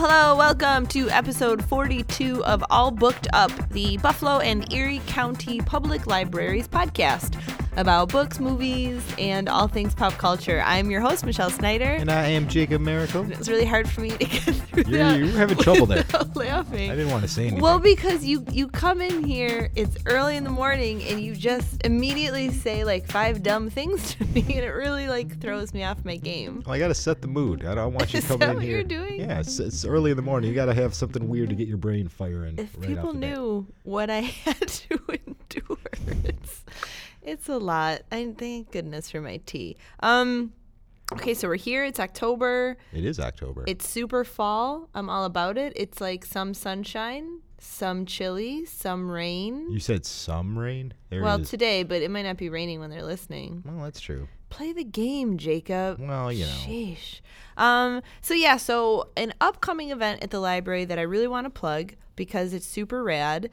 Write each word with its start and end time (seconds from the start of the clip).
Hello, 0.00 0.36
welcome 0.36 0.86
to 0.86 1.10
episode 1.10 1.64
42 1.64 2.44
of 2.44 2.64
All 2.70 2.92
Booked 2.92 3.26
Up, 3.32 3.50
the 3.70 3.96
Buffalo 3.96 4.38
and 4.38 4.72
Erie 4.72 5.02
County 5.08 5.58
Public 5.60 6.06
Libraries 6.06 6.68
podcast 6.68 7.34
about 7.78 8.08
books, 8.08 8.40
movies, 8.40 9.00
and 9.18 9.48
all 9.48 9.68
things 9.68 9.94
pop 9.94 10.12
culture. 10.14 10.60
I'm 10.66 10.90
your 10.90 11.00
host, 11.00 11.24
Michelle 11.24 11.48
Snyder. 11.48 11.84
And 11.84 12.10
I 12.10 12.26
am 12.26 12.48
Jacob 12.48 12.82
Miracle. 12.82 13.30
It 13.30 13.38
was 13.38 13.48
really 13.48 13.64
hard 13.64 13.88
for 13.88 14.00
me 14.00 14.10
to 14.10 14.18
get 14.18 14.40
through 14.40 14.82
that 14.84 15.18
you 15.18 15.26
were 15.26 15.38
having 15.38 15.56
trouble 15.58 15.86
there. 15.86 16.04
laughing. 16.34 16.90
I 16.90 16.96
didn't 16.96 17.12
want 17.12 17.22
to 17.22 17.28
say 17.28 17.42
anything. 17.42 17.60
Well, 17.60 17.78
because 17.78 18.24
you 18.24 18.44
you 18.50 18.66
come 18.66 19.00
in 19.00 19.22
here, 19.22 19.70
it's 19.76 19.96
early 20.06 20.36
in 20.36 20.42
the 20.42 20.50
morning, 20.50 21.02
and 21.04 21.20
you 21.20 21.36
just 21.36 21.80
immediately 21.86 22.50
say 22.50 22.84
like 22.84 23.06
five 23.06 23.44
dumb 23.44 23.70
things 23.70 24.14
to 24.16 24.24
me, 24.26 24.40
and 24.40 24.64
it 24.64 24.70
really 24.70 25.06
like 25.06 25.40
throws 25.40 25.72
me 25.72 25.84
off 25.84 26.04
my 26.04 26.16
game. 26.16 26.64
Well, 26.66 26.74
I 26.74 26.80
got 26.80 26.88
to 26.88 26.94
set 26.94 27.22
the 27.22 27.28
mood. 27.28 27.64
I 27.64 27.76
don't 27.76 27.92
want 27.94 28.12
you 28.12 28.18
Is 28.18 28.26
coming 28.26 28.40
that 28.40 28.50
in 28.50 28.54
what 28.56 28.64
here. 28.64 28.74
you're 28.76 28.84
doing? 28.84 29.20
Yeah, 29.20 29.38
it's, 29.38 29.60
it's 29.60 29.84
early 29.84 30.10
in 30.10 30.16
the 30.16 30.22
morning. 30.22 30.50
You 30.50 30.54
got 30.56 30.66
to 30.66 30.74
have 30.74 30.94
something 30.94 31.28
weird 31.28 31.48
to 31.50 31.54
get 31.54 31.68
your 31.68 31.76
brain 31.76 32.08
firing. 32.08 32.58
If 32.58 32.76
right 32.76 32.88
people 32.88 33.08
off 33.08 33.14
the 33.14 33.20
bat. 33.20 33.30
knew 33.30 33.66
what 33.84 34.10
I 34.10 34.20
had 34.44 34.66
to 34.66 35.00
endure, 35.08 35.78
it's 36.24 36.64
it's 37.28 37.48
a 37.48 37.58
lot. 37.58 38.02
I 38.10 38.32
thank 38.36 38.72
goodness 38.72 39.10
for 39.10 39.20
my 39.20 39.38
tea. 39.44 39.76
Um, 40.00 40.52
okay, 41.12 41.34
so 41.34 41.48
we're 41.48 41.56
here. 41.56 41.84
It's 41.84 42.00
October. 42.00 42.76
It 42.92 43.04
is 43.04 43.20
October. 43.20 43.64
It's 43.66 43.86
super 43.88 44.24
fall. 44.24 44.88
I'm 44.94 45.10
all 45.10 45.24
about 45.24 45.58
it. 45.58 45.72
It's 45.76 46.00
like 46.00 46.24
some 46.24 46.54
sunshine, 46.54 47.40
some 47.58 48.06
chilly, 48.06 48.64
some 48.64 49.10
rain. 49.10 49.70
you 49.70 49.80
said 49.80 50.06
some 50.06 50.58
rain? 50.58 50.94
There 51.10 51.22
well, 51.22 51.40
is- 51.40 51.50
today, 51.50 51.82
but 51.82 52.02
it 52.02 52.10
might 52.10 52.22
not 52.22 52.38
be 52.38 52.48
raining 52.48 52.80
when 52.80 52.90
they're 52.90 53.04
listening. 53.04 53.62
well, 53.64 53.84
that's 53.84 54.00
true. 54.00 54.28
Play 54.50 54.72
the 54.72 54.84
game, 54.84 55.36
Jacob. 55.36 56.00
Well, 56.00 56.32
you 56.32 56.46
know. 56.46 56.50
Sheesh. 56.50 57.20
Um, 57.58 58.00
so 58.22 58.32
yeah, 58.32 58.56
so 58.56 59.10
an 59.14 59.34
upcoming 59.42 59.90
event 59.90 60.22
at 60.22 60.30
the 60.30 60.40
library 60.40 60.86
that 60.86 60.98
I 60.98 61.02
really 61.02 61.28
want 61.28 61.44
to 61.44 61.50
plug 61.50 61.92
because 62.16 62.54
it's 62.54 62.64
super 62.64 63.02
rad 63.02 63.50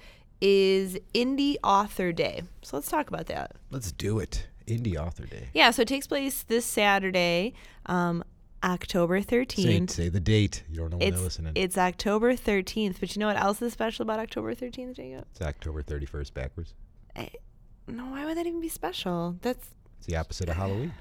is 0.48 0.96
Indie 1.16 1.56
Author 1.64 2.12
Day. 2.12 2.44
So 2.62 2.78
let's 2.78 2.88
talk 2.90 3.08
about 3.08 3.26
that. 3.26 3.54
Let's 3.72 3.92
do 3.92 4.20
it. 4.20 4.48
Indie 4.68 4.96
Author 4.96 5.26
Day. 5.26 5.50
Yeah, 5.56 5.72
so 5.72 5.82
it 5.82 5.88
takes 5.88 6.06
place 6.06 6.44
this 6.44 6.66
Saturday, 6.66 7.54
um, 7.88 8.24
October 8.64 9.22
13th. 9.22 9.90
say 9.90 10.10
the 10.10 10.20
date. 10.20 10.64
You 10.70 10.78
don't 10.78 10.92
know 10.92 10.98
when 10.98 11.08
It's, 11.08 11.18
they're 11.18 11.23
listening. 11.23 11.54
it's 11.56 11.78
October 11.80 12.34
13th, 12.34 13.00
but 13.00 13.16
you 13.16 13.20
know 13.20 13.28
what 13.28 13.38
else 13.38 13.60
is 13.62 13.73
special 13.73 14.04
about 14.04 14.20
October 14.20 14.54
13th, 14.54 14.96
Jacob? 14.96 15.26
it's 15.32 15.42
October 15.42 15.82
31st 15.82 16.34
backwards. 16.36 16.73
No, 17.88 18.06
why 18.06 18.26
would 18.26 18.38
that 18.38 18.46
even 18.48 18.62
be 18.62 18.70
special? 18.70 19.36
That's 19.42 19.68
It's 19.98 20.08
the 20.08 20.16
opposite 20.18 20.50
of 20.50 20.56
Halloween. 20.58 20.94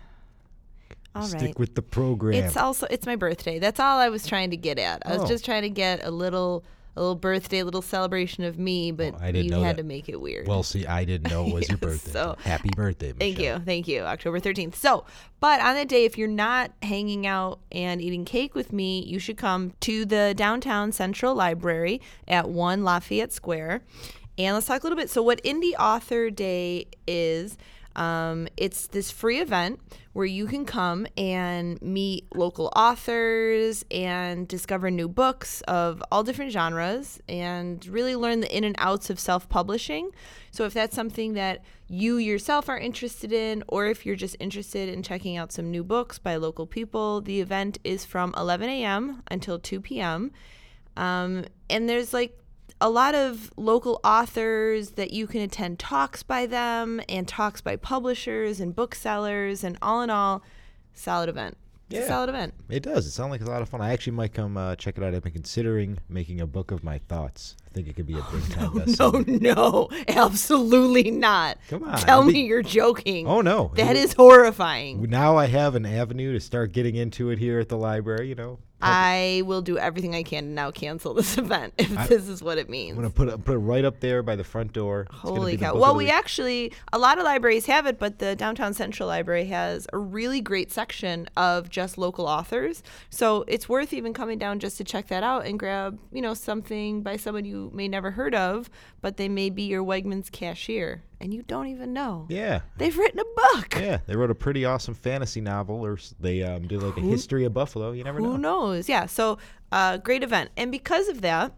all 1.15 1.22
right. 1.22 1.31
Stick 1.41 1.59
with 1.59 1.75
the 1.75 1.83
program. 1.83 2.34
It's 2.45 2.56
also 2.56 2.87
it's 2.91 3.06
my 3.06 3.17
birthday. 3.17 3.59
That's 3.59 3.81
all 3.81 3.98
I 3.98 4.09
was 4.11 4.27
trying 4.27 4.50
to 4.50 4.56
get 4.59 4.78
at. 4.78 5.03
I 5.06 5.15
was 5.15 5.22
Oh. 5.22 5.27
just 5.27 5.45
trying 5.45 5.62
to 5.62 5.70
get 5.70 6.05
a 6.05 6.11
little 6.11 6.65
a 6.97 7.00
little 7.00 7.17
birthday, 7.17 7.59
a 7.59 7.64
little 7.64 7.83
celebration 7.83 8.45
of 8.45 8.59
me, 8.59 8.91
but 8.92 9.14
Oh, 9.20 9.27
you 9.27 9.53
had 9.55 9.62
that. 9.62 9.77
to 9.78 9.83
make 9.83 10.09
it 10.09 10.20
weird. 10.20 10.47
well, 10.47 10.62
see, 10.62 10.87
I 10.87 11.05
didn't 11.05 11.31
know 11.31 11.47
it 11.47 11.53
was 11.55 11.69
your 11.69 11.78
birthday. 11.78 12.12
so- 12.12 12.37
Happy 12.45 12.70
birthday, 12.77 13.12
Michelle. 13.19 13.19
Thank 13.19 13.39
you. 13.41 13.59
Thank 13.64 13.89
you. 13.89 14.00
October 14.03 14.39
13th. 14.41 14.75
So, 14.77 15.05
but 15.41 15.61
on 15.61 15.75
that 15.75 15.89
day, 15.89 16.05
if 16.05 16.17
you're 16.17 16.28
not 16.28 16.70
hanging 16.83 17.27
out 17.27 17.59
and 17.72 18.00
eating 18.00 18.25
cake 18.25 18.55
with 18.55 18.72
me, 18.72 19.03
you 19.05 19.19
should 19.19 19.37
come 19.37 19.72
to 19.81 20.05
the 20.05 20.34
downtown 20.37 20.92
Central 20.92 21.34
Library 21.34 22.00
at 22.28 22.48
1 22.48 22.84
Lafayette 22.84 23.33
Square. 23.33 23.83
And 24.39 24.55
let's 24.55 24.67
talk 24.67 24.83
a 24.83 24.87
little 24.87 24.97
bit. 24.97 25.11
So, 25.11 25.22
what 25.22 25.42
Indie 25.45 25.75
Author 25.78 26.28
Day 26.31 26.87
is, 27.06 27.56
um, 27.97 28.49
it's 28.56 28.87
this 28.88 29.10
free 29.10 29.41
event 29.41 29.81
where 30.12 30.27
you 30.27 30.47
can 30.47 30.65
come 30.65 31.06
and 31.16 31.81
meet 31.82 32.27
local 32.34 32.72
authors 32.77 33.84
and 33.91 34.47
discover 34.47 34.91
new 34.91 35.09
books 35.09 35.60
of 35.62 36.03
all 36.10 36.22
different 36.22 36.53
genres 36.53 37.21
and 37.28 37.84
really 37.87 38.15
learn 38.15 38.41
the 38.41 38.56
in 38.56 38.65
and 38.65 38.77
outs 38.78 39.10
of 39.10 39.19
self 39.19 39.49
publishing. 39.49 40.10
So, 40.50 40.65
if 40.65 40.75
that's 40.75 40.94
something 40.94 41.34
that 41.34 41.65
you 41.88 42.16
yourself 42.16 42.69
are 42.69 42.78
interested 42.78 43.33
in, 43.33 43.62
or 43.69 43.87
if 43.87 44.06
you're 44.06 44.16
just 44.16 44.37
interested 44.41 44.88
in 44.88 45.03
checking 45.03 45.37
out 45.37 45.53
some 45.53 45.71
new 45.71 45.84
books 45.84 46.19
by 46.19 46.37
local 46.37 46.66
people, 46.66 47.21
the 47.21 47.41
event 47.41 47.78
is 47.84 48.04
from 48.04 48.34
11 48.37 48.69
a.m. 48.69 49.22
until 49.31 49.59
2 49.59 49.81
p.m. 49.81 50.33
Um, 50.97 51.44
and 51.69 51.88
there's 51.88 52.12
like 52.12 52.38
a 52.84 52.91
lot 52.91 53.15
of 53.15 53.50
local 53.56 53.99
authors 54.05 54.91
that 54.91 55.11
you 55.11 55.27
can 55.27 55.41
attend 55.41 55.78
talks 55.78 56.22
by 56.22 56.45
them 56.45 57.00
and 57.09 57.27
talks 57.27 57.62
by 57.62 57.77
publishers 57.77 58.61
and 58.61 58.77
booksellers 58.77 59.65
and 59.65 59.78
all 59.81 60.03
in 60.03 60.11
all 60.11 60.43
solid 60.93 61.31
event 61.31 61.56
it's 61.89 61.97
a 61.97 62.00
Yeah. 62.03 62.06
solid 62.09 62.28
event 62.28 62.53
It 62.69 62.83
does. 62.83 63.06
It 63.06 63.12
sounds 63.12 63.31
like 63.31 63.41
a 63.41 63.47
lot 63.47 63.62
of 63.62 63.71
fun. 63.71 63.81
I 63.81 63.93
actually 63.95 64.12
might 64.12 64.34
come 64.34 64.59
uh, 64.59 64.77
check 64.77 64.99
it 64.99 65.03
out. 65.03 65.15
I've 65.15 65.22
been 65.22 65.33
considering 65.33 65.99
making 66.11 66.43
a 66.43 66.47
book 66.47 66.71
of 66.71 66.84
my 66.84 66.99
thoughts. 66.99 67.56
I 67.74 67.76
think 67.78 67.88
it 67.88 67.96
could 67.96 68.06
be 68.06 68.14
a 68.14 68.18
oh, 68.18 68.28
big 68.32 68.50
time 68.50 68.72
no 68.74 68.80
bestseller. 68.82 69.40
no 69.40 69.88
absolutely 70.08 71.10
not 71.10 71.58
Come 71.68 71.82
on, 71.82 71.98
tell 71.98 72.20
it'd 72.20 72.28
me 72.28 72.42
be- 72.42 72.46
you're 72.46 72.62
joking 72.62 73.26
Oh 73.26 73.40
no! 73.40 73.72
that 73.74 73.96
It- 73.96 74.04
is 74.04 74.12
horrifying 74.12 75.02
now 75.10 75.36
I 75.36 75.46
have 75.46 75.74
an 75.74 75.84
avenue 75.84 76.32
to 76.34 76.38
start 76.40 76.70
getting 76.72 76.94
into 76.94 77.30
it 77.30 77.38
here 77.40 77.58
at 77.58 77.68
the 77.68 77.76
library. 77.76 78.28
You 78.28 78.36
know, 78.36 78.58
i 78.86 79.40
will 79.46 79.62
do 79.62 79.78
everything 79.78 80.14
i 80.14 80.22
can 80.22 80.44
to 80.44 80.50
now 80.50 80.70
cancel 80.70 81.14
this 81.14 81.38
event 81.44 81.72
if 81.78 81.96
I- 81.96 82.06
this 82.06 82.28
is 82.28 82.42
what 82.42 82.58
it 82.58 82.68
means 82.68 82.90
I'm 82.90 82.96
gonna 83.02 83.10
put 83.10 83.28
it, 83.28 83.44
put 83.44 83.54
it 83.54 83.58
right 83.58 83.84
up 83.84 83.98
there 84.00 84.22
by 84.22 84.36
the 84.36 84.44
front 84.44 84.72
door. 84.72 85.06
It's 85.10 85.18
Holy 85.20 85.56
cow. 85.56 85.74
Well, 85.74 85.94
we 85.96 86.10
actually, 86.10 86.72
a 86.92 86.98
lot 86.98 87.16
of 87.18 87.24
libraries 87.24 87.66
have 87.66 87.86
it, 87.86 87.98
but 87.98 88.18
the 88.18 88.36
Downtown 88.36 88.74
Central 88.74 89.08
Library 89.08 89.46
has 89.46 89.86
a 89.92 89.98
really 89.98 90.41
great 90.42 90.70
section 90.70 91.26
of 91.36 91.70
just 91.70 91.96
local 91.96 92.26
authors. 92.26 92.82
So 93.10 93.44
it's 93.48 93.68
worth 93.68 93.92
even 93.94 94.12
coming 94.12 94.38
down 94.38 94.58
just 94.58 94.76
to 94.78 94.84
check 94.84 95.08
that 95.08 95.22
out 95.22 95.46
and 95.46 95.58
grab, 95.58 95.98
you 96.12 96.20
know, 96.20 96.34
something 96.34 97.02
by 97.02 97.16
someone 97.16 97.44
you 97.46 97.63
may 97.72 97.88
never 97.88 98.10
heard 98.10 98.34
of, 98.34 98.69
but 99.00 99.16
they 99.16 99.28
may 99.28 99.50
be 99.50 99.62
your 99.62 99.84
Wegmans 99.84 100.30
cashier 100.30 101.02
and 101.20 101.32
you 101.32 101.42
don't 101.42 101.69
even 101.69 101.92
know. 101.94 102.26
yeah. 102.28 102.60
They've 102.76 102.97
written 102.97 103.20
a 103.20 103.25
book. 103.54 103.76
Yeah, 103.78 103.98
they 104.06 104.14
wrote 104.14 104.30
a 104.30 104.34
pretty 104.34 104.64
awesome 104.66 104.94
fantasy 104.94 105.41
novel, 105.41 105.84
or 105.84 105.98
they 106.20 106.42
um, 106.42 106.69
did 106.69 106.82
like 106.82 106.98
a 106.98 107.00
history 107.00 107.44
of 107.44 107.54
Buffalo. 107.54 107.92
You 107.92 108.04
never 108.04 108.19
Who 108.19 108.24
know. 108.24 108.32
Who 108.32 108.38
knows? 108.38 108.88
Yeah. 108.88 109.06
So, 109.06 109.38
uh, 109.72 109.97
great 109.97 110.22
event. 110.22 110.50
And 110.56 110.70
because 110.70 111.08
of 111.08 111.22
that, 111.22 111.53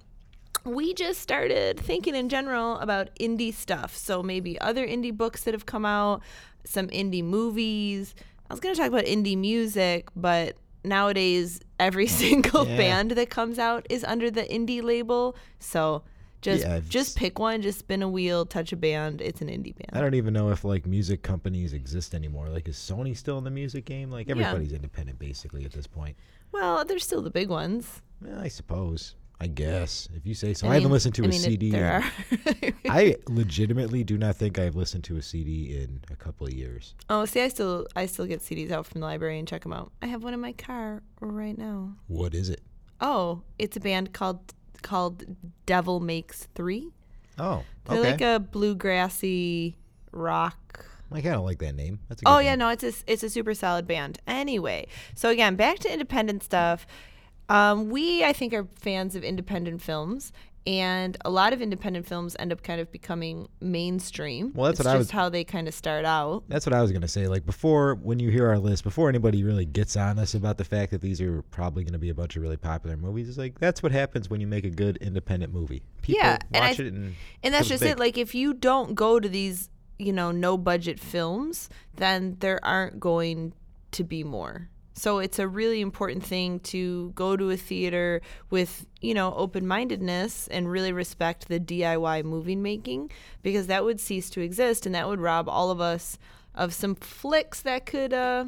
we 0.64 0.94
just 0.94 1.20
started 1.20 1.80
thinking 1.80 2.14
in 2.14 2.28
general 2.28 2.78
about 2.78 3.10
indie 3.20 3.52
stuff. 3.52 3.96
So 3.96 4.22
maybe 4.22 4.60
other 4.60 4.86
indie 4.86 5.16
books 5.16 5.44
that 5.44 5.54
have 5.54 5.66
come 5.66 5.84
out, 5.84 6.22
some 6.64 6.88
indie 6.88 7.24
movies. 7.24 8.14
I 8.48 8.54
was 8.54 8.60
going 8.60 8.74
to 8.74 8.80
talk 8.80 8.88
about 8.88 9.04
indie 9.04 9.36
music, 9.36 10.08
but 10.14 10.56
nowadays 10.84 11.60
every 11.78 12.06
single 12.22 12.66
Yeah. 12.66 12.76
band 12.76 13.10
that 13.12 13.30
comes 13.30 13.58
out 13.58 13.86
is 13.90 14.04
under 14.04 14.30
the 14.30 14.42
indie 14.44 14.82
label. 14.82 15.36
So 15.58 16.02
just 16.42 16.64
Yeah, 16.64 16.80
just 16.88 17.16
pick 17.16 17.38
one, 17.38 17.62
just 17.62 17.78
spin 17.80 18.02
a 18.02 18.08
wheel, 18.08 18.46
touch 18.46 18.72
a 18.72 18.76
band. 18.76 19.20
It's 19.20 19.40
an 19.40 19.48
indie 19.48 19.74
band. 19.76 19.90
I 19.92 20.00
don't 20.00 20.14
even 20.14 20.32
know 20.34 20.50
if 20.50 20.64
like 20.64 20.86
music 20.86 21.22
companies 21.22 21.72
exist 21.72 22.14
anymore. 22.14 22.48
Like, 22.48 22.68
is 22.68 22.76
Sony 22.76 23.16
still 23.16 23.38
in 23.38 23.44
the 23.44 23.50
music 23.50 23.84
game? 23.84 24.10
Like, 24.10 24.28
Yeah. 24.28 24.32
everybody's 24.32 24.72
independent 24.72 25.18
basically 25.18 25.64
at 25.64 25.72
this 25.72 25.86
point. 25.86 26.16
Well, 26.52 26.84
there's 26.84 27.04
still 27.04 27.22
the 27.22 27.30
big 27.30 27.48
ones. 27.48 28.02
I 28.38 28.48
suppose. 28.48 29.14
I 29.38 29.48
guess 29.48 30.08
if 30.16 30.24
you 30.26 30.34
say 30.34 30.54
so. 30.54 30.66
I 30.66 30.70
I, 30.70 30.74
haven't 30.76 30.90
listened 30.92 31.14
to 31.16 31.22
I 31.22 31.26
a 31.26 31.28
mean, 31.28 31.40
CD. 31.40 31.70
there 31.70 32.02
in- 32.30 32.72
are. 32.72 32.72
I 32.88 33.16
legitimately 33.28 34.02
do 34.02 34.16
not 34.16 34.36
think 34.36 34.58
I've 34.58 34.76
listened 34.76 35.04
to 35.04 35.16
a 35.18 35.22
CD 35.22 35.76
in 35.76 36.00
a 36.10 36.16
couple 36.16 36.46
of 36.46 36.54
years. 36.54 36.94
Oh, 37.10 37.26
see, 37.26 37.42
I 37.42 37.48
still 37.48 37.86
I 37.94 38.06
still 38.06 38.24
get 38.26 38.40
CDs 38.40 38.70
out 38.70 38.86
from 38.86 39.00
the 39.02 39.06
library 39.06 39.38
and 39.38 39.46
check 39.46 39.62
them 39.62 39.72
out. 39.74 39.92
I 40.00 40.06
have 40.06 40.22
one 40.24 40.32
in 40.32 40.40
my 40.40 40.52
car 40.52 41.02
right 41.20 41.56
now. 41.58 41.92
What 42.08 42.34
is 42.34 42.48
it? 42.48 42.62
Oh, 43.00 43.42
it's 43.58 43.76
a 43.76 43.80
band 43.80 44.14
called 44.14 44.54
called 44.80 45.24
Devil 45.66 46.00
Makes 46.00 46.48
Three. 46.54 46.92
Oh, 47.38 47.62
They're 47.84 48.00
like 48.00 48.22
a 48.22 48.42
bluegrassy 48.50 49.74
rock. 50.12 50.86
I 51.12 51.20
kind 51.20 51.34
of 51.36 51.42
like 51.44 51.58
that 51.58 51.74
name. 51.74 52.00
That's 52.08 52.22
a 52.22 52.24
good 52.24 52.30
Oh 52.30 52.38
yeah, 52.38 52.50
name. 52.52 52.58
no, 52.60 52.68
it's 52.70 52.82
a 52.84 52.92
it's 53.06 53.22
a 53.22 53.28
super 53.30 53.54
solid 53.54 53.86
band. 53.86 54.18
Anyway, 54.26 54.86
so 55.14 55.28
again, 55.28 55.56
back 55.56 55.78
to 55.80 55.92
independent 55.92 56.42
stuff. 56.42 56.86
Um, 57.48 57.90
we 57.90 58.24
I 58.24 58.32
think 58.32 58.52
are 58.52 58.66
fans 58.76 59.14
of 59.16 59.24
independent 59.24 59.82
films. 59.82 60.32
And 60.68 61.16
a 61.24 61.30
lot 61.30 61.52
of 61.52 61.62
independent 61.62 62.06
films 62.08 62.34
end 62.40 62.50
up 62.50 62.60
kind 62.64 62.80
of 62.80 62.90
becoming 62.90 63.46
mainstream. 63.60 64.50
Well, 64.52 64.66
that's 64.66 64.80
it's 64.80 64.84
what 64.86 64.90
I 64.92 64.98
just 64.98 65.08
was- 65.08 65.10
how 65.12 65.28
they 65.28 65.44
kind 65.44 65.68
of 65.68 65.74
start 65.74 66.04
out. 66.04 66.42
That's 66.48 66.66
what 66.66 66.72
I 66.72 66.82
was 66.82 66.90
gonna 66.90 67.06
say. 67.06 67.28
Like 67.28 67.46
before, 67.46 67.94
when 67.94 68.18
you 68.18 68.30
hear 68.32 68.48
our 68.48 68.58
list, 68.58 68.82
before 68.82 69.08
anybody 69.08 69.44
really 69.44 69.64
gets 69.64 69.96
on 69.96 70.18
us 70.18 70.34
about 70.34 70.58
the 70.58 70.64
fact 70.64 70.90
that 70.90 71.00
these 71.00 71.20
are 71.20 71.42
probably 71.52 71.84
gonna 71.84 72.00
be 72.00 72.08
a 72.08 72.14
bunch 72.14 72.34
of 72.34 72.42
really 72.42 72.56
popular 72.56 72.96
movies, 72.96 73.28
it's 73.28 73.38
like 73.38 73.60
that's 73.60 73.80
what 73.80 73.92
happens 73.92 74.28
when 74.28 74.40
you 74.40 74.48
make 74.48 74.64
a 74.64 74.70
good 74.70 74.96
independent 74.96 75.52
movie. 75.54 75.84
People 76.02 76.20
Yeah, 76.24 76.38
and 76.52 76.64
I 76.64 76.68
watch 76.70 76.76
th- 76.78 76.88
it 76.88 76.94
and 76.94 77.14
And 77.44 77.54
that's 77.54 77.68
just 77.68 77.84
it. 77.84 78.00
Like 78.00 78.18
if 78.18 78.34
you 78.34 78.52
don't 78.52 78.96
go 78.96 79.20
to 79.20 79.28
these, 79.28 79.70
you 80.00 80.12
know, 80.12 80.32
no 80.32 80.58
budget 80.58 80.98
films, 80.98 81.68
then 81.94 82.38
there 82.40 82.58
aren't 82.64 82.98
going 82.98 83.52
to 83.92 84.02
be 84.02 84.24
more. 84.24 84.68
So 84.98 85.18
it's 85.18 85.38
a 85.38 85.46
really 85.46 85.82
important 85.82 86.24
thing 86.24 86.58
to 86.60 87.12
go 87.14 87.36
to 87.36 87.50
a 87.50 87.56
theater 87.56 88.22
with, 88.48 88.86
you 89.02 89.12
know, 89.12 89.34
open-mindedness 89.34 90.48
and 90.48 90.70
really 90.70 90.90
respect 90.90 91.48
the 91.48 91.60
DIY 91.60 92.24
movie 92.24 92.56
making 92.56 93.10
because 93.42 93.66
that 93.66 93.84
would 93.84 94.00
cease 94.00 94.30
to 94.30 94.40
exist 94.40 94.86
and 94.86 94.94
that 94.94 95.06
would 95.06 95.20
rob 95.20 95.50
all 95.50 95.70
of 95.70 95.82
us 95.82 96.18
of 96.54 96.72
some 96.72 96.94
flicks 96.94 97.60
that 97.60 97.84
could 97.84 98.14
uh 98.14 98.46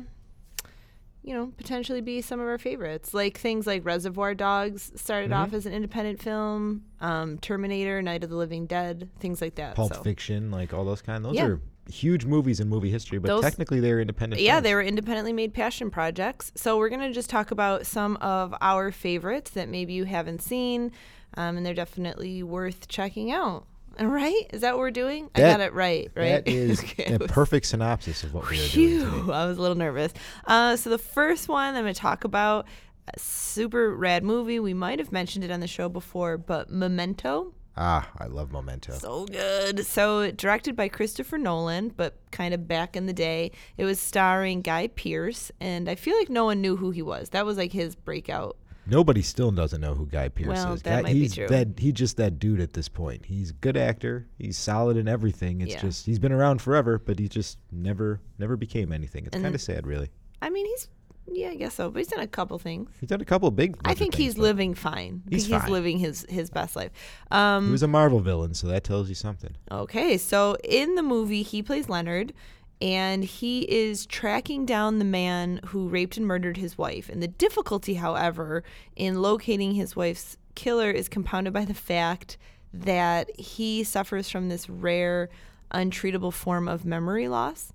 you 1.22 1.34
know, 1.34 1.52
potentially 1.58 2.00
be 2.00 2.22
some 2.22 2.40
of 2.40 2.46
our 2.46 2.56
favorites. 2.56 3.12
Like 3.12 3.36
things 3.38 3.66
like 3.66 3.84
Reservoir 3.84 4.34
Dogs 4.34 4.92
started 4.96 5.30
Mm-hmm. 5.30 5.40
off 5.42 5.52
as 5.52 5.66
an 5.66 5.74
independent 5.74 6.22
film, 6.22 6.84
um, 7.02 7.36
Terminator, 7.38 8.00
Night 8.00 8.24
of 8.24 8.30
the 8.30 8.36
Living 8.36 8.64
Dead, 8.66 9.10
things 9.18 9.42
like 9.42 9.56
that. 9.56 9.74
Pulp 9.74 9.92
so. 9.92 10.02
Fiction, 10.02 10.50
like 10.50 10.72
all 10.72 10.86
those 10.86 11.02
kind. 11.02 11.22
Those 11.22 11.34
Yeah. 11.34 11.46
are 11.46 11.60
huge 11.90 12.24
movies 12.24 12.60
in 12.60 12.68
movie 12.68 12.90
history, 12.90 13.18
but 13.18 13.28
Those- 13.28 13.42
technically 13.42 13.80
they're 13.80 14.00
independent. 14.00 14.40
Yeah, 14.42 14.54
films. 14.54 14.64
they 14.64 14.74
were 14.74 14.82
independently 14.82 15.32
made 15.32 15.54
passion 15.54 15.90
projects. 15.90 16.52
So 16.54 16.76
we're 16.78 16.88
going 16.90 17.00
to 17.00 17.12
just 17.12 17.30
talk 17.30 17.50
about 17.50 17.86
some 17.86 18.16
of 18.18 18.54
our 18.60 18.92
favorites 18.92 19.50
that 19.52 19.68
maybe 19.68 19.92
you 19.94 20.04
haven't 20.04 20.42
seen, 20.42 20.92
um, 21.34 21.56
and 21.56 21.64
they're 21.66 21.74
definitely 21.74 22.42
worth 22.42 22.88
checking 22.88 23.32
out. 23.32 23.64
All 23.98 24.06
right? 24.22 24.44
Is 24.52 24.60
that 24.60 24.74
what 24.74 24.80
we're 24.80 24.90
doing? 24.90 25.28
I 25.34 25.40
got 25.40 25.60
it 25.60 25.72
right, 25.72 26.10
right? 26.14 26.44
That 26.44 26.48
is 26.52 26.80
Okay, 26.80 27.14
a 27.14 27.18
was- 27.18 27.30
perfect 27.30 27.66
synopsis 27.66 28.22
of 28.22 28.32
what 28.34 28.48
we 28.50 28.56
are 28.64 28.68
doing 28.68 29.00
today. 29.00 29.32
I 29.32 29.46
was 29.46 29.58
a 29.58 29.60
little 29.60 29.76
nervous. 29.76 30.12
Uh, 30.46 30.76
so 30.76 30.90
the 30.90 30.98
first 30.98 31.48
one 31.48 31.74
I'm 31.74 31.82
going 31.82 31.92
to 31.94 32.00
talk 32.00 32.24
about, 32.24 32.66
a 33.12 33.18
super 33.18 33.94
rad 33.96 34.22
movie. 34.22 34.60
We 34.60 34.74
might 34.74 34.98
have 34.98 35.10
mentioned 35.12 35.42
it 35.44 35.50
on 35.50 35.60
the 35.60 35.66
show 35.66 35.88
before, 35.88 36.36
but 36.36 36.70
Memento. 36.70 37.54
Ah, 37.80 38.10
I 38.18 38.26
love 38.26 38.50
Memento. 38.50 38.94
So 38.98 39.24
good. 39.26 39.86
So 39.86 40.32
directed 40.32 40.74
by 40.74 40.88
Christopher 40.88 41.38
Nolan, 41.38 41.90
but 41.90 42.18
kind 42.32 42.52
of 42.52 42.66
back 42.66 42.96
in 42.96 43.06
the 43.06 43.12
day. 43.12 43.52
It 43.76 43.84
was 43.84 44.00
starring 44.00 44.62
Guy 44.62 44.88
Pearce, 44.88 45.52
and 45.60 45.88
I 45.88 45.94
feel 45.94 46.16
like 46.18 46.28
no 46.28 46.44
one 46.46 46.60
knew 46.60 46.76
who 46.76 46.90
he 46.90 47.02
was. 47.02 47.28
That 47.30 47.46
was 47.46 47.56
like 47.56 47.72
his 47.72 47.94
breakout. 47.94 48.56
Nobody 48.84 49.22
still 49.22 49.50
doesn't 49.52 49.80
know 49.80 49.94
who 49.94 50.06
Guy 50.06 50.28
Pearce 50.28 50.48
Well, 50.48 50.72
is. 50.72 50.82
that 50.82 50.90
Guy- 50.96 51.02
might 51.02 51.12
be 51.12 51.18
he's 51.20 51.34
true. 51.34 51.46
That, 51.46 51.68
he's 51.78 51.92
just 51.92 52.16
that 52.16 52.38
dude 52.40 52.60
at 52.60 52.72
this 52.72 52.88
point. 52.88 53.26
He's 53.26 53.50
a 53.50 53.54
good 53.54 53.76
actor. 53.76 54.26
He's 54.38 54.56
solid 54.58 54.96
in 54.96 55.06
everything. 55.06 55.60
It's 55.60 55.74
Yeah. 55.74 55.80
just 55.82 56.06
he's 56.06 56.18
been 56.18 56.32
around 56.32 56.60
forever, 56.62 56.98
but 56.98 57.18
he 57.18 57.28
just 57.28 57.58
never 57.70 58.20
never 58.38 58.56
became 58.56 58.90
anything. 58.92 59.26
It's 59.26 59.36
kind 59.38 59.54
of 59.54 59.60
sad, 59.60 59.86
really. 59.86 60.08
I 60.42 60.50
mean, 60.50 60.66
he's 60.66 60.88
yeah, 61.38 61.50
I 61.50 61.54
guess 61.54 61.74
so, 61.74 61.90
but 61.90 61.98
he's 61.98 62.08
done 62.08 62.20
a 62.20 62.26
couple 62.26 62.58
things. 62.58 62.90
He's 63.00 63.08
done 63.08 63.20
a 63.20 63.24
couple 63.24 63.50
big. 63.50 63.76
I 63.84 63.94
think 63.94 64.14
things, 64.14 64.34
he's 64.34 64.38
living 64.38 64.74
fine. 64.74 65.22
He's 65.30 65.46
he's 65.46 65.56
fine. 65.56 65.70
living 65.70 65.98
his 65.98 66.26
his 66.28 66.50
best 66.50 66.76
life. 66.76 66.90
Um, 67.30 67.66
He 67.66 67.72
was 67.72 67.82
a 67.82 67.88
Marvel 67.88 68.20
villain, 68.20 68.54
so 68.54 68.66
that 68.66 68.84
tells 68.84 69.08
you 69.08 69.14
something. 69.14 69.54
Okay, 69.70 70.18
so 70.18 70.56
in 70.64 70.94
the 70.96 71.02
movie, 71.02 71.42
he 71.42 71.62
plays 71.62 71.88
Leonard, 71.88 72.32
and 72.80 73.24
he 73.24 73.60
is 73.62 74.06
tracking 74.06 74.66
down 74.66 74.98
the 74.98 75.04
man 75.04 75.60
who 75.66 75.88
raped 75.88 76.16
and 76.16 76.26
murdered 76.26 76.56
his 76.56 76.76
wife. 76.76 77.08
And 77.08 77.22
the 77.22 77.28
difficulty, 77.28 77.94
however, 77.94 78.64
in 78.96 79.22
locating 79.22 79.72
his 79.72 79.94
wife's 79.96 80.36
killer 80.54 80.90
is 80.90 81.08
compounded 81.08 81.52
by 81.52 81.64
the 81.64 81.74
fact 81.74 82.36
that 82.72 83.30
he 83.38 83.82
suffers 83.84 84.28
from 84.28 84.48
this 84.48 84.68
rare, 84.68 85.28
untreatable 85.72 86.32
form 86.32 86.68
of 86.68 86.84
memory 86.84 87.28
loss. 87.28 87.72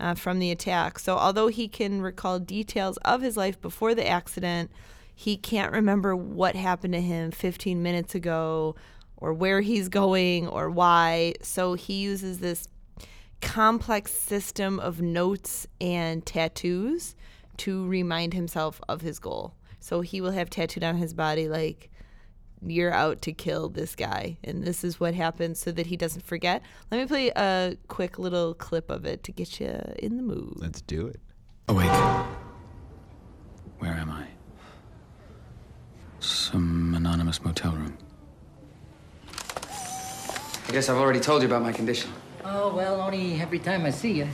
Uh, 0.00 0.14
from 0.14 0.38
the 0.38 0.50
attack. 0.50 0.98
So, 0.98 1.18
although 1.18 1.48
he 1.48 1.68
can 1.68 2.00
recall 2.00 2.38
details 2.38 2.96
of 3.04 3.20
his 3.20 3.36
life 3.36 3.60
before 3.60 3.94
the 3.94 4.08
accident, 4.08 4.70
he 5.14 5.36
can't 5.36 5.72
remember 5.72 6.16
what 6.16 6.56
happened 6.56 6.94
to 6.94 7.02
him 7.02 7.32
15 7.32 7.82
minutes 7.82 8.14
ago 8.14 8.74
or 9.18 9.34
where 9.34 9.60
he's 9.60 9.90
going 9.90 10.48
or 10.48 10.70
why. 10.70 11.34
So 11.42 11.74
he 11.74 12.00
uses 12.00 12.38
this 12.38 12.66
complex 13.42 14.12
system 14.14 14.80
of 14.80 15.02
notes 15.02 15.66
and 15.78 16.24
tattoos 16.24 17.14
to 17.58 17.86
remind 17.86 18.32
himself 18.32 18.80
of 18.88 19.02
his 19.02 19.18
goal. 19.18 19.52
So 19.78 20.00
he 20.00 20.22
will 20.22 20.30
have 20.30 20.48
tattooed 20.48 20.84
on 20.84 20.96
his 20.96 21.12
body 21.12 21.48
like 21.48 21.89
you're 22.66 22.92
out 22.92 23.22
to 23.22 23.32
kill 23.32 23.68
this 23.68 23.94
guy 23.94 24.36
and 24.44 24.64
this 24.64 24.84
is 24.84 25.00
what 25.00 25.14
happens 25.14 25.58
so 25.58 25.72
that 25.72 25.86
he 25.86 25.96
doesn't 25.96 26.24
forget. 26.24 26.62
Let 26.90 26.98
me 26.98 27.06
play 27.06 27.28
a 27.34 27.76
quick 27.88 28.18
little 28.18 28.54
clip 28.54 28.90
of 28.90 29.04
it 29.04 29.22
to 29.24 29.32
get 29.32 29.60
you 29.60 29.80
in 29.98 30.16
the 30.16 30.22
mood. 30.22 30.54
Let's 30.56 30.80
do 30.82 31.06
it. 31.06 31.20
Oh, 31.68 31.74
Awake. 31.74 32.26
Where 33.78 33.92
am 33.92 34.10
I? 34.10 34.26
Some 36.18 36.94
anonymous 36.94 37.42
motel 37.42 37.72
room. 37.72 37.96
I 40.68 40.72
guess 40.72 40.88
I've 40.88 40.98
already 40.98 41.20
told 41.20 41.42
you 41.42 41.48
about 41.48 41.62
my 41.62 41.72
condition. 41.72 42.12
Oh, 42.44 42.74
well, 42.74 43.00
only 43.00 43.40
every 43.40 43.58
time 43.58 43.84
I 43.84 43.90
see 43.90 44.12
you. 44.12 44.28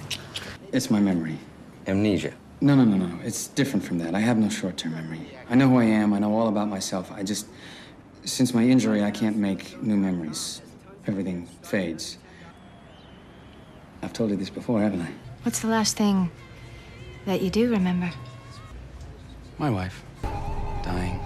It's 0.72 0.90
my 0.90 1.00
memory. 1.00 1.38
Amnesia. 1.86 2.32
No, 2.60 2.74
no, 2.74 2.84
no, 2.84 2.96
no. 2.96 3.18
It's 3.22 3.48
different 3.48 3.84
from 3.84 3.98
that. 3.98 4.14
I 4.14 4.20
have 4.20 4.38
no 4.38 4.48
short 4.48 4.76
term 4.76 4.92
memory. 4.92 5.20
I 5.48 5.54
know 5.54 5.68
who 5.68 5.78
I 5.78 5.84
am, 5.84 6.12
I 6.12 6.18
know 6.18 6.34
all 6.34 6.48
about 6.48 6.68
myself. 6.68 7.12
I 7.12 7.22
just. 7.22 7.46
Since 8.26 8.52
my 8.52 8.64
injury, 8.64 9.04
I 9.04 9.12
can't 9.12 9.36
make 9.36 9.80
new 9.80 9.96
memories. 9.96 10.60
Everything 11.06 11.46
fades. 11.62 12.18
I've 14.02 14.12
told 14.12 14.30
you 14.30 14.36
this 14.36 14.50
before, 14.50 14.80
haven't 14.80 15.02
I? 15.02 15.12
What's 15.44 15.60
the 15.60 15.68
last 15.68 15.96
thing 15.96 16.32
that 17.24 17.40
you 17.40 17.50
do 17.50 17.70
remember? 17.70 18.10
My 19.58 19.70
wife. 19.70 20.02
Dying. 20.82 21.20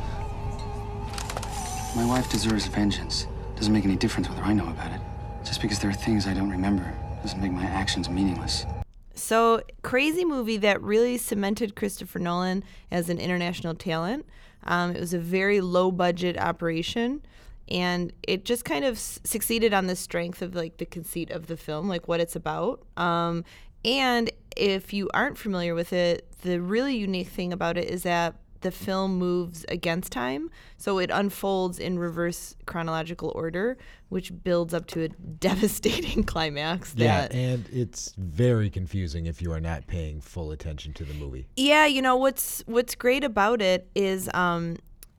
My 1.97 2.05
wife 2.05 2.31
deserves 2.31 2.67
vengeance. 2.67 3.27
Doesn't 3.57 3.73
make 3.73 3.87
any 3.87 3.97
difference 3.97 4.29
whether 4.29 4.43
I 4.43 4.53
know 4.53 4.69
about 4.69 4.93
it. 4.93 5.01
Just 5.43 5.63
because 5.63 5.79
there 5.79 5.89
are 5.89 5.95
things 5.95 6.27
I 6.27 6.35
don't 6.35 6.51
remember 6.51 6.95
doesn't 7.23 7.41
make 7.41 7.53
my 7.53 7.65
actions 7.65 8.11
meaningless. 8.11 8.67
So, 9.15 9.63
crazy 9.83 10.27
movie 10.27 10.59
that 10.59 10.83
really 10.83 11.17
cemented 11.17 11.75
Christopher 11.75 12.19
Nolan 12.19 12.63
as 12.91 13.09
an 13.09 13.19
international 13.19 13.75
talent. 13.75 14.27
Um, 14.65 14.95
it 14.95 15.01
was 15.01 15.15
a 15.15 15.19
very 15.19 15.61
low 15.61 15.91
budget 15.91 16.39
operation, 16.39 17.23
and 17.69 18.13
it 18.23 18.45
just 18.45 18.65
kind 18.65 18.85
of 18.85 18.97
s- 18.97 19.21
succeeded 19.25 19.73
on 19.73 19.87
the 19.87 19.97
strength 19.97 20.43
of 20.43 20.55
like 20.55 20.79
the 20.79 20.87
conceit 20.87 21.31
of 21.31 21.47
the 21.47 21.57
film, 21.57 21.89
like 21.89 22.09
what 22.09 22.21
it's 22.21 22.37
about. 22.37 22.83
Um, 22.97 23.45
and 23.85 24.31
if 24.57 24.93
you 24.93 25.09
aren't 25.15 25.39
familiar 25.39 25.75
with 25.75 25.93
it, 25.93 26.27
the 26.43 26.61
really 26.61 26.97
unique 26.97 27.29
thing 27.29 27.53
about 27.53 27.77
it 27.77 27.89
is 27.89 28.03
that 28.03 28.35
the 28.61 28.71
film 28.71 29.17
moves 29.17 29.65
against 29.69 30.13
time. 30.13 30.51
So 30.77 30.99
it 30.99 31.11
unfolds 31.11 31.79
in 31.79 31.99
reverse 31.99 32.57
chronological 32.67 33.33
order, 33.35 33.77
which 34.09 34.33
builds 34.43 34.75
up 34.75 34.87
to 34.89 35.05
a 35.05 35.09
devastating 35.41 36.25
climax. 36.25 36.95
Yeah, 36.97 37.29
and 37.31 37.69
it's 37.73 38.15
very 38.17 38.71
confusing 38.71 39.27
if 39.27 39.41
you 39.43 39.53
are 39.53 39.61
not 39.61 39.87
paying 39.87 40.21
full 40.21 40.51
attention 40.51 40.93
to 40.95 41.05
the 41.05 41.15
movie. 41.15 41.47
Yeah, 41.57 41.87
you 41.87 42.03
know 42.03 42.17
what's 42.17 42.63
what's 42.67 42.95
great 42.95 43.25
about 43.25 43.63
it 43.63 43.89
is 43.95 44.29
um 44.35 44.77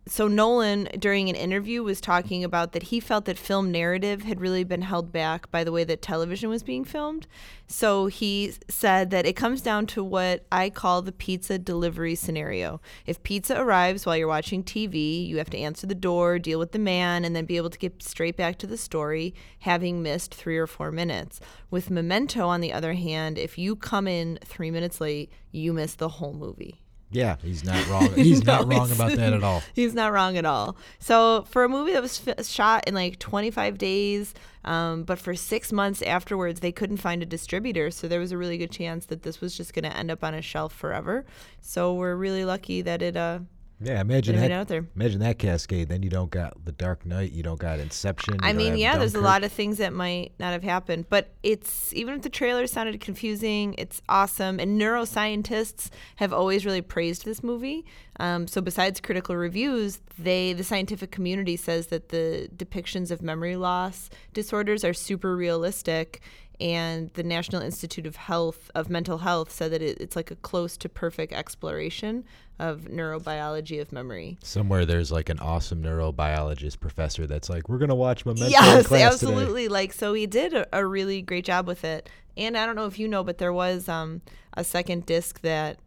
so 0.08 0.28
Nolan 0.28 0.90
during 0.98 1.30
an 1.30 1.36
interview 1.36 1.84
was 1.84 2.02
talking 2.02 2.44
about 2.44 2.72
that 2.72 2.84
he 2.84 3.00
felt 3.00 3.26
that 3.26 3.38
film 3.38 3.72
narrative 3.72 4.24
had 4.24 4.42
really 4.42 4.64
been 4.64 4.82
held 4.82 5.12
back 5.12 5.52
by 5.52 5.64
the 5.64 5.72
way 5.72 5.84
that 5.84 6.02
television 6.02 6.50
was 6.50 6.64
being 6.64 6.84
filmed. 6.84 7.28
So 7.68 8.08
he 8.08 8.54
said 8.68 9.12
that 9.12 9.28
it 9.28 9.36
comes 9.36 9.62
down 9.62 9.86
to 9.88 10.04
what 10.04 10.46
I 10.52 10.72
call 10.72 11.02
the 11.02 11.12
pizza 11.12 11.60
delivery 11.60 12.16
scenario. 12.16 12.82
If 13.06 13.22
pizza 13.22 13.60
arrives 13.60 14.06
while 14.06 14.18
you're 14.18 14.28
watching 14.28 14.64
TV, 14.64 15.26
you 15.26 15.38
have 15.38 15.52
to 15.52 15.58
answer 15.58 15.86
the 15.86 15.96
door, 15.96 16.40
deal 16.40 16.58
with 16.58 16.72
the 16.72 16.80
man, 16.80 17.24
and 17.24 17.36
then 17.36 17.46
be 17.46 17.58
able 17.58 17.70
to 17.70 17.80
get 17.80 18.02
straight 18.02 18.36
back 18.36 18.58
to 18.58 18.68
the 18.68 18.78
story, 18.78 19.36
having 19.60 20.02
missed 20.02 20.34
three 20.34 20.58
or 20.58 20.68
four 20.68 20.92
minutes. 20.92 21.40
With 21.70 21.92
Memento, 21.92 22.48
on 22.48 22.62
the 22.62 22.74
other 22.74 22.94
hand, 22.94 23.38
if 23.38 23.58
you 23.58 23.76
come 23.76 24.08
in 24.08 24.40
three 24.44 24.72
minutes 24.72 25.00
late, 25.00 25.32
you 25.52 25.74
miss 25.74 25.94
the 25.94 26.10
whole 26.10 26.34
movie. 26.34 26.82
Yeah, 27.12 27.36
he's 27.44 27.64
not 27.64 27.86
wrong. 27.90 28.14
He's 28.16 28.44
not 28.44 28.62
wrong 28.68 28.88
he's- 28.88 28.96
about 28.96 29.12
that 29.18 29.34
at 29.34 29.44
all. 29.44 29.62
He's 29.74 29.94
not 29.94 30.12
wrong 30.14 30.38
at 30.38 30.46
all. 30.46 30.78
So 31.00 31.44
for 31.50 31.64
a 31.64 31.70
movie 31.70 31.92
that 31.94 32.02
was 32.02 32.26
f- 32.28 32.46
shot 32.46 32.88
in 32.88 32.94
like 32.94 33.20
25 33.20 33.78
days, 33.78 34.34
um, 34.64 35.04
but 35.04 35.20
for 35.20 35.36
six 35.36 35.72
months 35.72 36.02
afterwards, 36.02 36.60
they 36.62 36.72
couldn't 36.72 36.98
find 36.98 37.22
a 37.22 37.26
distributor. 37.26 37.92
So 37.92 38.08
there 38.08 38.20
was 38.20 38.32
a 38.32 38.38
really 38.38 38.58
good 38.58 38.72
chance 38.72 39.06
that 39.08 39.24
this 39.24 39.42
was 39.42 39.56
just 39.58 39.74
going 39.74 39.84
to 39.84 39.96
end 39.96 40.10
up 40.12 40.24
on 40.24 40.34
a 40.34 40.42
shelf 40.42 40.74
forever. 40.74 41.26
So 41.60 41.94
we're 41.94 42.16
really 42.16 42.46
lucky 42.46 42.82
that 42.82 43.02
it. 43.02 43.18
Uh, 43.18 43.40
Yeah, 43.84 44.00
imagine 44.00 44.36
that. 44.36 44.52
out 44.52 44.68
there. 44.68 44.86
Imagine 44.96 45.20
that 45.22 45.40
cascade. 45.40 45.90
Then 45.90 46.04
you 46.04 46.10
don't 46.10 46.30
got 46.30 46.66
The 46.66 46.72
Dark 46.72 47.06
Knight. 47.06 47.32
You 47.32 47.44
don't 47.44 47.60
got 47.60 47.80
Inception. 47.80 48.38
I 48.42 48.54
mean, 48.54 48.78
yeah, 48.78 48.98
there's 48.98 49.16
a 49.16 49.22
lot 49.22 49.44
of 49.44 49.52
things 49.52 49.78
that 49.80 49.92
might 49.94 50.34
not 50.40 50.54
have 50.54 50.64
happened, 50.64 51.06
but 51.10 51.34
it's 51.42 51.94
even 51.94 52.16
if 52.16 52.22
the 52.22 52.30
trailer 52.30 52.68
sounded 52.68 53.00
confusing, 53.02 53.74
it's 53.78 54.02
awesome. 54.08 54.60
And 54.60 54.80
neuroscientists 54.80 55.90
have 56.18 56.32
always 56.32 56.66
really 56.66 56.82
praised 56.82 57.26
this 57.26 57.42
movie. 57.44 57.86
Um, 58.20 58.48
so 58.48 58.62
besides 58.62 59.00
critical 59.00 59.36
reviews, 59.36 60.00
they 60.20 60.54
the 60.54 60.64
scientific 60.64 61.12
community 61.12 61.58
says 61.58 61.88
that 61.88 62.10
the 62.10 62.50
depictions 62.56 63.10
of 63.10 63.22
memory 63.22 63.56
loss 63.56 64.10
disorders 64.34 64.84
are 64.84 64.94
super 64.94 65.36
realistic. 65.36 66.22
And 66.62 67.10
the 67.16 67.24
National 67.24 67.62
Institute 67.62 68.06
of 68.06 68.16
Health 68.16 68.70
of 68.76 68.88
Mental 68.88 69.18
Health 69.18 69.52
said 69.52 69.72
that 69.72 69.82
it, 69.82 70.00
it's 70.00 70.16
like 70.16 70.30
a 70.30 70.36
close 70.36 70.78
to 70.78 70.88
perfect 70.88 71.34
exploration 71.34 72.24
of 72.60 72.82
neurobiology 72.82 73.82
of 73.82 73.92
memory. 73.92 74.38
Somewhere 74.44 74.86
there's 74.86 75.12
like 75.12 75.30
an 75.30 75.40
awesome 75.40 75.82
neurobiologist 75.82 76.80
professor 76.80 77.26
that's 77.26 77.50
like, 77.50 77.68
we're 77.68 77.80
gonna 77.80 77.96
watch 77.96 78.28
Memento 78.28 78.48
yes 78.48 78.86
class 78.86 79.20
today." 79.20 79.32
absolutely 79.34 79.68
like 79.68 79.92
so 79.92 80.14
he 80.14 80.28
did 80.28 80.54
a, 80.54 80.68
a 80.72 80.86
really 80.86 81.24
great 81.24 81.44
job 81.44 81.66
with 81.66 81.84
it 81.84 82.08
and 82.38 82.56
i 82.56 82.66
don't 82.66 82.76
know 82.76 82.86
if 82.86 83.00
you 83.00 83.08
know 83.08 83.24
but 83.24 83.40
there 83.40 83.54
was 83.54 83.90
um, 83.90 84.22
a 84.54 84.64
second 84.64 85.06
disc 85.06 85.42
that 85.42 85.80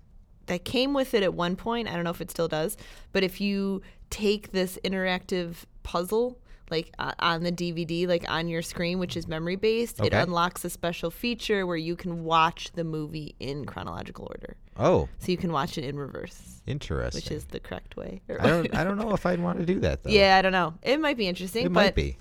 that 0.46 0.64
came 0.64 0.92
with 0.92 1.14
it 1.14 1.22
at 1.22 1.32
one 1.32 1.54
point 1.56 1.88
i 1.88 1.94
don't 1.94 2.04
know 2.04 2.10
if 2.10 2.20
it 2.20 2.30
still 2.30 2.48
does 2.48 2.76
but 3.12 3.22
if 3.22 3.40
you 3.40 3.80
take 4.10 4.52
this 4.52 4.78
interactive 4.84 5.64
puzzle 5.82 6.38
like 6.70 6.92
uh, 6.98 7.12
on 7.18 7.42
the 7.42 7.52
dvd 7.52 8.06
like 8.08 8.24
on 8.28 8.48
your 8.48 8.62
screen 8.62 8.98
which 8.98 9.16
is 9.16 9.28
memory 9.28 9.56
based 9.56 10.00
it 10.00 10.12
unlocks 10.14 10.64
a 10.64 10.70
special 10.70 11.10
feature 11.10 11.66
where 11.66 11.76
you 11.76 11.94
can 11.96 12.24
watch 12.24 12.72
the 12.72 12.84
movie 12.84 13.34
in 13.40 13.64
chronological 13.64 14.26
order 14.30 14.56
Oh, 14.76 15.08
so 15.20 15.30
you 15.30 15.38
can 15.38 15.52
watch 15.52 15.78
it 15.78 15.84
in 15.84 15.96
reverse, 15.96 16.60
interesting. 16.66 17.16
which 17.18 17.30
is 17.30 17.44
the 17.44 17.60
correct 17.60 17.96
way. 17.96 18.22
I 18.40 18.48
don't. 18.48 18.74
I 18.74 18.82
don't 18.82 18.98
know 18.98 19.12
if 19.14 19.24
I'd 19.24 19.38
want 19.38 19.60
to 19.60 19.64
do 19.64 19.78
that 19.78 20.02
though. 20.02 20.10
yeah, 20.10 20.36
I 20.36 20.42
don't 20.42 20.50
know. 20.50 20.74
It 20.82 20.98
might 20.98 21.16
be 21.16 21.28
interesting, 21.28 21.64
it 21.64 21.70
might 21.70 21.94
be. 21.94 22.16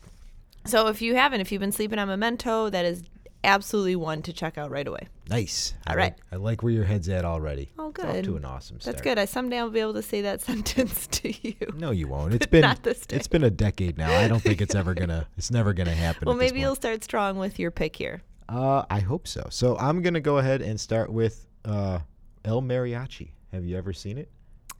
so 0.63 0.85
if 0.87 1.01
you 1.01 1.15
haven't, 1.15 1.41
if 1.41 1.51
you've 1.51 1.61
been 1.61 1.71
sleeping 1.71 1.97
on 1.97 2.07
Memento, 2.07 2.69
that 2.69 2.85
is 2.85 3.01
absolutely 3.43 3.95
one 3.95 4.21
to 4.23 4.33
check 4.33 4.57
out 4.57 4.71
right 4.71 4.87
away. 4.87 5.07
Nice. 5.29 5.73
I 5.87 5.91
All 5.93 5.97
like- 5.99 6.17
I 6.31 6.35
like 6.37 6.63
where 6.63 6.71
your 6.73 6.83
head's 6.85 7.09
at 7.09 7.25
already. 7.25 7.71
Oh, 7.77 7.89
It's 7.89 7.99
off 7.99 8.05
good. 8.13 8.23
to 8.25 8.35
an 8.37 8.45
awesome 8.45 8.79
start. 8.79 8.95
That's 8.95 9.03
good. 9.03 9.17
I 9.19 9.25
someday 9.25 9.59
I'll 9.59 9.69
be 9.69 9.79
able 9.79 9.93
to 9.93 10.01
say 10.01 10.21
that 10.21 10.41
sentence 10.49 11.07
to 11.07 11.31
you. 11.47 11.55
No, 11.75 11.91
you 11.91 12.07
won't. 12.07 12.33
It's 12.43 12.45
been 12.45 12.61
Not 12.61 12.83
this 12.83 13.05
day. 13.05 13.15
it's 13.17 13.27
been 13.27 13.43
a 13.43 13.49
decade 13.49 13.97
now. 13.97 14.11
I 14.17 14.27
don't 14.27 14.41
think 14.41 14.61
it's 14.61 14.75
ever 14.75 14.93
gonna. 14.93 15.27
It's 15.37 15.51
never 15.51 15.73
gonna 15.73 15.95
happen. 15.95 16.25
Well, 16.27 16.35
maybe 16.37 16.59
you'll 16.59 16.75
start 16.75 17.03
strong 17.03 17.37
with 17.37 17.59
your 17.59 17.71
pick 17.71 17.95
here. 17.95 18.21
Uh, 18.49 18.83
I 18.89 18.99
hope 18.99 19.27
so. 19.27 19.47
So 19.49 19.77
I'm 19.77 20.01
gonna 20.01 20.19
go 20.21 20.37
ahead 20.37 20.61
and 20.61 20.79
start 20.79 21.11
with 21.11 21.47
uh, 21.65 21.99
El 22.45 22.61
Mariachi. 22.61 23.29
Have 23.51 23.65
you 23.65 23.77
ever 23.77 23.93
seen 23.93 24.17
it? 24.17 24.29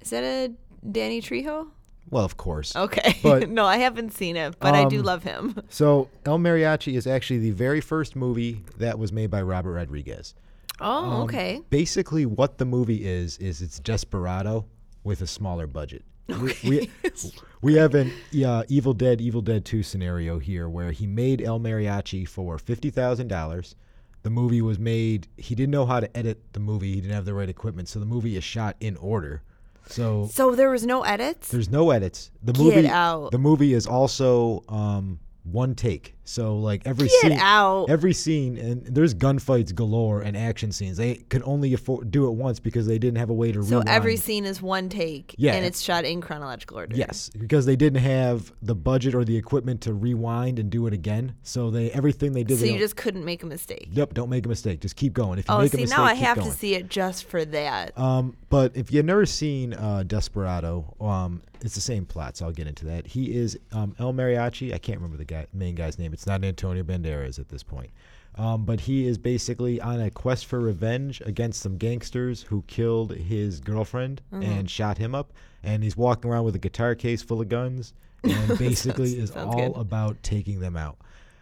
Is 0.02 0.10
that 0.10 0.24
a 0.24 0.52
Danny 0.92 1.22
Trejo? 1.22 1.68
Well, 2.10 2.24
of 2.26 2.38
course. 2.38 2.76
Okay. 2.76 3.18
But- 3.24 3.50
no, 3.50 3.66
I 3.66 3.78
haven't 3.78 4.12
seen 4.14 4.36
it, 4.36 4.60
but 4.60 4.76
I 4.76 4.86
do 4.88 5.00
Um, 5.00 5.06
love 5.06 5.24
him. 5.24 5.56
So 5.70 6.10
El 6.26 6.38
Mariachi 6.40 6.94
is 6.96 7.08
actually 7.08 7.40
the 7.40 7.52
very 7.52 7.82
first 7.82 8.16
movie 8.16 8.64
that 8.78 9.00
was 9.00 9.12
made 9.12 9.32
by 9.32 9.42
Robert 9.42 9.74
Rodriguez. 9.74 10.36
Oh, 10.80 11.06
Um, 11.06 11.22
okay. 11.24 11.62
Basically, 11.70 12.26
what 12.26 12.58
the 12.58 12.66
movie 12.66 13.06
is 13.06 13.38
is 13.38 13.62
it's 13.62 13.80
Desperado 13.80 14.66
with 15.04 15.22
a 15.22 15.28
smaller 15.28 15.68
budget. 15.68 16.04
We, 16.28 16.56
we, 16.64 16.90
we 17.62 17.74
have 17.76 17.94
an 17.96 18.12
uh, 18.46 18.64
Evil 18.70 18.94
Dead, 18.94 19.20
Evil 19.20 19.42
Dead 19.42 19.66
2 19.66 19.84
scenario 19.84 20.40
here 20.40 20.70
where 20.70 20.92
he 20.92 21.06
made 21.06 21.42
El 21.42 21.60
Mariachi 21.60 22.28
for 22.28 22.58
$50,000. 22.58 23.76
The 24.24 24.30
movie 24.30 24.62
was 24.62 24.80
made, 24.80 25.28
he 25.38 25.54
didn't 25.54 25.72
know 25.72 25.86
how 25.86 26.00
to 26.00 26.18
edit 26.18 26.42
the 26.54 26.62
movie, 26.62 26.94
he 26.94 27.02
didn't 27.02 27.14
have 27.14 27.26
the 27.26 27.34
right 27.34 27.50
equipment, 27.50 27.90
so 27.90 28.00
the 28.00 28.06
movie 28.06 28.38
is 28.38 28.44
shot 28.44 28.78
in 28.80 28.96
order. 28.98 29.44
So 29.88 30.28
So 30.32 30.56
there 30.56 30.70
was 30.70 30.86
no 30.86 31.04
edits? 31.04 31.50
there's 31.50 31.70
no 31.70 31.92
edits. 31.92 32.32
The 32.44 32.54
Get 32.54 32.62
movie 32.64 32.88
out. 32.88 33.32
The 33.32 33.38
movie 33.38 33.74
is 33.74 33.86
also 33.88 34.64
um, 34.70 35.20
one 35.44 35.76
take. 35.76 36.16
So 36.26 36.58
like 36.58 36.84
every 36.86 37.08
Get 37.10 37.22
scene 37.22 37.32
out. 37.34 37.90
every 37.90 38.14
scene 38.14 38.58
and 38.58 38.86
there's 38.86 39.14
gunfights 39.14 39.76
galore 39.76 40.22
and 40.22 40.38
action 40.38 40.72
scenes. 40.72 40.98
They 40.98 41.16
could 41.16 41.42
only 41.46 41.74
afford 41.74 42.12
do 42.12 42.28
it 42.28 42.32
once 42.32 42.60
because 42.60 42.88
they 42.88 42.98
didn't 42.98 43.18
have 43.18 43.30
a 43.30 43.34
way 43.34 43.52
to 43.52 43.60
rewind. 43.60 43.70
so 43.70 43.76
rewind. 43.80 43.90
every 43.90 44.16
scene 44.18 44.46
is 44.46 44.62
one 44.62 44.88
take 44.90 45.36
Yeah. 45.38 45.54
and 45.56 45.66
it's 45.66 45.82
shot 45.82 46.06
in 46.06 46.22
chronological 46.22 46.78
order. 46.78 46.96
Yes, 46.96 47.30
because 47.38 47.66
they 47.66 47.76
didn't 47.76 48.02
have 48.02 48.54
the 48.62 48.76
budget 48.76 49.16
or 49.16 49.26
the 49.26 49.36
equipment 49.36 49.82
to 49.82 49.94
rewind 49.94 50.60
and 50.60 50.70
do 50.70 50.88
it 50.88 50.94
again. 50.94 51.36
So 51.44 51.70
they 51.70 51.92
everything 51.92 52.32
they 52.34 52.44
did. 52.46 52.58
So 52.60 52.66
they 52.66 52.74
you 52.74 52.80
just 52.80 52.96
couldn't 52.96 53.26
make 53.26 53.44
a 53.44 53.46
mistake. 53.48 53.90
Yep, 53.92 54.14
don't 54.14 54.30
make 54.30 54.46
a 54.46 54.50
mistake. 54.50 54.80
Just 54.80 54.96
keep 54.96 55.12
going. 55.14 55.40
If 55.40 55.50
you 55.50 55.56
Oh, 55.56 55.60
make 55.60 55.74
a 55.74 55.78
see, 55.78 55.82
mistake, 55.84 55.98
now 55.98 56.04
I 56.06 56.14
have 56.14 56.38
going. 56.38 56.50
to 56.52 56.58
see 56.58 56.76
it 56.76 56.90
just 56.90 57.26
for 57.26 57.44
that. 57.46 57.98
Um, 58.00 58.38
but 58.50 58.76
if 58.78 58.94
you've 58.94 59.06
never 59.06 59.26
seen 59.26 59.74
uh, 59.74 60.04
Desperado, 60.04 60.96
um, 61.02 61.42
it's 61.62 61.76
the 61.76 61.82
same 61.82 62.06
plot, 62.06 62.38
so 62.38 62.46
I'll 62.46 62.52
get 62.52 62.68
into 62.68 62.86
that. 62.86 63.08
He 63.08 63.34
is 63.36 63.58
um, 63.72 63.96
El 64.00 64.14
Mariachi. 64.14 64.74
I 64.74 64.78
can't 64.78 65.00
remember 65.00 65.18
the 65.18 65.26
guy, 65.26 65.48
main 65.54 65.76
guy's 65.76 65.98
name. 65.98 66.13
It's 66.14 66.26
not 66.28 66.44
Antonio 66.44 66.84
Banderas 66.84 67.40
at 67.40 67.50
this 67.50 67.64
point. 67.64 67.90
Um, 68.36 68.66
but 68.66 68.80
he 68.82 69.06
is 69.06 69.18
basically 69.20 69.80
on 69.80 70.00
a 70.02 70.10
quest 70.10 70.48
for 70.48 70.60
revenge 70.60 71.22
against 71.26 71.62
some 71.62 71.78
gangsters 71.78 72.42
who 72.44 72.64
killed 72.68 73.12
his 73.16 73.60
girlfriend 73.60 74.22
Mm-hmm. 74.32 74.44
and 74.44 74.70
shot 74.70 74.98
him 74.98 75.14
up. 75.14 75.34
And 75.62 75.84
he's 75.84 75.96
walking 75.96 76.32
around 76.32 76.44
with 76.46 76.56
a 76.56 76.60
guitar 76.60 76.96
case 76.96 77.22
full 77.22 77.42
of 77.42 77.48
guns, 77.50 77.94
and 78.24 78.58
basically 78.58 79.20
is 79.20 79.30
sounds 79.32 79.54
all 79.56 79.72
good. 79.74 79.80
about 79.80 80.22
taking 80.24 80.60
them 80.62 80.76
out. 80.76 80.98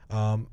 Um, 0.10 0.48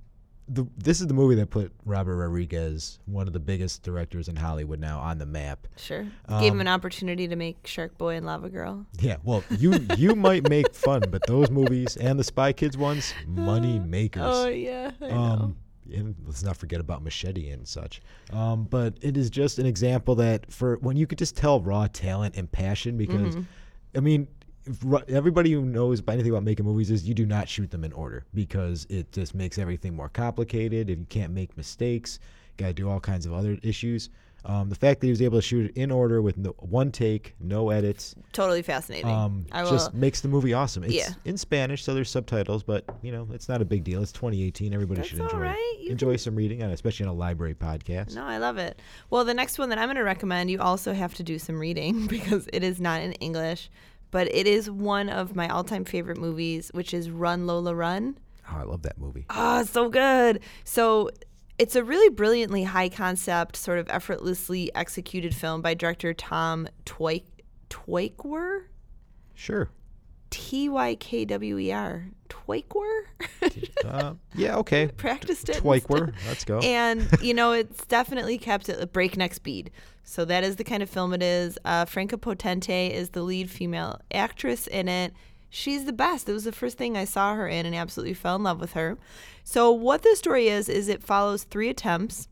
the, 0.48 0.66
this 0.76 1.00
is 1.00 1.06
the 1.06 1.14
movie 1.14 1.34
that 1.36 1.50
put 1.50 1.72
Robert 1.84 2.16
Rodriguez, 2.16 2.98
one 3.06 3.26
of 3.26 3.32
the 3.32 3.38
biggest 3.40 3.82
directors 3.82 4.28
in 4.28 4.36
Hollywood 4.36 4.80
now, 4.80 4.98
on 5.00 5.18
the 5.18 5.26
map. 5.26 5.66
Sure. 5.76 6.02
Gave 6.02 6.12
Um, 6.28 6.42
him 6.42 6.60
an 6.62 6.68
opportunity 6.68 7.28
to 7.28 7.36
make 7.36 7.66
Shark 7.66 7.96
Boy 7.98 8.16
and 8.16 8.24
Lava 8.26 8.48
Girl. 8.48 8.86
Yeah, 9.00 9.16
well, 9.24 9.44
you 9.50 9.86
you 9.96 10.14
might 10.28 10.48
make 10.48 10.74
fun, 10.74 11.02
but 11.10 11.26
those 11.26 11.50
movies 11.50 11.96
and 11.96 12.18
the 12.18 12.24
Spy 12.24 12.52
Kids 12.52 12.76
ones, 12.76 13.12
money 13.26 13.78
makers. 13.78 14.22
Oh, 14.24 14.48
yeah. 14.48 14.90
I 15.02 15.06
know. 15.08 15.14
um, 15.16 15.56
and 15.92 16.14
let's 16.26 16.42
not 16.42 16.56
forget 16.56 16.80
about 16.80 17.02
Machete 17.02 17.48
and 17.50 17.66
such. 17.66 18.00
Um, 18.32 18.64
but 18.64 18.98
it 19.00 19.16
is 19.16 19.30
just 19.30 19.58
an 19.58 19.66
example 19.66 20.14
that 20.16 20.50
for 20.52 20.76
when 20.78 20.96
you 20.96 21.06
could 21.06 21.18
just 21.18 21.36
tell 21.36 21.60
raw 21.60 21.86
talent 21.86 22.36
and 22.36 22.50
passion, 22.50 22.96
because 22.96 23.34
Mm-hmm. 23.36 23.42
I 23.96 24.00
mean. 24.00 24.28
Everybody 25.08 25.52
who 25.52 25.62
knows 25.62 26.00
about 26.00 26.14
anything 26.14 26.32
about 26.32 26.44
making 26.44 26.66
movies 26.66 26.90
is 26.90 27.08
you 27.08 27.14
do 27.14 27.26
not 27.26 27.48
shoot 27.48 27.70
them 27.70 27.84
in 27.84 27.92
order 27.92 28.24
because 28.34 28.86
it 28.90 29.10
just 29.12 29.34
makes 29.34 29.58
everything 29.58 29.94
more 29.94 30.08
complicated. 30.08 30.90
If 30.90 30.98
you 30.98 31.06
can't 31.08 31.32
make 31.32 31.56
mistakes, 31.56 32.18
you 32.50 32.64
got 32.64 32.68
to 32.68 32.74
do 32.74 32.88
all 32.88 33.00
kinds 33.00 33.26
of 33.26 33.32
other 33.32 33.58
issues. 33.62 34.10
Um, 34.44 34.68
the 34.68 34.76
fact 34.76 35.00
that 35.00 35.06
he 35.08 35.10
was 35.10 35.20
able 35.20 35.38
to 35.38 35.42
shoot 35.42 35.70
it 35.70 35.76
in 35.76 35.90
order 35.90 36.22
with 36.22 36.38
no, 36.38 36.50
one 36.58 36.92
take, 36.92 37.34
no 37.40 37.70
edits, 37.70 38.14
totally 38.32 38.62
fascinating. 38.62 39.10
um, 39.10 39.44
just 39.52 39.92
makes 39.94 40.20
the 40.20 40.28
movie 40.28 40.54
awesome. 40.54 40.84
It's 40.84 40.94
Yeah. 40.94 41.08
in 41.24 41.36
Spanish, 41.36 41.82
so 41.82 41.92
there's 41.92 42.08
subtitles, 42.08 42.62
but 42.62 42.84
you 43.02 43.10
know 43.10 43.26
it's 43.32 43.48
not 43.48 43.60
a 43.60 43.64
big 43.64 43.82
deal. 43.82 44.00
It's 44.00 44.12
2018. 44.12 44.72
Everybody 44.72 44.98
That's 44.98 45.10
should 45.10 45.18
enjoy 45.20 45.38
right. 45.38 45.78
Enjoy 45.88 46.16
some 46.16 46.36
reading, 46.36 46.62
especially 46.62 47.06
on 47.06 47.10
a 47.10 47.16
library 47.18 47.54
podcast. 47.54 48.14
No, 48.14 48.24
I 48.24 48.38
love 48.38 48.58
it. 48.58 48.80
Well, 49.10 49.24
the 49.24 49.34
next 49.34 49.58
one 49.58 49.70
that 49.70 49.78
I'm 49.78 49.86
going 49.88 49.96
to 49.96 50.04
recommend, 50.04 50.50
you 50.50 50.60
also 50.60 50.92
have 50.94 51.14
to 51.14 51.22
do 51.24 51.38
some 51.38 51.58
reading 51.58 52.06
because 52.08 52.48
it 52.52 52.62
is 52.62 52.80
not 52.80 53.02
in 53.02 53.14
English, 53.14 53.70
but 54.10 54.32
it 54.34 54.46
is 54.46 54.70
one 54.70 55.08
of 55.08 55.36
my 55.36 55.48
all 55.48 55.64
time 55.64 55.84
favorite 55.84 56.18
movies, 56.18 56.70
which 56.72 56.94
is 56.94 57.10
Run 57.10 57.46
Lola 57.46 57.74
Run. 57.74 58.18
Oh, 58.50 58.56
I 58.58 58.62
love 58.62 58.82
that 58.82 58.98
movie. 58.98 59.26
Oh, 59.30 59.62
so 59.64 59.88
good. 59.88 60.40
So 60.64 61.10
it's 61.58 61.76
a 61.76 61.84
really 61.84 62.08
brilliantly 62.08 62.62
high 62.62 62.88
concept, 62.88 63.56
sort 63.56 63.78
of 63.78 63.88
effortlessly 63.90 64.74
executed 64.74 65.34
film 65.34 65.60
by 65.60 65.74
director 65.74 66.14
Tom 66.14 66.68
Twyk 66.86 67.24
Twyker? 67.68 68.64
Sure. 69.34 69.70
T 70.30 70.68
Y 70.68 70.94
K 70.96 71.24
W 71.24 71.58
E 71.58 71.72
R. 71.72 72.06
Twyker? 72.28 73.02
Uh, 73.84 74.14
yeah. 74.34 74.56
Okay. 74.56 74.88
Practiced 74.96 75.48
it. 75.48 75.62
Twyker. 75.62 76.12
Let's 76.26 76.44
go. 76.44 76.58
And 76.60 77.08
you 77.22 77.34
know, 77.34 77.52
it's 77.52 77.84
definitely 77.86 78.38
kept 78.38 78.68
at 78.68 78.80
a 78.80 78.86
breakneck 78.86 79.34
speed. 79.34 79.70
So 80.04 80.24
that 80.24 80.44
is 80.44 80.56
the 80.56 80.64
kind 80.64 80.82
of 80.82 80.88
film 80.88 81.12
it 81.12 81.22
is. 81.22 81.58
Uh, 81.64 81.84
Franka 81.84 82.16
Potente 82.16 82.90
is 82.90 83.10
the 83.10 83.22
lead 83.22 83.50
female 83.50 84.00
actress 84.12 84.66
in 84.66 84.88
it. 84.88 85.12
She's 85.50 85.84
the 85.84 85.92
best. 85.92 86.28
It 86.28 86.32
was 86.32 86.44
the 86.44 86.52
first 86.52 86.76
thing 86.76 86.96
I 86.96 87.04
saw 87.04 87.34
her 87.34 87.48
in, 87.48 87.64
and 87.66 87.74
absolutely 87.74 88.14
fell 88.14 88.36
in 88.36 88.42
love 88.42 88.60
with 88.60 88.72
her. 88.72 88.98
So 89.44 89.70
what 89.70 90.02
the 90.02 90.14
story 90.14 90.48
is 90.48 90.68
is 90.68 90.88
it 90.88 91.02
follows 91.02 91.44
three 91.44 91.68
attempts, 91.68 92.28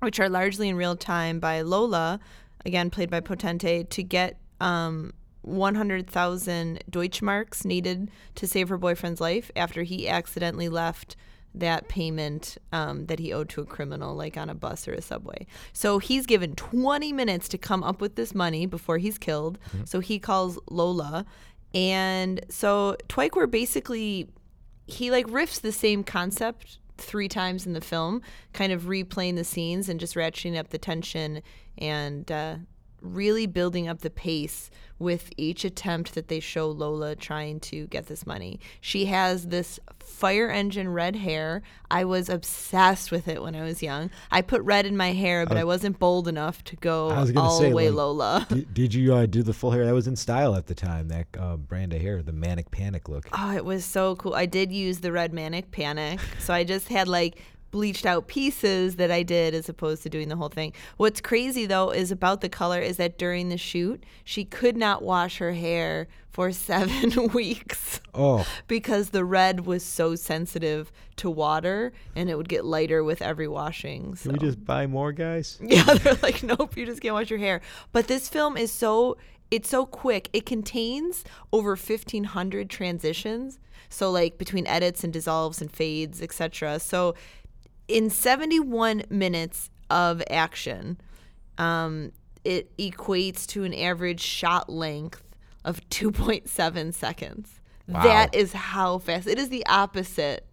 which 0.00 0.18
are 0.18 0.28
largely 0.28 0.68
in 0.68 0.76
real 0.76 0.96
time 0.96 1.40
by 1.40 1.60
Lola, 1.60 2.20
again 2.64 2.88
played 2.90 3.10
by 3.10 3.20
Potente, 3.20 3.84
to 3.84 4.02
get 4.02 4.38
um, 4.60 5.12
100,000 5.48 6.84
Deutschmarks 6.90 7.64
needed 7.64 8.10
to 8.34 8.46
save 8.46 8.68
her 8.68 8.78
boyfriend's 8.78 9.20
life 9.20 9.50
after 9.56 9.82
he 9.82 10.08
accidentally 10.08 10.68
left 10.68 11.16
that 11.54 11.88
payment 11.88 12.58
um, 12.72 13.06
that 13.06 13.18
he 13.18 13.32
owed 13.32 13.48
to 13.48 13.60
a 13.60 13.64
criminal, 13.64 14.14
like 14.14 14.36
on 14.36 14.50
a 14.50 14.54
bus 14.54 14.86
or 14.86 14.92
a 14.92 15.02
subway. 15.02 15.46
So 15.72 15.98
he's 15.98 16.26
given 16.26 16.54
20 16.54 17.12
minutes 17.12 17.48
to 17.48 17.58
come 17.58 17.82
up 17.82 18.00
with 18.00 18.14
this 18.16 18.34
money 18.34 18.66
before 18.66 18.98
he's 18.98 19.18
killed. 19.18 19.58
So 19.84 20.00
he 20.00 20.18
calls 20.18 20.58
Lola. 20.70 21.24
And 21.74 22.44
so 22.48 22.96
Twyker 23.08 23.50
basically 23.50 24.28
he 24.86 25.10
like 25.10 25.26
riffs 25.26 25.60
the 25.60 25.72
same 25.72 26.02
concept 26.02 26.78
three 26.96 27.28
times 27.28 27.66
in 27.66 27.72
the 27.74 27.80
film, 27.80 28.22
kind 28.52 28.72
of 28.72 28.84
replaying 28.84 29.36
the 29.36 29.44
scenes 29.44 29.88
and 29.88 30.00
just 30.00 30.14
ratcheting 30.14 30.58
up 30.58 30.68
the 30.68 30.78
tension 30.78 31.42
and 31.76 32.30
uh, 32.32 32.56
really 33.00 33.46
building 33.46 33.88
up 33.88 34.00
the 34.00 34.10
pace 34.10 34.70
with 34.98 35.30
each 35.36 35.64
attempt 35.64 36.14
that 36.14 36.28
they 36.28 36.40
show 36.40 36.68
Lola 36.68 37.14
trying 37.14 37.60
to 37.60 37.86
get 37.86 38.06
this 38.06 38.26
money. 38.26 38.58
She 38.80 39.06
has 39.06 39.46
this 39.46 39.78
fire 40.00 40.50
engine 40.50 40.88
red 40.88 41.14
hair. 41.14 41.62
I 41.90 42.04
was 42.04 42.28
obsessed 42.28 43.12
with 43.12 43.28
it 43.28 43.40
when 43.42 43.54
I 43.54 43.62
was 43.62 43.82
young. 43.82 44.10
I 44.30 44.42
put 44.42 44.60
red 44.62 44.86
in 44.86 44.96
my 44.96 45.12
hair, 45.12 45.46
but 45.46 45.56
I 45.56 45.64
wasn't 45.64 45.98
bold 45.98 46.26
enough 46.26 46.64
to 46.64 46.76
go 46.76 47.10
I 47.10 47.20
was 47.20 47.36
all 47.36 47.60
the 47.60 47.70
way 47.70 47.90
like, 47.90 47.96
Lola. 47.96 48.46
did, 48.50 48.74
did 48.74 48.94
you 48.94 49.14
uh, 49.14 49.26
do 49.26 49.42
the 49.42 49.52
full 49.52 49.70
hair? 49.70 49.86
That 49.86 49.94
was 49.94 50.08
in 50.08 50.16
style 50.16 50.56
at 50.56 50.66
the 50.66 50.74
time. 50.74 51.08
That 51.08 51.26
uh, 51.38 51.56
brand 51.56 51.92
of 51.92 52.00
hair, 52.00 52.22
the 52.22 52.32
manic 52.32 52.70
panic 52.70 53.08
look. 53.08 53.28
Oh, 53.32 53.54
it 53.54 53.64
was 53.64 53.84
so 53.84 54.16
cool. 54.16 54.34
I 54.34 54.46
did 54.46 54.72
use 54.72 54.98
the 54.98 55.12
red 55.12 55.32
manic 55.32 55.70
panic. 55.70 56.18
So 56.40 56.52
I 56.52 56.64
just 56.64 56.88
had 56.88 57.06
like 57.06 57.38
bleached 57.70 58.06
out 58.06 58.28
pieces 58.28 58.96
that 58.96 59.10
I 59.10 59.22
did 59.22 59.54
as 59.54 59.68
opposed 59.68 60.02
to 60.04 60.08
doing 60.08 60.28
the 60.28 60.36
whole 60.36 60.48
thing. 60.48 60.72
What's 60.96 61.20
crazy 61.20 61.66
though 61.66 61.90
is 61.90 62.10
about 62.10 62.40
the 62.40 62.48
color 62.48 62.80
is 62.80 62.96
that 62.96 63.18
during 63.18 63.48
the 63.48 63.58
shoot, 63.58 64.04
she 64.24 64.44
could 64.44 64.76
not 64.76 65.02
wash 65.02 65.38
her 65.38 65.52
hair 65.52 66.08
for 66.30 66.52
7 66.52 67.28
weeks 67.34 68.00
Oh, 68.14 68.46
because 68.68 69.10
the 69.10 69.24
red 69.24 69.66
was 69.66 69.84
so 69.84 70.14
sensitive 70.14 70.90
to 71.16 71.30
water 71.30 71.92
and 72.16 72.30
it 72.30 72.36
would 72.36 72.48
get 72.48 72.64
lighter 72.64 73.04
with 73.04 73.20
every 73.22 73.48
washing. 73.48 74.14
So. 74.14 74.30
can 74.30 74.32
we 74.32 74.38
just 74.38 74.64
buy 74.64 74.86
more, 74.86 75.12
guys? 75.12 75.58
Yeah, 75.68 75.82
they're 75.84 76.14
like, 76.22 76.42
nope, 76.42 76.76
you 76.76 76.86
just 76.86 77.00
can't 77.02 77.14
wash 77.14 77.30
your 77.30 77.38
hair. 77.38 77.60
But 77.92 78.08
this 78.08 78.28
film 78.28 78.56
is 78.56 78.72
so 78.72 79.16
it's 79.50 79.68
so 79.70 79.86
quick. 79.86 80.28
It 80.34 80.44
contains 80.44 81.24
over 81.52 81.74
fifteen 81.76 82.24
hundred 82.24 82.68
transitions. 82.68 83.58
So 83.88 84.10
like 84.10 84.36
between 84.36 84.66
edits 84.66 85.04
and 85.04 85.12
dissolves 85.12 85.62
and 85.62 85.70
fades, 85.72 86.20
etc. 86.20 86.78
So 86.80 87.14
in 87.88 88.10
seventy 88.10 88.60
one 88.60 89.02
minutes 89.10 89.70
of 89.90 90.22
action, 90.30 90.98
um, 91.56 92.12
it 92.44 92.76
equates 92.76 93.46
to 93.48 93.64
an 93.64 93.74
average 93.74 94.20
shot 94.20 94.68
length 94.70 95.22
of 95.64 95.80
2.7 95.90 96.94
seconds. 96.94 97.60
Wow. 97.88 98.02
That 98.02 98.34
is 98.34 98.52
how 98.52 98.98
fast. 98.98 99.26
It 99.26 99.38
is 99.38 99.48
the 99.48 99.66
opposite 99.66 100.46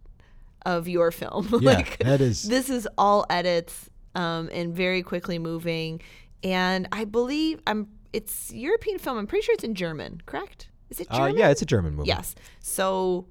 of 0.65 0.87
your 0.87 1.11
film. 1.11 1.47
Yeah, 1.61 1.83
that 1.99 2.21
is- 2.21 2.43
This 2.43 2.69
is 2.69 2.87
all 2.97 3.25
edits 3.29 3.89
um, 4.15 4.49
and 4.51 4.73
very 4.73 5.03
quickly 5.03 5.37
moving. 5.37 6.01
And 6.43 6.87
I 6.91 7.05
believe 7.05 7.61
I'm. 7.67 7.87
It's 8.13 8.53
European 8.53 8.97
film. 8.97 9.17
I'm 9.17 9.27
pretty 9.27 9.43
sure 9.45 9.53
it's 9.55 9.63
in 9.65 9.75
German. 9.75 10.21
Correct? 10.25 10.69
Is 10.89 11.01
it 11.01 11.07
Uh, 11.09 11.17
German? 11.17 11.37
yeah, 11.37 11.49
it's 11.49 11.61
a 11.61 11.65
German 11.65 11.95
movie. 11.95 12.07
Yes. 12.07 12.33
So, 12.61 13.27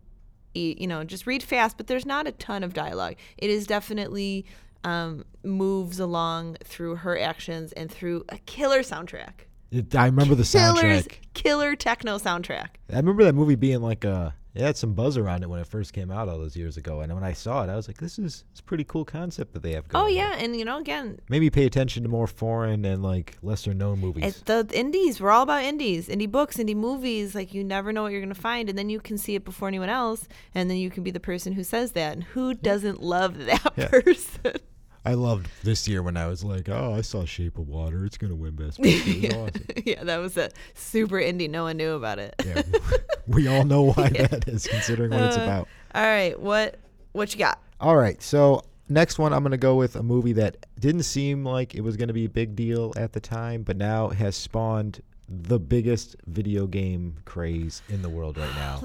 you 0.54 0.87
know, 0.87 1.04
just 1.04 1.26
read 1.26 1.42
fast, 1.42 1.76
but 1.76 1.87
there's 1.87 2.06
not 2.06 2.26
a 2.26 2.32
ton 2.32 2.62
of 2.62 2.73
dialogue. 2.73 3.16
It 3.37 3.50
is 3.50 3.66
definitely 3.66 4.46
um, 4.84 5.25
moves 5.42 5.99
along 5.99 6.56
through 6.64 6.96
her 6.96 7.18
actions 7.18 7.73
and 7.73 7.90
through 7.90 8.25
a 8.28 8.38
killer 8.38 8.80
soundtrack. 8.80 9.46
It, 9.70 9.94
I 9.96 10.06
remember 10.06 10.34
the 10.34 10.44
Killer's, 10.44 11.06
soundtrack. 11.06 11.18
killer 11.34 11.75
techno 11.75 12.18
soundtrack. 12.18 12.68
I 12.92 12.96
remember 12.96 13.25
that 13.25 13.34
movie 13.34 13.56
being 13.56 13.80
like 13.80 14.04
a. 14.04 14.34
It 14.54 14.62
had 14.62 14.76
some 14.76 14.94
buzz 14.94 15.16
around 15.16 15.42
it 15.42 15.50
when 15.50 15.58
it 15.58 15.66
first 15.66 15.92
came 15.92 16.12
out 16.12 16.28
all 16.28 16.38
those 16.38 16.56
years 16.56 16.76
ago, 16.76 17.00
and 17.00 17.12
when 17.12 17.25
I 17.25 17.32
saw 17.32 17.64
it, 17.64 17.68
I 17.68 17.75
was 17.75 17.88
like, 17.88 17.99
"This 17.99 18.20
is 18.20 18.44
it's 18.52 18.61
a 18.61 18.62
pretty 18.62 18.84
cool 18.84 19.04
concept 19.04 19.52
that 19.54 19.62
they 19.64 19.73
have 19.73 19.87
oh, 19.90 19.92
going." 19.92 20.04
Oh 20.04 20.06
here." 20.06 20.28
yeah, 20.30 20.37
and 20.38 20.56
you 20.56 20.64
know, 20.64 20.78
again, 20.78 21.18
Maybe 21.28 21.50
pay 21.50 21.66
attention 21.66 22.04
to 22.04 22.08
more 22.08 22.28
foreign 22.28 22.84
and 22.84 23.02
like 23.02 23.37
lesser 23.42 23.75
known 23.75 23.99
movies. 23.99 24.25
it's 24.25 24.40
the 24.42 24.66
indies. 24.73 25.20
We're 25.20 25.30
all 25.32 25.42
about 25.42 25.64
indies, 25.64 26.08
indie 26.08 26.30
books, 26.30 26.56
indie 26.58 26.76
movies. 26.76 27.34
Like 27.34 27.52
you 27.52 27.64
never 27.64 27.92
know 27.92 28.02
what 28.04 28.12
you're 28.12 28.20
gonna 28.23 28.34
find, 28.34 28.68
and 28.68 28.78
then 28.78 28.90
you 28.90 29.00
can 29.00 29.18
see 29.18 29.34
it 29.34 29.44
before 29.44 29.66
anyone 29.66 29.88
else, 29.88 30.28
and 30.54 30.70
then 30.70 30.76
you 30.76 30.88
can 30.88 31.02
be 31.02 31.11
the 31.11 31.18
person 31.20 31.52
who 31.54 31.64
says 31.64 31.90
that. 31.92 32.12
And 32.12 32.23
who 32.23 32.54
doesn't 32.54 33.02
love 33.02 33.37
that 33.46 33.73
Yeah. 33.76 33.88
person? 33.88 34.52
I 35.04 35.14
loved 35.14 35.49
this 35.62 35.87
year 35.87 36.02
when 36.02 36.16
I 36.16 36.26
was 36.26 36.42
like, 36.42 36.68
"Oh, 36.68 36.94
I 36.94 37.02
saw 37.02 37.25
Shape 37.25 37.58
of 37.58 37.68
Water. 37.68 38.06
It's 38.06 38.16
gonna 38.16 38.34
win 38.34 38.56
Best 38.56 38.80
Picture." 38.82 39.38
Was 39.38 39.50
awesome. 39.50 39.66
yeah, 39.84 40.04
that 40.04 40.16
was 40.16 40.37
a 40.37 40.50
super 40.75 41.16
indie. 41.16 41.49
No 41.49 41.64
one 41.64 41.76
knew 41.76 41.92
about 41.92 42.18
it. 42.18 42.34
Yeah, 42.44 42.62
we 43.26 43.46
all 43.46 43.64
know 43.64 43.82
why 43.92 44.08
that 44.30 44.49
is, 44.49 44.66
considering 44.66 45.11
what 45.11 45.20
it's 45.23 45.37
uh, 45.37 45.42
about. 45.42 45.68
All 45.94 46.04
right, 46.04 46.38
what 46.38 46.78
what 47.12 47.32
you 47.32 47.38
got? 47.38 47.61
All 47.80 47.96
right, 47.96 48.23
so 48.23 48.62
next 48.88 49.18
one, 49.18 49.32
I'm 49.32 49.42
gonna 49.42 49.58
go 49.58 49.75
with 49.75 49.96
a 49.96 50.02
movie 50.02 50.32
that 50.34 50.66
didn't 50.80 51.02
seem 51.02 51.44
like 51.44 51.75
it 51.75 51.82
was 51.82 51.96
gonna 51.96 52.14
be 52.14 52.25
a 52.25 52.30
big 52.30 52.56
deal 52.56 52.92
at 52.96 53.12
the 53.12 53.20
time, 53.20 53.62
but 53.62 53.76
now 53.76 54.08
has 54.08 54.37
spawned 54.37 55.02
the 55.28 55.58
biggest 55.58 56.16
video 56.26 56.66
game 56.66 57.16
craze 57.25 57.82
in 57.88 58.02
the 58.02 58.08
world 58.08 58.38
right 58.38 58.54
now. 58.54 58.78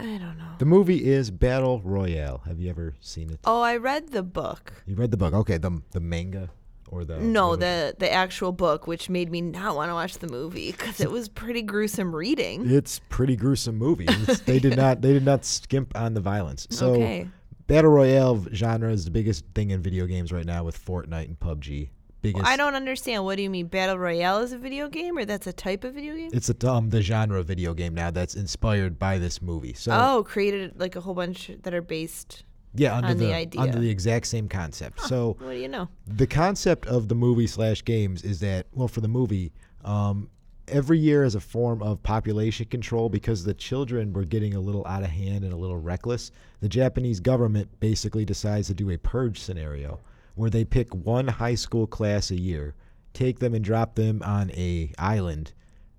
I 0.00 0.18
don't 0.18 0.38
know. 0.38 0.54
The 0.58 0.64
movie 0.66 1.04
is 1.04 1.30
Battle 1.30 1.80
Royale. 1.82 2.42
Have 2.46 2.58
you 2.60 2.68
ever 2.70 2.94
seen 3.00 3.30
it? 3.30 3.40
Oh, 3.44 3.60
I 3.62 3.76
read 3.76 4.08
the 4.10 4.22
book. 4.22 4.72
You 4.86 4.94
read 4.96 5.10
the 5.10 5.16
book? 5.16 5.32
Okay, 5.34 5.58
the 5.58 5.80
the 5.92 6.00
manga 6.00 6.50
or 6.88 7.04
the 7.04 7.18
No, 7.18 7.54
the 7.56 7.94
the 7.98 8.10
actual 8.12 8.52
book, 8.52 8.86
which 8.86 9.08
made 9.08 9.30
me 9.30 9.40
not 9.40 9.76
want 9.76 9.90
to 9.90 9.94
watch 9.94 10.18
the 10.18 10.28
movie 10.28 10.72
because 10.72 11.00
it 11.00 11.10
was 11.10 11.28
pretty 11.28 11.62
gruesome 11.62 12.14
reading. 12.14 12.68
It's 12.70 13.00
pretty 13.08 13.36
gruesome 13.36 13.76
movie. 13.76 14.04
It's- 14.06 14.40
they 14.46 14.58
did 14.58 14.76
not 14.76 15.00
they 15.00 15.12
did 15.12 15.24
not 15.24 15.44
skimp 15.44 15.96
on 15.96 16.14
the 16.14 16.20
violence. 16.20 16.66
So 16.70 16.92
Okay. 16.94 17.28
battle 17.68 17.90
royale 17.92 18.44
genre 18.52 18.90
is 18.92 19.04
the 19.04 19.10
biggest 19.12 19.44
thing 19.54 19.70
in 19.70 19.80
video 19.82 20.06
games 20.06 20.32
right 20.32 20.44
now 20.46 20.64
with 20.64 20.76
Fortnite 20.84 21.26
and 21.26 21.38
PUBG. 21.38 21.90
Biggest. 22.22 22.46
I 22.46 22.56
don't 22.56 22.74
understand. 22.74 23.24
What 23.24 23.36
do 23.36 23.42
you 23.42 23.50
mean? 23.50 23.66
Battle 23.66 23.98
Royale 23.98 24.40
is 24.40 24.52
a 24.52 24.58
video 24.58 24.88
game, 24.88 25.16
or 25.16 25.24
that's 25.24 25.46
a 25.46 25.52
type 25.52 25.84
of 25.84 25.94
video 25.94 26.14
game? 26.14 26.30
It's 26.32 26.50
a 26.50 26.70
um 26.70 26.90
the 26.90 27.00
genre 27.02 27.40
of 27.40 27.46
video 27.46 27.72
game 27.74 27.94
now 27.94 28.10
that's 28.10 28.34
inspired 28.34 28.98
by 28.98 29.18
this 29.18 29.40
movie. 29.40 29.72
So 29.72 29.92
oh, 29.92 30.22
created 30.22 30.78
like 30.78 30.96
a 30.96 31.00
whole 31.00 31.14
bunch 31.14 31.50
that 31.62 31.72
are 31.72 31.80
based. 31.82 32.44
yeah, 32.74 32.96
under 32.96 33.14
the 33.14 33.26
the, 33.26 33.34
idea. 33.34 33.60
under 33.62 33.78
the 33.78 33.88
exact 33.88 34.26
same 34.26 34.48
concept. 34.48 35.00
So 35.00 35.36
What 35.40 35.52
do 35.52 35.56
you 35.58 35.68
know? 35.68 35.88
the 36.06 36.26
concept 36.26 36.86
of 36.86 37.08
the 37.08 37.14
movie 37.14 37.46
slash 37.46 37.84
games 37.84 38.22
is 38.22 38.40
that 38.40 38.66
well 38.72 38.88
for 38.88 39.00
the 39.00 39.08
movie 39.08 39.52
um, 39.84 40.28
every 40.68 40.98
year 40.98 41.24
as 41.24 41.34
a 41.34 41.40
form 41.40 41.82
of 41.82 42.02
population 42.02 42.66
control 42.66 43.08
because 43.08 43.42
the 43.44 43.54
children 43.54 44.12
were 44.12 44.24
getting 44.24 44.54
a 44.54 44.60
little 44.60 44.86
out 44.86 45.02
of 45.02 45.08
hand 45.10 45.42
and 45.42 45.52
a 45.52 45.56
little 45.56 45.78
reckless 45.78 46.30
the 46.60 46.68
japanese 46.68 47.18
government 47.18 47.68
basically 47.80 48.24
decides 48.24 48.68
to 48.68 48.74
do 48.74 48.90
a 48.90 48.98
purge 48.98 49.40
scenario 49.40 49.98
where 50.40 50.50
they 50.50 50.64
pick 50.64 50.94
one 50.94 51.28
high 51.28 51.54
school 51.54 51.86
class 51.86 52.30
a 52.30 52.40
year 52.40 52.74
take 53.12 53.38
them 53.38 53.54
and 53.54 53.64
drop 53.64 53.94
them 53.94 54.22
on 54.24 54.50
a 54.52 54.92
island 54.98 55.52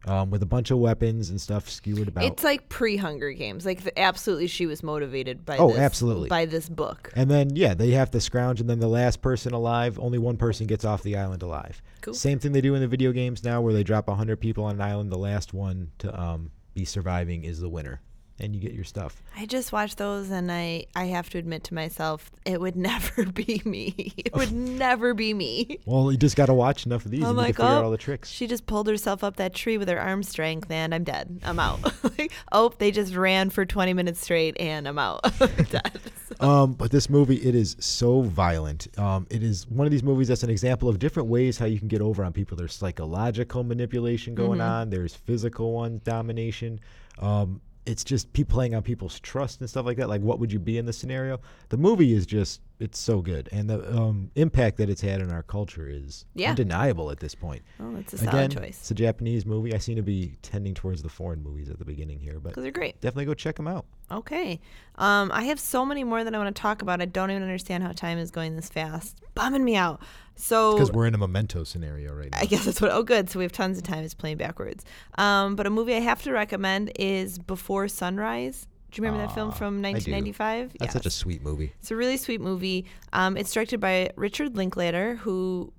um, 0.05 0.31
with 0.31 0.41
a 0.41 0.47
bunch 0.47 0.71
of 0.71 0.79
weapons 0.79 1.29
and 1.29 1.39
stuff 1.39 1.69
skewered 1.69 2.07
about 2.07 2.23
It's 2.23 2.43
like 2.43 2.69
pre 2.69 2.97
Hunger 2.97 3.31
Games. 3.33 3.65
Like 3.65 3.83
the, 3.83 3.99
absolutely, 3.99 4.47
she 4.47 4.65
was 4.65 4.81
motivated 4.81 5.45
by. 5.45 5.57
Oh, 5.57 5.69
this, 5.69 5.77
absolutely. 5.77 6.29
by 6.29 6.45
this 6.45 6.67
book. 6.67 7.11
And 7.15 7.29
then 7.29 7.55
yeah, 7.55 7.75
they 7.75 7.91
have 7.91 8.09
to 8.11 8.21
scrounge, 8.21 8.59
and 8.59 8.69
then 8.69 8.79
the 8.79 8.87
last 8.87 9.21
person 9.21 9.53
alive, 9.53 9.99
only 9.99 10.17
one 10.17 10.37
person 10.37 10.65
gets 10.65 10.85
off 10.85 11.03
the 11.03 11.17
island 11.17 11.43
alive. 11.43 11.81
Cool. 12.01 12.15
Same 12.15 12.39
thing 12.39 12.51
they 12.51 12.61
do 12.61 12.73
in 12.73 12.81
the 12.81 12.87
video 12.87 13.11
games 13.11 13.43
now, 13.43 13.61
where 13.61 13.73
they 13.73 13.83
drop 13.83 14.09
hundred 14.09 14.37
people 14.37 14.63
on 14.63 14.75
an 14.75 14.81
island. 14.81 15.11
The 15.11 15.17
last 15.17 15.53
one 15.53 15.91
to 15.99 16.19
um, 16.19 16.51
be 16.73 16.83
surviving 16.83 17.43
is 17.43 17.59
the 17.59 17.69
winner, 17.69 18.01
and 18.41 18.53
you 18.55 18.59
get 18.61 18.73
your 18.73 18.83
stuff. 18.83 19.21
I 19.37 19.45
just 19.45 19.71
watched 19.71 19.97
those, 19.97 20.29
and 20.31 20.51
I 20.51 20.85
I 20.95 21.05
have 21.05 21.29
to 21.29 21.37
admit 21.37 21.63
to 21.65 21.73
myself, 21.73 22.29
it 22.45 22.59
would 22.59 22.75
never 22.91 23.25
be 23.25 23.61
me. 23.63 24.13
It 24.17 24.33
would 24.35 24.51
never 24.81 25.13
be 25.13 25.33
me. 25.33 25.79
Well, 25.85 26.11
you 26.11 26.17
just 26.17 26.35
got 26.35 26.47
to 26.47 26.53
watch 26.53 26.85
enough 26.85 27.05
of 27.05 27.11
these, 27.11 27.23
I'm 27.23 27.29
and 27.29 27.37
like, 27.37 27.55
figure 27.55 27.65
out 27.65 27.81
oh, 27.81 27.85
all 27.85 27.91
the 27.91 27.97
tricks. 27.97 28.29
she 28.29 28.47
just 28.47 28.65
pulled 28.65 28.87
herself 28.87 29.23
up 29.23 29.37
that 29.37 29.53
tree 29.53 29.77
with 29.77 29.87
her 29.87 29.99
arm 29.99 30.23
strength, 30.23 30.69
and 30.69 30.93
I'm 30.93 31.03
dead. 31.03 31.39
I'm 31.43 31.59
out. 31.59 31.79
like, 32.17 32.31
oh, 32.51 32.73
they 32.77 32.91
just 32.91 33.15
ran 33.15 33.49
for 33.49 33.65
20 33.65 33.93
minutes 33.93 34.19
straight, 34.21 34.57
and 34.59 34.87
I'm 34.87 34.99
out. 34.99 35.21
dead. 35.69 35.99
So- 36.27 36.35
Um, 36.47 36.73
but 36.73 36.91
this 36.91 37.09
movie, 37.09 37.35
it 37.37 37.55
is 37.55 37.75
so 37.79 38.21
violent. 38.21 38.87
Um, 38.97 39.27
it 39.29 39.43
is 39.43 39.67
one 39.67 39.85
of 39.85 39.91
these 39.91 40.01
movies 40.03 40.27
that's 40.27 40.43
an 40.43 40.49
example 40.49 40.89
of 40.89 40.97
different 40.97 41.29
ways 41.29 41.57
how 41.57 41.65
you 41.65 41.77
can 41.77 41.87
get 41.87 42.01
over 42.01 42.23
on 42.23 42.33
people. 42.33 42.57
There's 42.57 42.73
psychological 42.73 43.63
manipulation 43.63 44.33
going 44.35 44.59
Mm-hmm. 44.59 44.61
on. 44.69 44.89
There's 44.89 45.13
physical 45.15 45.73
one 45.73 46.01
domination. 46.03 46.79
Um, 47.19 47.61
it's 47.85 48.03
just 48.03 48.31
people 48.33 48.53
playing 48.55 48.75
on 48.75 48.83
people's 48.83 49.19
trust 49.19 49.59
and 49.59 49.69
stuff 49.69 49.85
like 49.85 49.97
that. 49.97 50.07
Like, 50.09 50.21
what 50.21 50.39
would 50.39 50.51
you 50.51 50.59
be 50.59 50.77
in 50.77 50.85
the 50.85 50.93
scenario? 50.93 51.39
The 51.69 51.77
movie 51.77 52.13
is 52.13 52.25
just, 52.27 52.61
it's 52.79 52.99
so 52.99 53.21
good, 53.21 53.49
and 53.51 53.69
the 53.69 53.95
um, 53.97 54.29
impact 54.35 54.77
that 54.77 54.89
it's 54.89 55.01
had 55.01 55.19
in 55.21 55.31
our 55.31 55.43
culture 55.43 55.87
is 55.89 56.25
Yeah. 56.35 56.49
undeniable 56.51 57.09
at 57.11 57.19
this 57.19 57.33
point. 57.35 57.61
oh, 57.79 57.93
that's 57.95 58.13
a 58.13 58.17
solid 58.19 58.33
Again, 58.33 58.49
choice. 58.51 58.79
it's 58.81 58.91
a 58.91 58.95
Japanese 58.95 59.45
movie. 59.45 59.73
I 59.73 59.77
seem 59.79 59.95
to 59.97 60.01
be 60.03 60.35
tending 60.41 60.73
towards 60.73 61.01
the 61.03 61.09
foreign 61.09 61.41
movies 61.43 61.69
at 61.69 61.79
the 61.79 61.85
beginning 61.85 62.19
here, 62.19 62.39
but 62.39 62.53
they're 62.55 62.71
great. 62.71 62.99
definitely 63.01 63.25
go 63.25 63.33
check 63.33 63.55
them 63.55 63.67
out. 63.67 63.85
Okay. 64.11 64.59
Um, 64.95 65.31
I 65.33 65.43
have 65.43 65.59
so 65.59 65.85
many 65.85 66.03
more 66.03 66.23
that 66.23 66.35
I 66.35 66.37
want 66.37 66.53
to 66.55 66.59
talk 66.61 66.81
about. 66.81 67.01
I 67.01 67.05
don't 67.05 67.31
even 67.31 67.43
understand 67.43 67.83
how 67.83 67.91
time 67.93 68.17
is 68.17 68.29
going 68.29 68.55
this 68.57 68.67
fast. 68.69 69.21
Bumming 69.35 69.63
me 69.63 69.75
out. 69.75 70.01
So 70.41 70.73
Because 70.73 70.91
we're 70.91 71.05
in 71.05 71.13
a 71.13 71.19
memento 71.19 71.63
scenario 71.63 72.13
right 72.13 72.31
now. 72.31 72.39
I 72.39 72.45
guess 72.45 72.65
that's 72.65 72.81
what. 72.81 72.91
Oh, 72.91 73.03
good. 73.03 73.29
So 73.29 73.37
we 73.37 73.45
have 73.45 73.51
tons 73.51 73.77
of 73.77 73.83
time. 73.83 74.03
It's 74.03 74.15
playing 74.15 74.37
backwards. 74.37 74.83
Um, 75.17 75.55
but 75.55 75.67
a 75.67 75.69
movie 75.69 75.95
I 75.95 75.99
have 75.99 76.23
to 76.23 76.31
recommend 76.31 76.91
is 76.97 77.37
Before 77.37 77.87
Sunrise. 77.87 78.67
Do 78.91 78.99
you 78.99 79.05
remember 79.05 79.25
that 79.25 79.33
film 79.35 79.51
from 79.51 79.81
1995? 79.81 80.73
That's 80.79 80.93
such 80.93 81.05
a 81.05 81.11
sweet 81.11 81.43
movie. 81.43 81.73
It's 81.79 81.91
a 81.91 81.95
really 81.95 82.17
sweet 82.17 82.41
movie. 82.41 82.85
Um, 83.13 83.37
it's 83.37 83.53
directed 83.53 83.79
by 83.79 84.09
Richard 84.17 84.57
Linklater, 84.57 85.15
who 85.15 85.71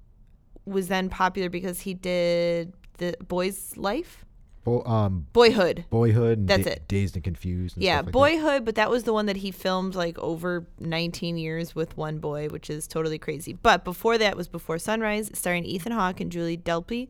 was 0.64 0.88
then 0.88 1.10
popular 1.10 1.50
because 1.50 1.80
he 1.80 1.92
did 1.92 2.72
the 2.98 3.16
Boy's 3.26 3.76
Life, 3.76 4.24
Bo- 4.64 4.84
um, 4.84 5.26
Boyhood. 5.32 5.84
Boyhood 5.90 6.38
and 6.38 6.48
That's 6.48 6.64
Da- 6.64 6.70
it. 6.72 6.88
Dazed 6.88 7.16
and 7.16 7.24
Confused. 7.24 7.76
And 7.76 7.84
Yeah, 7.84 7.96
stuff 7.96 8.06
like 8.06 8.06
that. 8.06 8.12
Boyhood, 8.12 8.64
but 8.64 8.74
that 8.76 8.90
was 8.90 9.02
the 9.04 9.12
one 9.12 9.26
that 9.26 9.36
he 9.36 9.50
filmed 9.50 9.94
like 9.94 10.18
over 10.18 10.66
19 10.78 11.36
years 11.36 11.74
with 11.74 11.96
one 11.96 12.18
boy, 12.18 12.48
which 12.48 12.70
is 12.70 12.86
totally 12.86 13.18
crazy. 13.18 13.52
But 13.54 13.84
before 13.84 14.18
that 14.18 14.36
was 14.36 14.46
Before 14.48 14.78
Sunrise, 14.78 15.30
starring 15.34 15.64
Ethan 15.64 15.92
Hawke 15.92 16.20
and 16.20 16.30
Julie 16.30 16.56
Delpy. 16.56 17.08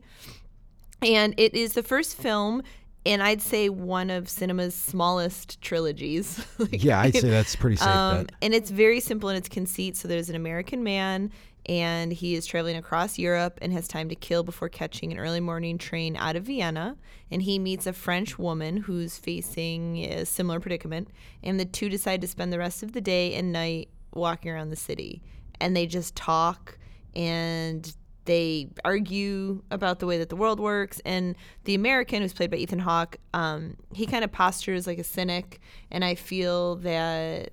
And 1.01 1.33
it 1.37 1.53
is 1.53 1.73
the 1.73 1.83
first 1.83 2.17
film, 2.17 2.63
and 3.05 3.21
I'd 3.21 3.41
say 3.41 3.67
one 3.69 4.09
of 4.09 4.29
cinema's 4.29 4.73
smallest 4.73 5.61
trilogies. 5.61 6.43
Like, 6.57 6.83
Yeah, 6.83 7.01
I'd 7.01 7.15
say 7.15 7.29
that's 7.29 7.55
pretty 7.55 7.75
safe 7.75 7.87
um, 7.87 8.27
and 8.41 8.53
it's 8.53 8.69
very 8.69 8.99
simple 8.99 9.29
in 9.29 9.35
its 9.35 9.49
conceit. 9.49 9.97
So 9.97 10.07
there's 10.07 10.29
an 10.29 10.35
American 10.35 10.83
man, 10.83 11.31
and 11.65 12.11
he 12.11 12.35
is 12.35 12.45
traveling 12.45 12.75
across 12.75 13.17
Europe 13.17 13.57
and 13.61 13.71
has 13.71 13.87
time 13.87 14.09
to 14.09 14.15
kill 14.15 14.43
before 14.43 14.67
catching 14.67 15.11
an 15.11 15.17
early 15.17 15.39
morning 15.39 15.77
train 15.77 16.17
out 16.17 16.35
of 16.35 16.43
Vienna. 16.43 16.97
And 17.31 17.41
he 17.41 17.57
meets 17.57 17.87
a 17.87 17.93
French 17.93 18.37
woman 18.37 18.77
who's 18.77 19.17
facing 19.17 19.97
a 19.99 20.25
similar 20.25 20.59
predicament. 20.59 21.09
And 21.41 21.59
the 21.59 21.65
two 21.65 21.87
decide 21.87 22.19
to 22.21 22.27
spend 22.27 22.51
the 22.51 22.57
rest 22.57 22.83
of 22.83 22.91
the 22.91 23.01
day 23.01 23.33
and 23.35 23.53
night 23.53 23.89
walking 24.13 24.51
around 24.51 24.71
the 24.71 24.75
city. 24.75 25.23
And 25.61 25.75
they 25.75 25.87
just 25.87 26.15
talk 26.15 26.77
and 27.15 27.95
they 28.25 28.69
argue 28.83 29.63
about 29.71 29.99
the 29.99 30.05
way 30.05 30.17
that 30.17 30.29
the 30.29 30.35
world 30.35 30.59
works. 30.59 31.01
And 31.05 31.35
the 31.63 31.75
American, 31.75 32.21
who's 32.21 32.33
played 32.33 32.51
by 32.51 32.57
Ethan 32.57 32.79
Hawke, 32.79 33.17
um, 33.33 33.77
he 33.93 34.05
kind 34.05 34.25
of 34.25 34.33
postures 34.33 34.85
like 34.85 34.99
a 34.99 35.03
cynic. 35.03 35.61
And 35.91 36.03
I 36.03 36.15
feel 36.15 36.75
that 36.77 37.51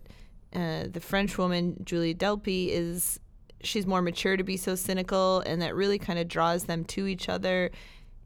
uh, 0.53 0.85
the 0.90 1.01
French 1.01 1.38
woman, 1.38 1.77
Julie 1.85 2.14
Delpy, 2.14 2.68
is 2.70 3.20
she's 3.62 3.87
more 3.87 4.03
mature 4.03 4.37
to 4.37 4.44
be 4.44 4.57
so 4.57 4.75
cynical, 4.75 5.40
and 5.40 5.61
that 5.62 5.75
really 5.75 5.99
kind 5.99 6.18
of 6.18 6.29
draws 6.29 6.64
them 6.64 6.85
to 6.87 7.07
each 7.07 7.29
other. 7.29 7.70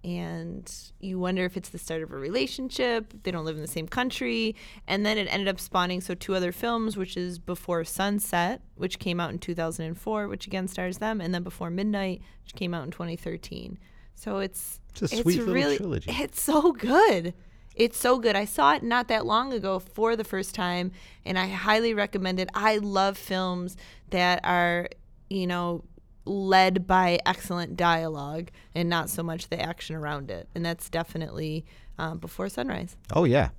And 0.03 0.70
you 1.01 1.18
wonder 1.18 1.47
if 1.47 1.57
it's 1.57 1.70
the 1.70 1.79
start 1.79 2.03
of 2.03 2.12
a 2.12 2.16
relationship. 2.16 3.14
They 3.23 3.31
don't 3.31 3.47
live 3.47 3.57
in 3.57 3.62
the 3.62 3.68
same 3.68 3.88
country. 3.88 4.55
And 4.87 5.07
then 5.07 5.16
it 5.16 5.27
ended 5.33 5.49
up 5.49 5.59
spawning 5.59 6.03
so 6.03 6.14
two 6.14 6.35
other 6.35 6.53
films, 6.53 6.94
which 6.94 7.16
is 7.16 7.38
Before 7.38 7.85
Sunset, 7.85 8.61
which 8.75 8.99
came 8.99 9.18
out 9.18 9.31
in 9.31 9.38
2004, 9.38 10.29
which 10.29 10.47
again 10.47 10.68
stars 10.68 10.99
them, 10.99 11.23
and 11.23 11.35
then 11.35 11.42
Before 11.42 11.70
Midnight, 11.70 12.20
which 12.44 12.55
came 12.55 12.75
out 12.75 12.85
in 12.85 12.90
2013. 12.90 13.79
So 14.14 14.38
it's 14.38 14.79
It's 14.90 15.03
a 15.03 15.09
sweet 15.23 15.38
little 15.38 15.55
really 15.55 15.77
trilogy. 15.79 16.11
it's 16.11 16.40
so 16.40 16.73
good. 16.73 17.33
It's 17.75 17.97
so 17.99 18.18
good. 18.18 18.37
I 18.37 18.44
saw 18.44 18.75
it 18.75 18.83
not 18.83 19.09
that 19.09 19.27
long 19.27 19.53
ago 19.53 19.79
for 19.79 20.14
the 20.16 20.23
first 20.23 20.55
time 20.55 20.92
and 21.25 21.38
I 21.38 21.49
highly 21.49 21.92
recommend 21.94 22.38
it. 22.38 22.49
I 22.55 22.77
love 22.77 23.18
films 23.18 23.77
that 24.11 24.40
are, 24.44 24.88
you 25.31 25.47
know, 25.47 25.85
led 26.27 26.87
by 26.87 27.19
excellent 27.27 27.77
dialogue 27.77 28.51
and 28.75 28.89
not 28.89 29.11
so 29.11 29.23
much 29.23 29.49
the 29.49 29.61
action 29.61 29.95
around 29.97 30.31
it. 30.31 30.49
And 30.55 30.65
that's 30.65 30.89
definitely 30.89 31.65
um, 31.99 32.19
Before 32.19 32.49
Sunrise. 32.49 32.97
Oh 33.13 33.25
yeah. 33.25 33.51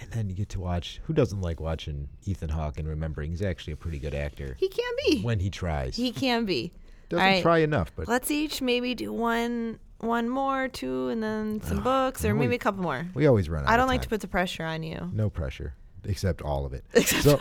And 0.00 0.10
then 0.10 0.28
you 0.28 0.34
get 0.34 0.48
to 0.50 0.60
watch. 0.60 1.00
Who 1.04 1.12
doesn't 1.12 1.40
like 1.40 1.60
watching 1.60 2.08
Ethan 2.24 2.48
Hawke 2.48 2.78
and 2.78 2.88
remembering 2.88 3.30
he's 3.30 3.42
actually 3.42 3.74
a 3.74 3.76
pretty 3.76 3.98
good 4.00 4.14
actor 4.14 4.56
He 4.58 4.68
can 4.68 4.92
be. 5.06 5.20
when 5.22 5.38
he 5.38 5.50
tries. 5.50 5.96
He 5.96 6.10
can 6.12 6.44
be. 6.44 6.72
doesn't 7.10 7.24
right. 7.24 7.42
try 7.42 7.58
enough, 7.58 7.92
but 7.94 8.08
Let's 8.08 8.30
each 8.30 8.60
maybe 8.62 8.94
do 8.94 9.12
one 9.12 9.78
one 10.00 10.28
more, 10.28 10.68
two, 10.68 11.08
and 11.08 11.22
then 11.22 11.62
some 11.62 11.80
books, 11.82 12.24
or 12.24 12.34
we- 12.34 12.40
maybe 12.40 12.56
a 12.56 12.58
couple 12.58 12.82
more. 12.82 13.06
we 13.14 13.26
always 13.26 13.48
run 13.48 13.62
out. 13.64 13.70
I 13.70 13.76
don't 13.76 13.86
like 13.88 14.02
to 14.02 14.08
put 14.08 14.20
the 14.20 14.28
pressure 14.28 14.64
on 14.64 14.82
you. 14.82 15.10
no 15.14 15.30
pressure, 15.30 15.74
except 16.06 16.42
all 16.42 16.64
of 16.66 16.72
it. 16.72 16.84
Except 16.94 17.22
so, 17.22 17.38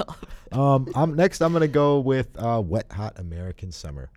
all 0.52 0.76
um, 0.76 0.88
I'm 0.96 1.16
next. 1.16 1.42
I'm 1.42 1.54
gonna 1.54 1.68
go 1.68 2.00
with 2.00 2.28
uh, 2.38 2.62
Wet 2.64 2.92
Hot 2.92 3.18
American 3.20 3.72
Summer. 3.72 4.10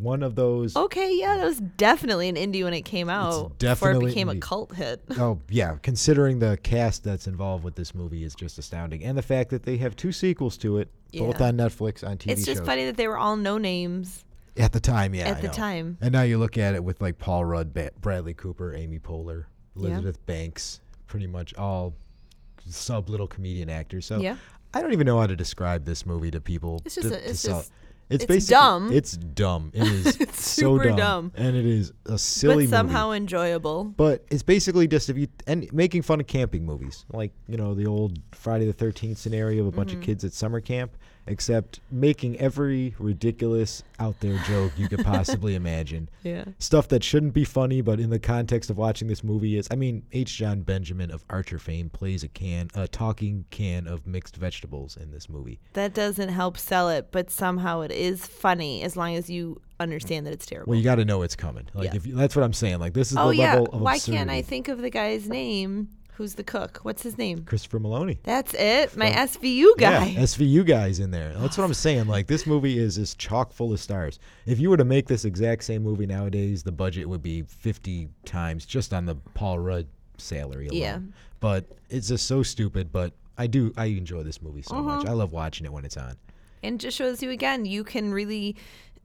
One 0.00 0.22
of 0.22 0.34
those. 0.36 0.74
Okay, 0.74 1.18
yeah, 1.18 1.36
that 1.36 1.44
was 1.44 1.60
definitely 1.60 2.30
an 2.30 2.36
indie 2.36 2.64
when 2.64 2.72
it 2.72 2.80
came 2.82 3.10
out. 3.10 3.30
before 3.30 3.52
definitely 3.58 4.06
it 4.06 4.14
became 4.14 4.28
a 4.30 4.36
cult 4.36 4.74
hit. 4.74 5.02
Oh 5.18 5.38
yeah, 5.50 5.76
considering 5.82 6.38
the 6.38 6.56
cast 6.62 7.04
that's 7.04 7.26
involved 7.26 7.62
with 7.62 7.74
this 7.74 7.94
movie 7.94 8.24
is 8.24 8.34
just 8.34 8.56
astounding, 8.58 9.04
and 9.04 9.18
the 9.18 9.22
fact 9.22 9.50
that 9.50 9.64
they 9.64 9.76
have 9.76 9.94
two 9.94 10.10
sequels 10.12 10.56
to 10.58 10.78
it, 10.78 10.88
both 11.12 11.40
on 11.42 11.58
Netflix 11.58 12.06
on 12.08 12.16
TV 12.16 12.30
It's 12.32 12.44
just 12.46 12.60
shows. 12.60 12.66
funny 12.66 12.86
that 12.86 12.96
they 12.96 13.06
were 13.06 13.18
all 13.18 13.36
no 13.36 13.58
names. 13.58 14.24
At 14.56 14.72
the 14.72 14.80
time, 14.80 15.14
yeah. 15.14 15.28
At 15.28 15.38
I 15.38 15.40
the 15.42 15.46
know. 15.48 15.52
time. 15.52 15.98
And 16.00 16.12
now 16.12 16.22
you 16.22 16.36
look 16.38 16.56
at 16.58 16.74
it 16.74 16.82
with 16.84 17.00
like 17.02 17.18
Paul 17.18 17.44
Rudd, 17.44 17.72
ba- 17.74 17.90
Bradley 18.00 18.34
Cooper, 18.34 18.74
Amy 18.74 18.98
Poehler, 18.98 19.44
Yeah. 19.76 19.88
Elizabeth 19.88 20.24
Banks, 20.26 20.80
pretty 21.06 21.26
much 21.26 21.54
all 21.54 21.94
sub 22.68 23.08
little 23.08 23.26
comedian 23.26 23.70
actor. 23.70 24.00
So 24.00 24.18
Yeah. 24.20 24.36
I 24.74 24.80
don't 24.80 24.92
even 24.92 25.06
know 25.06 25.20
how 25.20 25.26
to 25.26 25.36
describe 25.36 25.84
this 25.84 26.06
movie 26.06 26.30
to 26.30 26.40
people. 26.40 26.80
It's 26.84 26.94
just 26.94 27.08
to- 27.08 27.14
a- 27.14 27.18
it's 27.30 27.42
just- 27.42 27.72
it's, 28.10 28.24
it's 28.24 28.28
basically 28.28 28.54
dumb. 28.60 28.92
It's 28.92 29.16
dumb. 29.16 29.70
It 29.72 29.84
is 29.86 30.16
It's 30.20 30.44
so 30.50 30.76
super 30.76 30.88
dumb, 30.88 30.96
dumb. 30.96 31.32
and 31.36 31.56
it 31.56 31.64
is 31.64 31.92
a 32.04 32.18
silly 32.18 32.66
but 32.66 32.70
somehow 32.70 33.06
movie. 33.06 33.16
enjoyable. 33.18 33.84
But 33.84 34.24
it's 34.30 34.42
basically 34.42 34.86
just 34.86 35.08
if 35.08 35.16
you 35.16 35.28
and 35.46 35.72
making 35.72 36.02
fun 36.02 36.20
of 36.20 36.26
camping 36.26 36.66
movies, 36.66 37.06
like 37.12 37.32
you 37.48 37.56
know 37.56 37.72
the 37.74 37.86
old 37.86 38.18
Friday 38.32 38.66
the 38.66 38.72
Thirteenth 38.74 39.16
scenario 39.16 39.62
of 39.62 39.68
a 39.68 39.70
bunch 39.72 39.90
Mm-hmm. 39.92 40.00
of 40.00 40.04
kids 40.04 40.24
at 40.24 40.34
summer 40.34 40.60
camp, 40.60 40.94
except 41.26 41.80
making 41.90 42.38
every 42.38 42.94
ridiculous 42.98 43.82
out 43.98 44.18
there 44.20 44.38
joke 44.48 44.72
you 44.76 44.88
could 44.88 45.04
possibly 45.04 45.54
imagine. 45.54 46.08
Yeah. 46.22 46.44
Stuff 46.58 46.88
that 46.88 47.04
shouldn't 47.04 47.34
be 47.34 47.44
funny, 47.44 47.80
but 47.80 48.00
in 48.00 48.10
the 48.10 48.18
context 48.18 48.70
of 48.70 48.78
watching 48.78 49.08
this 49.08 49.22
movie 49.22 49.56
is, 49.56 49.68
I 49.70 49.76
mean, 49.76 50.02
H. 50.12 50.36
Jon 50.36 50.62
Benjamin 50.62 51.10
of 51.10 51.24
Archer 51.30 51.58
fame 51.58 51.88
plays 51.90 52.24
a 52.24 52.28
can, 52.28 52.68
a 52.74 52.88
talking 52.88 53.44
can 53.50 53.86
of 53.86 54.06
mixed 54.06 54.36
vegetables 54.36 54.96
in 54.96 55.10
this 55.10 55.28
movie. 55.28 55.60
That 55.74 55.94
doesn't 55.94 56.30
help 56.30 56.58
sell 56.58 56.88
it, 56.88 57.08
but 57.12 57.30
somehow 57.30 57.80
it 57.82 57.92
is 57.92 58.26
funny 58.26 58.82
as 58.82 58.96
long 58.96 59.14
as 59.14 59.30
you 59.30 59.60
understand 59.78 60.26
that 60.26 60.32
it's 60.32 60.46
terrible. 60.46 60.70
Well, 60.70 60.78
you 60.78 60.84
got 60.84 60.96
to 60.96 61.04
know 61.04 61.22
it's 61.22 61.36
coming. 61.36 61.68
Like 61.74 61.86
Yeah. 61.90 61.96
if 61.96 62.06
you, 62.06 62.14
that's 62.14 62.36
what 62.36 62.44
I'm 62.44 62.52
saying. 62.52 62.78
Like 62.78 62.94
this 62.94 63.10
is 63.12 63.16
oh 63.18 63.28
the 63.28 63.36
yeah. 63.36 63.54
level 63.54 63.66
of 63.72 63.80
Why 63.80 63.94
absurdity. 63.94 64.16
can't 64.18 64.30
I 64.30 64.42
think 64.42 64.68
of 64.68 64.80
the 64.80 64.90
guy's 64.90 65.28
name? 65.28 65.88
Who's 66.16 66.34
the 66.34 66.44
cook? 66.44 66.80
What's 66.82 67.02
his 67.02 67.16
name? 67.16 67.44
Christopher 67.44 67.80
Meloni. 67.80 68.18
That's 68.22 68.52
it. 68.54 68.96
My 68.96 69.10
SVU 69.10 69.76
guy. 69.78 70.06
Yeah, 70.08 70.20
SVU 70.20 70.64
guys 70.66 70.98
in 71.00 71.10
there. 71.10 71.32
That's 71.34 71.56
what 71.56 71.64
I'm 71.64 71.72
saying. 71.74 72.06
Like 72.06 72.26
this 72.26 72.46
movie 72.46 72.78
is 72.78 72.96
just 72.96 73.18
chock 73.18 73.50
full 73.52 73.72
of 73.72 73.80
stars. 73.80 74.18
If 74.46 74.60
you 74.60 74.68
were 74.70 74.76
to 74.76 74.84
make 74.84 75.06
this 75.06 75.24
exact 75.24 75.64
same 75.64 75.82
movie 75.82 76.06
nowadays, 76.06 76.62
the 76.62 76.72
budget 76.72 77.08
would 77.08 77.22
be 77.22 77.42
50 77.42 78.08
times 78.26 78.66
just 78.66 78.92
on 78.92 79.06
the 79.06 79.14
Paul 79.34 79.58
Rudd 79.58 79.86
salary 80.18 80.68
alone. 80.68 80.80
Yeah. 80.80 80.98
But 81.40 81.64
it's 81.88 82.08
just 82.08 82.26
so 82.26 82.42
stupid. 82.42 82.92
But 82.92 83.12
I 83.38 83.46
do 83.46 83.72
I 83.78 83.86
enjoy 83.86 84.22
this 84.22 84.42
movie 84.42 84.62
so 84.62 84.74
Uh-huh. 84.76 84.82
much. 84.98 85.06
I 85.06 85.12
love 85.12 85.32
watching 85.32 85.64
it 85.64 85.72
when 85.72 85.84
it's 85.86 85.96
on. 85.96 86.16
and 86.62 86.78
just 86.78 86.96
shows 86.96 87.22
you 87.22 87.30
again 87.30 87.64
you 87.64 87.82
can 87.84 88.12
really 88.12 88.54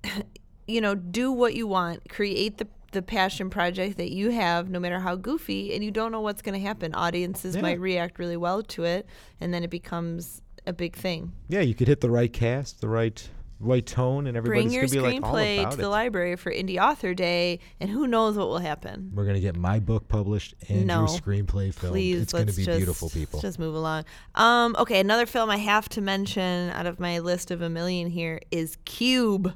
you 0.68 0.82
know 0.82 0.94
do 0.94 1.32
what 1.32 1.54
you 1.56 1.66
want 1.68 2.08
create 2.10 2.58
the 2.58 2.68
the 2.92 3.02
passion 3.02 3.50
project 3.50 3.98
that 3.98 4.12
you 4.12 4.30
have 4.32 4.70
no 4.70 4.80
matter 4.80 5.00
how 5.00 5.16
goofy 5.16 5.74
and 5.74 5.84
you 5.84 5.92
don't 5.92 6.12
know 6.12 6.22
what's 6.22 6.42
going 6.42 6.60
to 6.60 6.66
happen 6.66 6.94
audiences 6.96 7.56
Yeah. 7.56 7.62
might 7.62 7.80
react 7.80 8.18
really 8.20 8.38
well 8.38 8.64
to 8.64 8.84
it 8.86 9.06
and 9.42 9.54
then 9.54 9.64
it 9.64 9.70
becomes 9.70 10.42
a 10.66 10.74
big 10.74 10.96
thing 10.96 11.32
Yeah, 11.50 11.62
you 11.62 11.74
could 11.76 11.88
hit 11.88 12.02
the 12.02 12.10
right 12.10 12.32
cast, 12.32 12.82
the 12.82 12.90
right 12.90 13.30
right 13.60 13.88
tone, 13.88 14.28
and 14.28 14.38
everybody's 14.38 14.72
gonna 14.72 14.88
be 14.88 15.00
like 15.00 15.24
all 15.24 15.34
screenplay 15.34 15.60
about 15.62 15.72
to 15.72 15.78
it. 15.80 15.82
the 15.82 15.90
library 15.90 16.36
for 16.36 16.52
indie 16.52 16.78
author 16.80 17.16
day 17.16 17.60
and 17.80 17.90
who 17.90 18.06
knows 18.06 18.38
what 18.38 18.48
will 18.50 18.60
happen 18.60 19.12
We're 19.16 19.26
gonna 19.26 19.40
get 19.40 19.56
my 19.56 19.80
book 19.80 20.08
published 20.08 20.54
and 20.70 20.86
No. 20.86 21.00
your 21.00 21.08
screenplay 21.08 21.74
filmed. 21.74 21.94
Please, 21.94 22.22
it's 22.22 22.34
gonna 22.34 22.46
be 22.46 22.64
just, 22.64 22.78
beautiful, 22.78 23.10
people. 23.10 23.40
Just 23.42 23.58
move 23.58 23.74
along. 23.74 24.06
Um, 24.36 24.76
okay, 24.78 25.00
another 25.00 25.26
film 25.26 25.50
I 25.50 25.58
have 25.58 25.90
to 25.90 26.02
mention 26.02 26.70
out 26.70 26.86
of 26.86 27.00
my 27.00 27.18
list 27.18 27.50
of 27.50 27.62
a 27.64 27.70
million 27.70 28.12
here 28.12 28.40
is 28.52 28.78
Cube. 28.86 29.54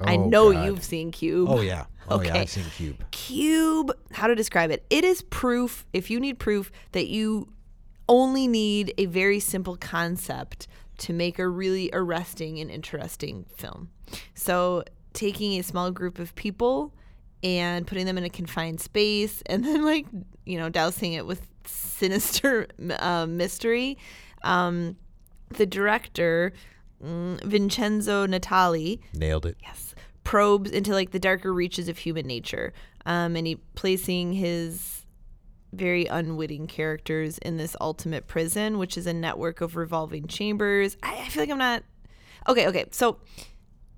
I 0.00 0.16
Oh, 0.16 0.28
know 0.28 0.52
God. 0.52 0.64
you've 0.66 0.84
seen 0.84 1.10
Cube. 1.10 1.48
Oh 1.50 1.60
yeah, 1.60 1.86
oh 2.08 2.20
yeah, 2.22 2.28
Okay. 2.30 2.40
I've 2.40 2.50
seen 2.50 2.64
Cube. 2.76 3.04
Cube, 3.10 3.92
how 4.12 4.26
to 4.26 4.34
describe 4.34 4.70
it? 4.70 4.84
It 4.90 5.04
is 5.04 5.22
proof, 5.22 5.86
if 5.92 6.10
you 6.10 6.20
need 6.20 6.38
proof, 6.38 6.70
that 6.92 7.08
you 7.08 7.48
only 8.08 8.46
need 8.46 8.94
a 8.98 9.06
very 9.06 9.40
simple 9.40 9.76
concept 9.76 10.68
to 10.98 11.12
make 11.12 11.38
a 11.38 11.48
really 11.48 11.90
arresting 11.92 12.58
and 12.60 12.70
interesting 12.70 13.44
film. 13.56 13.90
So, 14.34 14.84
taking 15.12 15.58
a 15.58 15.62
small 15.62 15.90
group 15.90 16.18
of 16.18 16.34
people 16.36 16.94
and 17.42 17.86
putting 17.86 18.06
them 18.06 18.16
in 18.18 18.24
a 18.24 18.30
confined 18.30 18.80
space 18.80 19.42
and 19.46 19.64
then, 19.66 19.84
like, 19.84 20.06
you 20.44 20.58
know, 20.58 20.68
dousing 20.68 21.14
it 21.14 21.26
with 21.26 21.46
sinister 21.66 22.66
uh, 22.98 23.26
mystery. 23.26 23.98
Um, 24.42 24.96
the 25.50 25.66
director, 25.66 26.52
mm, 27.04 27.42
Vincenzo 27.42 28.26
Natali, 28.26 29.00
Nailed 29.14 29.46
it. 29.46 29.56
yes 29.62 29.85
probes 30.26 30.70
into 30.70 30.92
like 30.92 31.12
the 31.12 31.18
darker 31.20 31.54
reaches 31.54 31.88
of 31.88 31.98
human 31.98 32.26
nature 32.26 32.72
um 33.06 33.36
and 33.36 33.46
he 33.46 33.54
placing 33.76 34.32
his 34.32 35.04
very 35.72 36.06
unwitting 36.06 36.66
characters 36.66 37.38
in 37.38 37.56
this 37.58 37.76
ultimate 37.80 38.26
prison 38.26 38.76
which 38.78 38.98
is 38.98 39.06
a 39.06 39.12
network 39.12 39.60
of 39.60 39.76
revolving 39.76 40.26
chambers. 40.26 40.96
I, 41.02 41.14
I 41.24 41.28
feel 41.28 41.42
like 41.42 41.50
i'm 41.50 41.58
not 41.58 41.82
okay 42.48 42.66
okay 42.66 42.86
so 42.90 43.18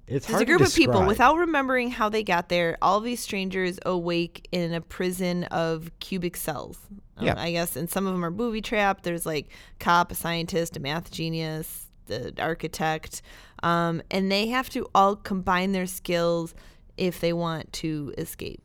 It's 0.07 0.27
there's 0.27 0.41
a 0.43 0.45
group 0.45 0.61
of 0.61 0.75
people 0.75 1.07
without 1.07 1.37
remembering 1.37 1.91
how 1.91 2.09
they 2.11 2.23
got 2.23 2.49
there 2.51 2.77
all 2.83 3.01
these 3.01 3.21
strangers 3.21 3.79
awake 3.87 4.49
in 4.53 4.75
a 4.75 4.81
prison 4.83 5.45
of 5.45 5.91
cubic 6.01 6.37
cells. 6.37 6.79
Um, 7.17 7.27
Yeah. 7.27 7.35
i 7.39 7.51
guess 7.53 7.75
and 7.77 7.89
some 7.89 8.07
of 8.07 8.13
them 8.13 8.25
are 8.25 8.31
booby 8.31 8.61
trapped. 8.61 9.05
There's 9.05 9.25
like 9.25 9.49
cop 9.79 10.13
a 10.13 10.15
scientist 10.15 10.77
a 10.77 10.81
math 10.81 11.11
genius 11.11 11.87
the 12.07 12.33
architect 12.39 13.23
um, 13.63 14.03
and 14.11 14.31
they 14.31 14.49
have 14.49 14.69
to 14.71 14.87
all 14.95 15.17
combine 15.17 15.73
their 15.73 15.87
skills 15.87 16.55
if 16.97 17.21
they 17.21 17.33
want 17.33 17.73
to 17.73 18.13
escape 18.19 18.63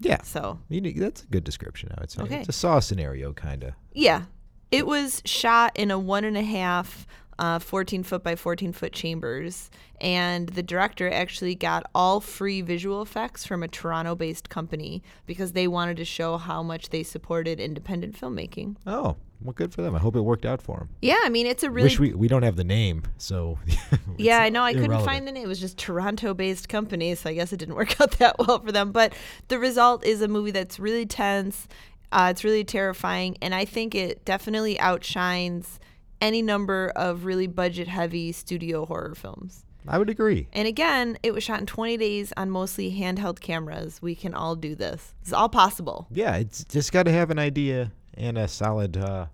Yeah. 0.00 0.22
so 0.22 0.58
You 0.68 0.80
that's 0.94 1.22
a 1.22 1.26
good 1.26 1.44
description, 1.44 1.90
I 1.96 2.00
would 2.00 2.10
say. 2.10 2.22
Okay. 2.22 2.40
It's 2.40 2.48
a 2.48 2.52
Saw 2.52 2.80
scenario, 2.80 3.32
kind 3.32 3.64
of. 3.64 3.74
Yeah. 3.92 4.22
It 4.70 4.86
was 4.86 5.22
shot 5.24 5.72
in 5.76 5.90
a 5.90 5.98
one 5.98 6.24
and 6.24 6.36
a 6.36 6.42
half, 6.42 7.06
uh, 7.38 7.58
14 7.58 8.02
foot 8.02 8.22
by 8.22 8.34
14 8.36 8.72
foot 8.72 8.92
chambers. 8.92 9.70
And 10.00 10.48
the 10.48 10.62
director 10.62 11.10
actually 11.10 11.54
got 11.54 11.84
all 11.94 12.20
free 12.20 12.60
visual 12.60 13.02
effects 13.02 13.46
from 13.46 13.62
a 13.62 13.68
Toronto 13.68 14.14
based 14.14 14.48
company 14.48 15.02
because 15.26 15.52
they 15.52 15.68
wanted 15.68 15.96
to 15.98 16.04
show 16.04 16.38
how 16.38 16.62
much 16.62 16.90
they 16.90 17.02
supported 17.02 17.60
independent 17.60 18.18
filmmaking. 18.20 18.76
Oh, 18.86 19.16
well, 19.44 19.52
good 19.52 19.72
for 19.72 19.82
them. 19.82 19.94
I 19.94 19.98
hope 19.98 20.16
it 20.16 20.22
worked 20.22 20.46
out 20.46 20.62
for 20.62 20.78
them. 20.78 20.88
Yeah, 21.02 21.18
I 21.22 21.28
mean, 21.28 21.46
it's 21.46 21.62
a 21.62 21.70
really. 21.70 21.86
Wish 21.86 22.00
we 22.00 22.14
we 22.14 22.28
don't 22.28 22.42
have 22.42 22.56
the 22.56 22.64
name, 22.64 23.02
so. 23.18 23.58
yeah, 24.16 24.38
I 24.38 24.48
know. 24.48 24.62
I 24.62 24.72
couldn't 24.72 25.04
find 25.04 25.28
the 25.28 25.32
name. 25.32 25.44
It 25.44 25.48
was 25.48 25.60
just 25.60 25.78
Toronto 25.78 26.34
based 26.34 26.68
company. 26.68 27.14
So 27.14 27.30
I 27.30 27.34
guess 27.34 27.52
it 27.52 27.58
didn't 27.58 27.74
work 27.76 28.00
out 28.00 28.12
that 28.12 28.38
well 28.38 28.58
for 28.60 28.72
them. 28.72 28.90
But 28.90 29.14
the 29.48 29.58
result 29.58 30.04
is 30.04 30.22
a 30.22 30.28
movie 30.28 30.50
that's 30.50 30.80
really 30.80 31.06
tense. 31.06 31.68
Uh, 32.10 32.28
it's 32.30 32.44
really 32.44 32.64
terrifying. 32.64 33.36
And 33.42 33.54
I 33.54 33.64
think 33.64 33.94
it 33.94 34.24
definitely 34.24 34.78
outshines 34.78 35.80
any 36.20 36.42
number 36.42 36.92
of 36.96 37.24
really 37.24 37.46
budget 37.46 37.88
heavy 37.88 38.32
studio 38.32 38.86
horror 38.86 39.14
films. 39.14 39.64
I 39.86 39.98
would 39.98 40.08
agree. 40.08 40.48
And 40.52 40.66
again, 40.66 41.18
it 41.22 41.34
was 41.34 41.44
shot 41.44 41.60
in 41.60 41.66
20 41.66 41.96
days 41.98 42.32
on 42.36 42.50
mostly 42.50 42.92
handheld 42.98 43.40
cameras. 43.40 44.00
We 44.00 44.14
can 44.14 44.32
all 44.32 44.56
do 44.56 44.74
this. 44.74 45.14
It's 45.22 45.32
all 45.32 45.48
possible. 45.48 46.06
Yeah, 46.10 46.36
it's 46.36 46.64
just 46.64 46.92
got 46.92 47.02
to 47.02 47.12
have 47.12 47.30
an 47.30 47.38
idea 47.38 47.92
and 48.14 48.38
a 48.38 48.48
solid, 48.48 48.96
uh, 48.96 49.26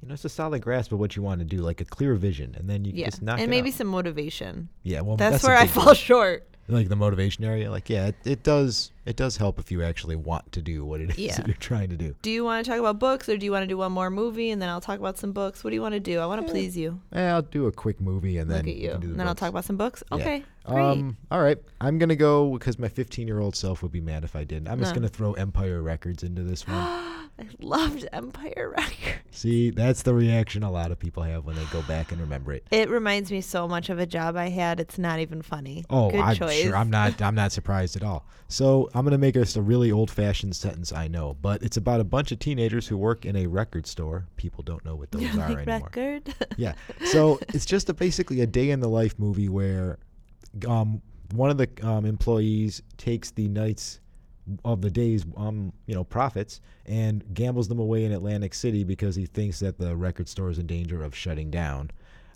you 0.00 0.08
know, 0.08 0.14
it's 0.14 0.24
a 0.24 0.28
solid 0.28 0.62
grasp 0.62 0.92
of 0.92 0.98
what 0.98 1.16
you 1.16 1.22
want 1.22 1.40
to 1.40 1.44
do, 1.44 1.58
like 1.58 1.80
a 1.80 1.84
clear 1.84 2.14
vision, 2.14 2.54
and 2.58 2.68
then 2.70 2.84
you 2.84 2.92
Yeah. 2.94 3.06
just 3.06 3.22
knock 3.22 3.40
And 3.40 3.50
maybe 3.50 3.70
out. 3.70 3.74
some 3.76 3.88
motivation. 3.88 4.68
Yeah, 4.82 5.00
well, 5.00 5.16
That's, 5.16 5.34
that's, 5.36 5.44
where 5.44 5.56
I 5.56 5.66
fall 5.66 5.94
short. 6.08 6.44
Like 6.70 6.88
the 6.88 6.96
motivation 6.96 7.44
area, 7.44 7.70
like 7.70 7.88
yeah, 7.88 8.08
it, 8.08 8.16
it 8.24 8.42
does. 8.42 8.92
It 9.06 9.16
does 9.16 9.38
help 9.38 9.58
if 9.58 9.70
you 9.70 9.82
actually 9.82 10.16
want 10.16 10.52
to 10.52 10.60
do 10.62 10.84
what 10.84 11.00
it 11.00 11.10
is 11.10 11.18
Yeah. 11.18 11.36
that 11.36 11.46
you're 11.46 11.56
trying 11.56 11.88
to 11.90 11.96
do. 11.96 12.14
Do 12.22 12.30
you 12.30 12.44
want 12.44 12.64
to 12.64 12.70
talk 12.70 12.78
about 12.78 12.98
books 12.98 13.28
or 13.28 13.36
do 13.38 13.46
you 13.46 13.52
want 13.52 13.62
to 13.62 13.66
do 13.66 13.78
one 13.78 13.92
more 13.92 14.10
movie 14.10 14.50
and 14.50 14.60
then 14.60 14.68
I'll 14.68 14.80
talk 14.82 14.98
about 14.98 15.16
some 15.16 15.32
books? 15.32 15.64
What 15.64 15.70
do 15.70 15.76
you 15.76 15.82
want 15.82 15.94
to 15.94 16.00
do? 16.00 16.18
I 16.18 16.26
want 16.26 16.46
to 16.46 16.52
please 16.52 16.76
you. 16.76 17.00
Eh, 17.12 17.26
I'll 17.30 17.40
do 17.42 17.66
a 17.66 17.72
quick 17.72 18.00
movie 18.00 18.36
and 18.38 18.50
then 18.50 18.58
Look 18.58 18.68
at 18.68 18.76
you. 18.76 18.90
can 18.90 19.00
do 19.00 19.06
the 19.06 19.12
And 19.12 19.20
then 19.20 19.28
I'll 19.28 19.34
talk 19.34 19.48
about 19.50 19.64
some 19.64 19.76
books. 19.76 20.02
Yeah. 20.10 20.16
Okay. 20.16 20.44
Great. 20.66 20.84
Um, 20.84 21.16
all 21.30 21.40
right, 21.40 21.56
I'm 21.80 21.96
gonna 21.98 22.14
go 22.14 22.52
because 22.52 22.78
my 22.78 22.88
15 22.88 23.26
year 23.26 23.40
old 23.40 23.56
self 23.56 23.82
would 23.82 23.92
be 23.92 24.02
mad 24.02 24.22
if 24.22 24.36
I 24.36 24.44
didn't. 24.44 24.68
I'm 24.68 24.78
just 24.78 24.90
No. 24.90 24.96
gonna 25.00 25.08
throw 25.08 25.32
Empire 25.32 25.80
Records 25.82 26.22
into 26.22 26.42
this 26.42 26.66
one. 26.68 26.76
I 27.40 27.46
loved 27.60 28.06
Empire 28.12 28.74
Records. 28.76 29.14
See, 29.30 29.70
that's 29.70 30.02
the 30.02 30.12
reaction 30.12 30.62
a 30.64 30.70
lot 30.70 30.90
of 30.90 30.98
people 30.98 31.22
have 31.22 31.46
when 31.46 31.54
they 31.56 31.64
go 31.72 31.80
back 31.82 32.10
and 32.12 32.20
remember 32.20 32.52
it. 32.52 32.66
It 32.70 32.90
reminds 32.90 33.30
me 33.30 33.40
so 33.40 33.66
much 33.68 33.88
of 33.88 33.98
a 33.98 34.04
job 34.06 34.36
I 34.36 34.48
had. 34.48 34.78
It's 34.80 34.98
not 34.98 35.20
even 35.20 35.40
funny. 35.40 35.84
Oh, 35.88 36.10
Good 36.10 36.20
I'm 36.20 36.34
choice. 36.36 36.60
sure. 36.60 36.76
I'm 36.76 36.90
not. 36.90 37.22
I'm 37.22 37.36
not 37.36 37.52
surprised 37.52 37.96
at 37.96 38.02
all. 38.02 38.26
So 38.48 38.90
I'm 38.98 39.04
gonna 39.04 39.16
make 39.16 39.36
us 39.36 39.54
a 39.54 39.62
really 39.62 39.92
old-fashioned 39.92 40.56
sentence. 40.56 40.92
I 40.92 41.06
know, 41.06 41.36
but 41.40 41.62
it's 41.62 41.76
about 41.76 42.00
a 42.00 42.04
bunch 42.04 42.32
of 42.32 42.40
teenagers 42.40 42.88
who 42.88 42.98
work 42.98 43.24
in 43.24 43.36
a 43.36 43.46
record 43.46 43.86
store. 43.86 44.26
People 44.36 44.64
don't 44.64 44.84
know 44.84 44.96
what 44.96 45.12
those 45.12 45.22
are 45.38 45.60
anymore. 45.60 45.80
record. 45.84 46.34
Yeah. 46.56 46.74
So 47.04 47.38
it's 47.54 47.64
just 47.64 47.88
a, 47.88 47.94
basically 47.94 48.40
a 48.40 48.46
day 48.46 48.70
in 48.70 48.80
the 48.80 48.88
life 48.88 49.16
movie 49.16 49.48
where 49.48 49.98
um, 50.66 51.00
one 51.32 51.48
of 51.48 51.58
the 51.58 51.68
um, 51.82 52.04
employees 52.04 52.82
takes 52.96 53.30
the 53.30 53.46
nights 53.46 54.00
of 54.64 54.80
the 54.80 54.90
day's 54.90 55.24
um, 55.36 55.72
you 55.86 55.94
know 55.94 56.02
profits 56.02 56.60
and 56.86 57.22
gambles 57.34 57.68
them 57.68 57.78
away 57.78 58.04
in 58.04 58.10
Atlantic 58.10 58.52
City 58.52 58.82
because 58.82 59.14
he 59.14 59.26
thinks 59.26 59.60
that 59.60 59.78
the 59.78 59.94
record 59.94 60.28
store 60.28 60.50
is 60.50 60.58
in 60.58 60.66
danger 60.66 61.04
of 61.04 61.14
shutting 61.14 61.52
down. 61.52 61.92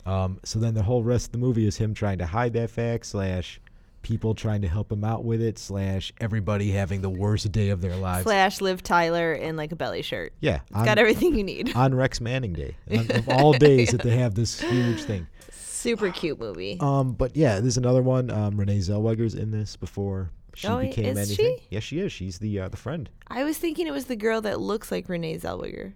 Um, 0.06 0.38
so 0.44 0.60
then 0.60 0.74
the 0.74 0.82
whole 0.84 1.02
rest 1.02 1.26
of 1.26 1.32
the 1.32 1.38
movie 1.38 1.66
is 1.66 1.76
him 1.76 1.92
trying 1.92 2.18
to 2.18 2.26
hide 2.26 2.52
that 2.52 2.70
fact 2.70 3.06
slash 3.06 3.60
people 4.02 4.34
trying 4.34 4.62
to 4.62 4.68
help 4.68 4.90
him 4.90 5.04
out 5.04 5.24
with 5.24 5.40
it 5.40 5.58
slash 5.58 6.12
everybody 6.20 6.70
having 6.72 7.00
the 7.02 7.08
worst 7.10 7.50
day 7.52 7.70
of 7.70 7.80
their 7.80 7.96
lives. 7.96 8.24
Slash 8.24 8.60
Liv 8.60 8.82
Tyler 8.82 9.32
in 9.32 9.56
like 9.56 9.72
a 9.72 9.76
belly 9.76 10.02
shirt. 10.02 10.32
yeah, 10.40 10.60
It's 10.70 10.84
got 10.84 10.98
everything 10.98 11.34
you 11.36 11.44
need. 11.44 11.74
on 11.76 11.94
Rex 11.94 12.20
Manning 12.20 12.52
Day 12.52 12.76
of 12.90 13.28
all 13.28 13.52
days 13.52 13.90
that 13.92 14.02
they 14.02 14.16
have 14.16 14.34
this 14.34 14.60
huge 14.60 15.02
thing. 15.04 15.26
Super 15.52 16.10
cute 16.10 16.38
movie. 16.38 16.76
Um, 16.80 17.12
but 17.12 17.36
yeah, 17.36 17.60
there's 17.60 17.76
another 17.76 18.02
one. 18.02 18.30
Um, 18.30 18.56
Renee 18.56 18.78
Zellweger's 18.78 19.34
in 19.34 19.50
this 19.50 19.76
before 19.76 20.30
she 20.54 20.68
Oh, 20.68 20.78
became 20.80 21.16
is 21.16 21.18
anything. 21.18 21.58
she? 21.58 21.66
Yes, 21.70 21.82
she 21.82 21.98
is. 22.00 22.12
She's 22.12 22.38
the 22.38 22.60
uh, 22.60 22.68
the 22.68 22.76
friend. 22.76 23.08
I 23.28 23.42
was 23.44 23.58
thinking 23.58 23.86
it 23.86 23.92
was 23.92 24.04
the 24.04 24.16
girl 24.16 24.40
that 24.42 24.60
looks 24.60 24.90
like 24.92 25.08
Renee 25.08 25.38
Zellweger. 25.38 25.94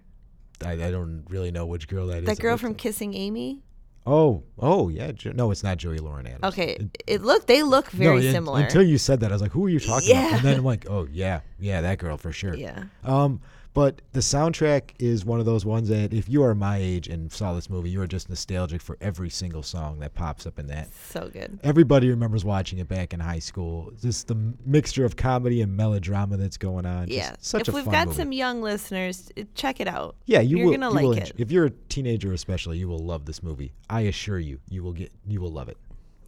I, 0.65 0.71
I 0.71 0.91
don't 0.91 1.23
really 1.29 1.51
know 1.51 1.65
which 1.65 1.87
girl 1.87 2.07
that 2.07 2.19
is. 2.19 2.25
That 2.25 2.39
girl 2.39 2.57
from 2.57 2.69
like- 2.71 2.77
Kissing 2.79 3.13
Amy. 3.13 3.61
Oh, 4.07 4.43
oh 4.57 4.87
yeah. 4.89 5.11
Jo- 5.11 5.33
no, 5.35 5.51
it's 5.51 5.63
not 5.63 5.77
Joey 5.77 5.97
Lauren 5.99 6.25
Adams. 6.27 6.43
Okay, 6.45 6.77
It- 6.79 7.03
it 7.07 7.21
looked. 7.21 7.47
They 7.47 7.61
look 7.61 7.93
no, 7.93 7.99
very 7.99 8.31
similar. 8.31 8.61
Until 8.61 8.81
you 8.83 8.97
said 8.97 9.19
that, 9.19 9.31
I 9.31 9.35
was 9.35 9.41
like, 9.41 9.51
"Who 9.51 9.65
are 9.65 9.69
you 9.69 9.79
talking 9.79 10.09
about?" 10.11 10.21
Yeah. 10.29 10.35
And 10.37 10.45
then 10.45 10.57
I'm 10.59 10.65
like, 10.65 10.89
"Oh 10.89 11.07
yeah, 11.11 11.41
yeah, 11.59 11.81
that 11.81 11.97
girl 11.99 12.17
for 12.17 12.31
sure." 12.31 12.55
yeah. 12.55 12.85
Um, 13.03 13.41
but 13.77 14.01
the 14.13 14.19
soundtrack 14.21 14.89
is 14.97 15.23
one 15.23 15.39
of 15.39 15.45
those 15.45 15.63
ones 15.63 15.87
that 15.89 16.11
if 16.11 16.27
you 16.27 16.41
are 16.41 16.55
my 16.55 16.77
age 16.77 17.07
and 17.07 17.31
saw 17.31 17.53
this 17.53 17.69
movie, 17.69 17.91
you 17.91 18.01
are 18.01 18.07
just 18.07 18.27
nostalgic 18.27 18.81
for 18.81 18.97
every 19.01 19.29
single 19.29 19.61
song 19.61 19.99
that 19.99 20.15
pops 20.15 20.47
up 20.47 20.57
in 20.57 20.65
that. 20.65 20.87
So 21.11 21.29
good. 21.31 21.59
Everybody 21.63 22.09
remembers 22.09 22.43
watching 22.43 22.79
it 22.79 22.87
back 22.87 23.13
in 23.13 23.19
high 23.19 23.37
school. 23.37 23.91
Just 24.01 24.27
the 24.27 24.35
mixture 24.65 25.05
of 25.05 25.15
comedy 25.15 25.61
and 25.61 25.77
melodrama 25.77 26.37
that's 26.37 26.57
going 26.57 26.87
on. 26.87 27.05
Just 27.05 27.17
Yeah. 27.17 27.35
such 27.39 27.67
if 27.67 27.73
a 27.75 27.77
we've 27.77 27.85
got 27.85 28.07
movie. 28.07 28.17
some 28.17 28.31
young 28.31 28.63
listeners, 28.63 29.29
uh, 29.37 29.43
check 29.53 29.79
it 29.79 29.87
out. 29.87 30.15
Yeah, 30.25 30.39
you 30.41 30.57
You're 30.57 30.65
will. 30.65 30.73
gonna 30.73 30.87
you 30.87 30.95
will 31.03 31.09
like 31.11 31.19
enjoy- 31.19 31.29
it. 31.35 31.41
If 31.41 31.51
you're 31.51 31.65
a 31.67 31.71
teenager, 31.89 32.33
especially, 32.33 32.79
you 32.79 32.87
will 32.87 32.97
love 32.97 33.25
this 33.25 33.43
movie. 33.43 33.73
I 33.91 34.01
assure 34.01 34.39
you, 34.39 34.59
you 34.69 34.81
will 34.81 34.93
get, 34.93 35.11
you 35.27 35.39
will 35.39 35.51
love 35.51 35.69
it. 35.69 35.77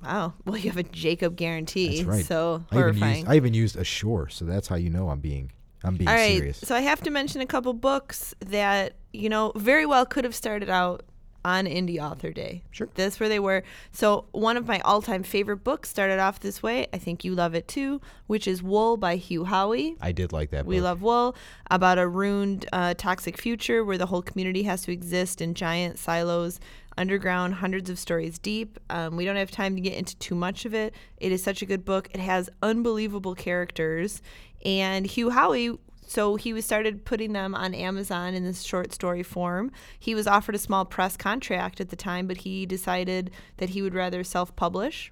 Wow. 0.03 0.33
Well, 0.45 0.55
you 0.55 0.69
have 0.69 0.77
a 0.77 0.83
Jacob 0.83 1.35
guarantee. 1.35 1.97
That's 1.97 2.07
right. 2.07 2.25
So 2.25 2.63
I 2.71 2.75
even 2.75 2.81
horrifying. 2.83 3.15
used, 3.17 3.27
I 3.27 3.35
even 3.35 3.53
used 3.55 3.75
Ashore, 3.75 4.29
so 4.29 4.45
that's 4.45 4.67
how 4.67 4.75
you 4.75 4.89
know 4.91 5.09
I'm 5.09 5.19
being, 5.19 5.51
I'm 5.83 5.95
being 5.95 6.07
All 6.07 6.15
right. 6.15 6.37
serious. 6.37 6.57
So 6.59 6.75
I 6.75 6.81
have 6.81 7.01
to 7.01 7.09
mention 7.09 7.41
a 7.41 7.45
couple 7.45 7.73
books 7.73 8.35
that, 8.39 8.93
you 9.13 9.29
know, 9.29 9.51
very 9.55 9.85
well 9.85 10.05
could 10.05 10.23
have 10.23 10.35
started 10.35 10.69
out 10.69 11.03
on 11.45 11.65
Indie 11.65 11.99
Author 11.99 12.31
Day. 12.31 12.63
Sure. 12.71 12.89
That's 12.95 13.19
where 13.19 13.29
they 13.29 13.39
were. 13.39 13.63
So 13.91 14.25
one 14.31 14.57
of 14.57 14.67
my 14.67 14.79
all 14.81 15.01
time 15.01 15.23
favorite 15.23 15.63
books 15.63 15.89
started 15.89 16.19
off 16.19 16.39
this 16.39 16.61
way. 16.61 16.87
I 16.91 16.97
think 16.97 17.23
you 17.23 17.33
love 17.33 17.55
it 17.55 17.67
too, 17.67 18.01
which 18.27 18.47
is 18.47 18.61
Wool 18.61 18.97
by 18.97 19.15
Hugh 19.15 19.45
Howey. 19.45 19.95
I 20.01 20.11
did 20.11 20.33
like 20.33 20.51
that. 20.51 20.65
Book. 20.65 20.69
We. 20.69 20.81
Love 20.81 21.01
Wool, 21.01 21.35
about 21.71 21.97
a 21.97 22.07
ruined, 22.07 22.65
uh, 22.73 22.93
toxic 22.97 23.37
future 23.37 23.83
where 23.85 23.97
the 23.97 24.07
whole 24.07 24.21
community 24.21 24.63
has 24.63 24.81
to 24.83 24.91
exist 24.91 25.41
in 25.41 25.53
giant 25.53 25.97
silos 25.97 26.59
underground, 26.97 27.55
hundreds 27.55 27.89
of 27.89 27.97
stories 27.97 28.37
deep. 28.37 28.77
Um, 28.89 29.15
we 29.15 29.23
don't 29.23 29.37
have 29.37 29.49
time 29.51 29.75
to 29.75 29.81
get 29.81 29.93
into 29.93 30.17
too 30.17 30.35
much 30.35 30.65
of 30.65 30.73
it. 30.73 30.93
It 31.17 31.31
is 31.31 31.41
such 31.41 31.61
a 31.61 31.65
good 31.65 31.85
book. 31.85 32.09
It 32.13 32.19
has 32.19 32.49
unbelievable 32.61 33.35
characters. 33.35 34.21
And 34.65 35.05
Hugh 35.05 35.29
Howey, 35.29 35.77
so 36.05 36.35
he 36.35 36.53
was 36.53 36.65
started 36.65 37.05
putting 37.05 37.33
them 37.33 37.53
on 37.53 37.73
Amazon 37.73 38.33
in 38.33 38.43
this 38.43 38.63
short 38.63 38.93
story 38.93 39.23
form. 39.23 39.71
He 39.99 40.15
was 40.15 40.27
offered 40.27 40.55
a 40.55 40.59
small 40.59 40.85
press 40.85 41.15
contract 41.15 41.79
at 41.79 41.89
the 41.89 41.95
time, 41.95 42.27
but 42.27 42.37
he 42.37 42.65
decided 42.65 43.31
that 43.57 43.69
he 43.69 43.81
would 43.81 43.93
rather 43.93 44.23
self 44.23 44.55
publish 44.55 45.11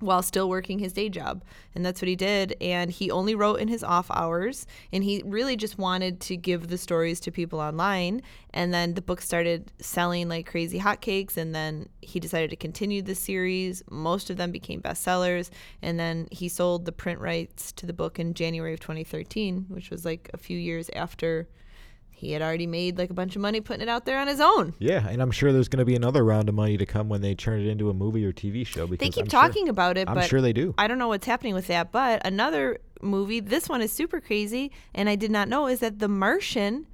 while 0.00 0.22
still 0.22 0.48
working 0.48 0.78
his 0.78 0.92
day 0.92 1.08
job. 1.08 1.42
And 1.74 1.84
that's 1.84 2.00
what 2.00 2.08
he 2.08 2.16
did. 2.16 2.56
And 2.60 2.90
he 2.90 3.10
only 3.10 3.34
wrote 3.34 3.60
in 3.60 3.68
his 3.68 3.82
off 3.82 4.10
hours. 4.10 4.66
And 4.92 5.04
he 5.04 5.22
really 5.24 5.56
just 5.56 5.78
wanted 5.78 6.20
to 6.20 6.36
give 6.36 6.68
the 6.68 6.78
stories 6.78 7.20
to 7.20 7.30
people 7.30 7.60
online. 7.60 8.22
And 8.52 8.72
then 8.72 8.94
the 8.94 9.02
book 9.02 9.20
started 9.20 9.72
selling 9.78 10.28
like 10.28 10.46
crazy 10.46 10.80
hotcakes. 10.80 11.36
And 11.36 11.54
then 11.54 11.88
he 12.00 12.20
decided 12.20 12.50
to 12.50 12.56
continue 12.56 13.02
the 13.02 13.14
series. 13.14 13.82
Most 13.90 14.30
of 14.30 14.36
them 14.36 14.50
became 14.50 14.80
bestsellers. 14.80 15.50
And 15.82 15.98
then 15.98 16.28
he 16.30 16.48
sold 16.48 16.84
the 16.84 16.92
print 16.92 17.20
rights 17.20 17.72
to 17.72 17.86
the 17.86 17.92
book 17.92 18.18
in 18.18 18.34
January 18.34 18.74
of 18.74 18.80
2013, 18.80 19.66
which 19.68 19.90
was 19.90 20.04
like 20.04 20.30
a 20.32 20.38
few 20.38 20.58
years 20.58 20.90
after 20.94 21.48
he 22.18 22.32
had 22.32 22.42
already 22.42 22.66
made 22.66 22.98
like 22.98 23.10
a 23.10 23.14
bunch 23.14 23.36
of 23.36 23.42
money 23.42 23.60
putting 23.60 23.80
it 23.82 23.88
out 23.88 24.04
there 24.04 24.18
on 24.18 24.26
his 24.26 24.40
own. 24.40 24.74
Yeah, 24.80 25.08
and 25.08 25.22
I'm 25.22 25.30
sure 25.30 25.52
there's 25.52 25.68
going 25.68 25.78
to 25.78 25.84
be 25.84 25.94
another 25.94 26.24
round 26.24 26.48
of 26.48 26.54
money 26.54 26.76
to 26.76 26.84
come 26.84 27.08
when 27.08 27.20
they 27.20 27.34
turn 27.34 27.60
it 27.60 27.66
into 27.68 27.90
a 27.90 27.94
movie 27.94 28.24
or 28.24 28.32
TV 28.32 28.66
show. 28.66 28.86
Because 28.86 29.06
They 29.06 29.10
keep 29.10 29.24
I'm 29.24 29.30
sure- 29.30 29.40
talking 29.40 29.68
about 29.68 29.96
it, 29.96 30.08
I'm 30.08 30.16
but 30.16 30.24
sure 30.28 30.40
they 30.40 30.52
do. 30.52 30.74
I 30.76 30.88
don't 30.88 30.98
know 30.98 31.08
what's 31.08 31.26
happening 31.26 31.54
with 31.54 31.68
that. 31.68 31.92
But 31.92 32.26
another 32.26 32.78
movie, 33.00 33.38
this 33.40 33.68
one 33.68 33.80
is 33.82 33.92
super 33.92 34.20
crazy, 34.20 34.72
and 34.94 35.08
I 35.08 35.14
did 35.14 35.30
not 35.30 35.48
know 35.48 35.68
is 35.68 35.78
that 35.80 36.00
The 36.00 36.08
Martian 36.08 36.86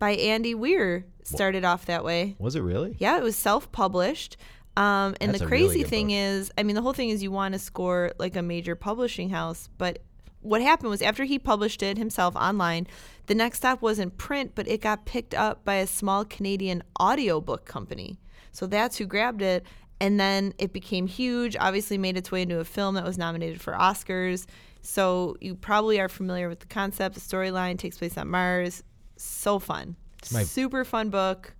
by 0.00 0.10
Andy 0.12 0.54
Weir 0.54 1.04
started 1.22 1.64
off 1.64 1.86
that 1.86 2.02
way. 2.04 2.34
Was 2.40 2.56
it 2.56 2.60
really? 2.62 2.96
Yeah, 2.98 3.16
it 3.18 3.22
was 3.22 3.36
self-published. 3.36 4.36
Um, 4.76 5.14
and 5.20 5.30
That's 5.32 5.40
the 5.40 5.44
a 5.44 5.48
really 5.48 5.66
crazy 5.68 5.84
thing 5.84 6.06
book. 6.08 6.14
is, 6.16 6.50
I 6.58 6.62
mean, 6.64 6.74
the 6.74 6.82
whole 6.82 6.92
thing 6.94 7.10
is 7.10 7.22
you 7.22 7.30
want 7.30 7.52
to 7.52 7.58
score 7.58 8.10
like 8.18 8.34
a 8.36 8.42
major 8.42 8.74
publishing 8.74 9.28
house, 9.30 9.68
but 9.78 10.00
what 10.42 10.60
happened 10.60 10.90
was 10.90 11.02
after 11.02 11.24
he 11.24 11.38
published 11.38 11.82
it 11.82 11.96
himself 11.98 12.36
online, 12.36 12.86
the 13.26 13.34
next 13.34 13.58
stop 13.58 13.80
was 13.80 13.98
in 13.98 14.10
print, 14.10 14.52
but 14.54 14.68
it 14.68 14.80
got 14.80 15.06
picked 15.06 15.34
up 15.34 15.64
by 15.64 15.74
a 15.76 15.86
small 15.86 16.24
Canadian 16.24 16.82
audiobook 17.00 17.64
company. 17.64 18.18
So 18.50 18.66
that's 18.66 18.98
who 18.98 19.06
grabbed 19.06 19.40
it. 19.42 19.64
And 20.00 20.18
then 20.18 20.52
it 20.58 20.72
became 20.72 21.06
huge, 21.06 21.56
obviously 21.58 21.96
made 21.96 22.16
its 22.16 22.32
way 22.32 22.42
into 22.42 22.58
a 22.58 22.64
film 22.64 22.96
that 22.96 23.04
was 23.04 23.16
nominated 23.16 23.60
for 23.60 23.72
Oscars. 23.72 24.46
So 24.80 25.36
you 25.40 25.54
probably 25.54 26.00
are 26.00 26.08
familiar 26.08 26.48
with 26.48 26.58
the 26.60 26.66
concept. 26.66 27.14
The 27.14 27.20
storyline 27.20 27.78
takes 27.78 27.98
place 27.98 28.18
on 28.18 28.28
Mars. 28.28 28.82
So 29.16 29.60
fun. 29.60 29.94
My- 30.32 30.42
Super 30.42 30.84
fun 30.84 31.10
book. 31.10 31.54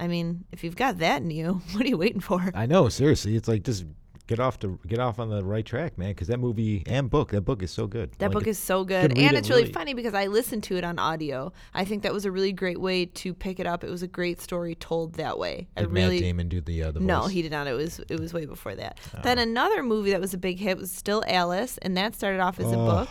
I 0.00 0.08
mean, 0.08 0.44
if 0.50 0.64
you've 0.64 0.76
got 0.76 0.98
that 0.98 1.22
in 1.22 1.30
you, 1.30 1.62
what 1.72 1.84
are 1.84 1.88
you 1.88 1.98
waiting 1.98 2.20
for? 2.20 2.50
I 2.54 2.66
know. 2.66 2.88
Seriously, 2.88 3.36
it's 3.36 3.48
like 3.48 3.62
just 3.62 3.84
get 4.30 4.38
off 4.38 4.60
to 4.60 4.78
get 4.86 5.00
off 5.00 5.18
on 5.18 5.28
the 5.28 5.42
right 5.44 5.66
track, 5.66 5.98
man. 5.98 6.10
Because 6.10 6.28
that 6.28 6.38
movie 6.38 6.84
and 6.86 7.10
book, 7.10 7.32
that 7.32 7.40
book 7.40 7.64
is 7.64 7.72
so 7.72 7.88
good. 7.88 8.12
That 8.18 8.26
Like, 8.28 8.32
book 8.32 8.46
is 8.46 8.58
so 8.60 8.84
good. 8.84 9.10
And 9.10 9.18
it 9.18 9.34
it's 9.34 9.50
really, 9.50 9.62
really- 9.62 9.72
funny 9.72 9.92
because 9.92 10.14
I 10.14 10.28
listened 10.28 10.62
to 10.64 10.76
it 10.76 10.84
on 10.84 11.00
audio. 11.00 11.52
I 11.74 11.84
think 11.84 12.04
that 12.04 12.12
was 12.12 12.24
a 12.24 12.30
really 12.30 12.52
great 12.52 12.80
way 12.80 13.06
to 13.06 13.34
pick 13.34 13.58
it 13.58 13.66
up. 13.66 13.82
It 13.82 13.90
was 13.90 14.02
a 14.04 14.06
great 14.06 14.40
story 14.40 14.76
told 14.76 15.14
that 15.14 15.36
way. 15.36 15.66
I 15.76 15.80
Did 15.80 15.90
really 15.90 16.16
Matt 16.16 16.20
Damon 16.22 16.48
do 16.48 16.60
the 16.60 16.84
uh, 16.84 16.90
the 16.92 17.00
No, 17.00 17.16
voice? 17.22 17.24
Oh. 17.24 17.28
he 17.28 17.42
did 17.42 17.50
not. 17.50 17.66
It 17.66 17.72
was 17.72 18.00
it 18.08 18.20
was 18.20 18.32
way 18.32 18.46
before 18.46 18.76
that. 18.76 18.98
Then 19.24 19.38
another 19.38 19.82
movie 19.82 20.12
that 20.12 20.20
was 20.20 20.32
a 20.32 20.38
big 20.38 20.60
hit 20.60 20.78
was 20.78 20.92
still 20.92 21.24
Alice, 21.26 21.76
and 21.82 21.96
that 21.96 22.14
started 22.14 22.40
off 22.40 22.60
as 22.60 22.66
a 22.70 22.76
Oh. 22.76 22.86
book. 22.86 23.08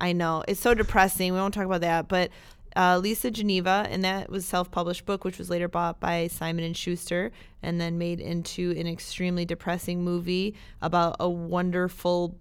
I 0.00 0.12
know 0.12 0.42
it's 0.46 0.60
so 0.60 0.74
depressing. 0.74 1.32
We 1.32 1.38
won't 1.38 1.54
talk 1.54 1.64
about 1.64 1.80
that, 1.80 2.06
but 2.08 2.30
uh, 2.76 2.98
Lisa 3.02 3.30
Genova, 3.30 3.86
and 3.90 4.04
that 4.04 4.30
was 4.30 4.44
self-published 4.46 5.06
book, 5.06 5.24
which 5.24 5.38
was 5.38 5.48
later 5.50 5.66
bought 5.68 5.98
by 5.98 6.26
Simon 6.28 6.64
and 6.64 6.76
Schuster, 6.76 7.32
and 7.62 7.80
then 7.80 7.98
made 7.98 8.20
into 8.20 8.72
an 8.78 8.86
extremely 8.86 9.44
depressing 9.44 10.04
movie 10.04 10.54
about 10.82 11.16
a 11.18 11.28
wonderful 11.28 12.36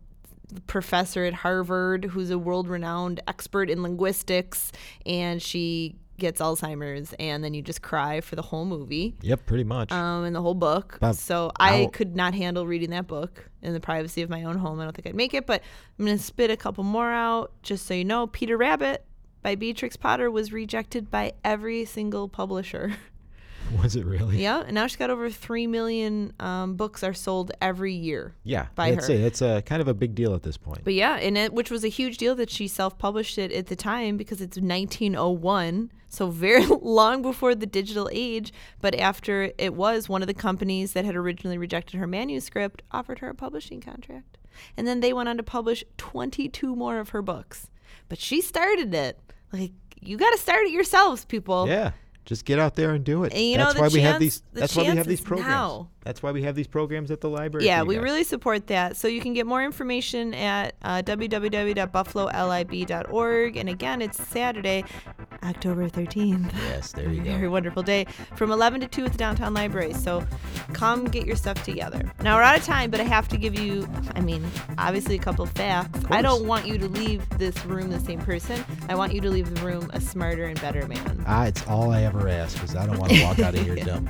professor 0.67 1.25
at 1.25 1.33
Harvard 1.33 2.05
who's 2.05 2.29
a 2.29 2.37
world-renowned 2.37 3.19
expert 3.27 3.69
in 3.69 3.81
linguistics, 3.81 4.71
and 5.05 5.41
she 5.41 5.95
gets 6.17 6.39
Alzheimer's, 6.39 7.13
and 7.19 7.43
then 7.43 7.53
you 7.53 7.61
just 7.61 7.81
cry 7.81 8.21
for 8.21 8.35
the 8.37 8.41
whole 8.41 8.63
movie 8.63 9.15
Yep, 9.21 9.45
pretty 9.47 9.65
much. 9.65 9.91
um, 9.91 10.23
in 10.23 10.31
the 10.33 10.41
whole 10.41 10.53
book. 10.53 10.97
So 11.13 11.51
I 11.59 11.83
how- 11.83 11.87
could 11.87 12.15
not 12.15 12.33
handle 12.33 12.65
reading 12.65 12.91
that 12.91 13.05
book 13.07 13.49
in 13.61 13.73
the 13.73 13.81
privacy 13.81 14.21
of 14.21 14.29
my 14.29 14.43
own 14.43 14.57
home. 14.57 14.79
I 14.79 14.83
don't 14.85 14.95
think 14.95 15.07
I'd 15.07 15.15
make 15.15 15.33
it, 15.33 15.45
but 15.45 15.61
I'm 15.99 16.05
going 16.05 16.17
to 16.17 16.23
spit 16.23 16.51
a 16.51 16.55
couple 16.57 16.83
more 16.85 17.09
out 17.11 17.51
just 17.63 17.85
so 17.85 17.93
you 17.93 18.05
know. 18.05 18.27
Peter 18.27 18.55
Rabbit 18.55 19.03
by 19.45 19.53
Beatrix 19.53 19.95
Potter 19.95 20.31
was 20.31 20.51
rejected 20.51 21.11
by 21.11 21.33
every 21.43 21.85
single 21.85 22.27
publisher. 22.27 22.95
Was 23.79 23.95
it 23.95 24.03
really? 24.03 24.41
Yeah, 24.41 24.63
and 24.65 24.73
now 24.73 24.87
she's 24.87 24.95
got 24.95 25.11
over 25.11 25.29
three 25.29 25.67
million 25.67 26.33
um, 26.39 26.75
books 26.75 27.03
are 27.03 27.13
sold 27.13 27.51
every 27.61 27.93
year. 27.93 28.33
Yeah. 28.43 28.67
By 28.73 28.87
I'd 28.87 29.03
her. 29.03 29.11
it's 29.11 29.43
a 29.43 29.61
kind 29.61 29.83
of 29.83 29.87
a 29.87 29.93
big 29.93 30.15
deal 30.15 30.33
at 30.33 30.41
this 30.41 30.57
point. 30.57 30.83
But 30.83 30.95
yeah, 30.95 31.17
and 31.17 31.37
it 31.37 31.53
which 31.53 31.69
was 31.69 31.83
a 31.83 31.89
huge 31.89 32.17
deal 32.17 32.33
that 32.35 32.49
she 32.49 32.67
self-published 32.67 33.37
it 33.37 33.51
at 33.51 33.67
the 33.67 33.75
time 33.75 34.17
because 34.17 34.41
it's 34.41 34.57
1901, 34.57 35.91
so 36.09 36.31
very 36.31 36.65
long 36.81 37.21
before 37.21 37.53
the 37.53 37.67
digital 37.67 38.09
age. 38.11 38.51
But 38.81 38.95
after 38.95 39.51
it 39.59 39.75
was 39.75 40.09
one 40.09 40.23
of 40.23 40.27
the 40.27 40.33
companies 40.33 40.93
that 40.93 41.05
had 41.05 41.15
originally 41.15 41.59
rejected 41.59 41.97
her 41.99 42.07
manuscript 42.07 42.81
offered 42.91 43.19
her 43.19 43.29
a 43.29 43.35
publishing 43.35 43.79
contract, 43.79 44.39
and 44.75 44.87
then 44.87 45.01
they 45.01 45.13
went 45.13 45.29
on 45.29 45.37
to 45.37 45.43
publish 45.43 45.83
22 45.97 46.75
more 46.75 46.99
of 46.99 47.09
her 47.09 47.21
books. 47.21 47.69
But 48.09 48.19
she 48.19 48.41
started 48.41 48.93
it. 48.93 49.19
Like 49.59 49.71
you 50.01 50.17
got 50.17 50.31
to 50.31 50.37
start 50.37 50.65
it 50.65 50.71
yourselves, 50.71 51.25
people. 51.25 51.67
Yeah. 51.67 51.91
Just 52.25 52.45
get 52.45 52.57
out 52.59 52.75
there 52.75 52.91
and 52.91 53.03
do 53.03 53.23
it. 53.23 53.33
And 53.33 53.41
you 53.41 53.57
that's 53.57 53.75
the 53.75 53.81
why 53.81 53.87
we 53.89 54.01
have 54.01 54.13
chance- 54.13 54.19
these. 54.19 54.43
the 54.53 54.59
That's 54.61 54.75
why 54.75 54.83
we 54.89 54.97
have 54.97 55.07
these 55.07 55.21
programs. 55.21 55.49
now. 55.49 55.89
That's 56.05 56.21
why 56.21 56.31
we 56.31 56.43
have 56.43 56.53
these 56.55 56.67
programs 56.67 57.09
at 57.09 57.19
the 57.19 57.29
library. 57.29 57.65
Yeah, 57.65 57.81
we 57.81 57.95
guys. 57.95 58.03
really 58.03 58.23
support 58.23 58.67
that. 58.67 58.95
So 58.95 59.07
you 59.07 59.21
can 59.21 59.33
get 59.33 59.47
more 59.47 59.63
information 59.63 60.35
at 60.35 60.75
uh, 60.83 61.01
www.buffalolib.org. 61.01 63.57
And 63.57 63.69
again, 63.69 64.03
it's 64.03 64.27
Saturday, 64.27 64.83
October 65.43 65.89
13th. 65.89 66.53
Yes, 66.53 66.91
there 66.91 67.09
you 67.09 67.21
go. 67.23 67.31
Very 67.31 67.47
wonderful 67.47 67.81
day 67.81 68.05
from 68.35 68.51
11 68.51 68.81
to 68.81 68.87
2 68.87 69.05
at 69.05 69.13
the 69.13 69.17
downtown 69.17 69.55
library. 69.55 69.93
So 69.93 70.23
come 70.73 71.05
get 71.05 71.25
your 71.25 71.35
stuff 71.35 71.63
together. 71.63 72.03
Now 72.21 72.35
we're 72.37 72.43
out 72.43 72.59
of 72.59 72.63
time, 72.63 72.91
but 72.91 72.99
I 72.99 73.03
have 73.03 73.27
to 73.29 73.37
give 73.37 73.59
you, 73.59 73.89
I 74.13 74.21
mean, 74.21 74.45
obviously 74.77 75.15
a 75.15 75.19
couple 75.19 75.47
facts. 75.47 76.01
I 76.11 76.21
don't 76.21 76.45
want 76.45 76.67
you 76.67 76.77
to 76.77 76.87
leave 76.87 77.27
this 77.39 77.65
room 77.65 77.89
the 77.89 77.99
same 77.99 78.19
person. 78.19 78.63
I 78.89 78.95
want 78.95 79.11
you 79.11 79.21
to 79.21 79.31
leave 79.31 79.51
the 79.55 79.61
room 79.65 79.89
a 79.93 79.99
smarter 79.99 80.45
and 80.45 80.61
better 80.61 80.87
man. 80.87 81.23
Ah, 81.25 81.45
it's 81.45 81.65
all 81.65 81.89
I 81.89 82.03
ever 82.03 82.29
ask 82.29 82.53
because 82.55 82.75
I 82.75 82.85
don't 82.85 82.99
want 82.99 83.11
to 83.11 83.23
walk 83.23 83.39
out 83.39 83.55
of 83.55 83.61
here 83.61 83.75
dumb. 83.77 84.07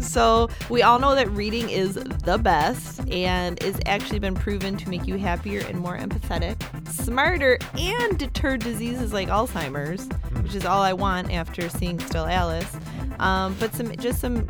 So, 0.00 0.48
we 0.68 0.82
all 0.82 0.98
know 1.00 1.15
that 1.16 1.30
reading 1.30 1.70
is 1.70 1.94
the 1.94 2.38
best 2.38 3.00
and 3.10 3.62
is 3.62 3.80
actually 3.86 4.18
been 4.18 4.34
proven 4.34 4.76
to 4.76 4.88
make 4.88 5.06
you 5.06 5.16
happier 5.16 5.60
and 5.66 5.78
more 5.78 5.96
empathetic, 5.96 6.56
smarter, 6.88 7.58
and 7.78 8.18
deter 8.18 8.56
diseases 8.56 9.12
like 9.12 9.28
Alzheimer's, 9.28 10.08
which 10.42 10.54
is 10.54 10.66
all 10.66 10.82
I 10.82 10.92
want 10.92 11.32
after 11.32 11.68
seeing 11.68 11.98
Still 12.00 12.26
Alice. 12.26 12.76
Um, 13.18 13.56
but 13.58 13.74
some 13.74 13.96
just 13.96 14.20
some 14.20 14.46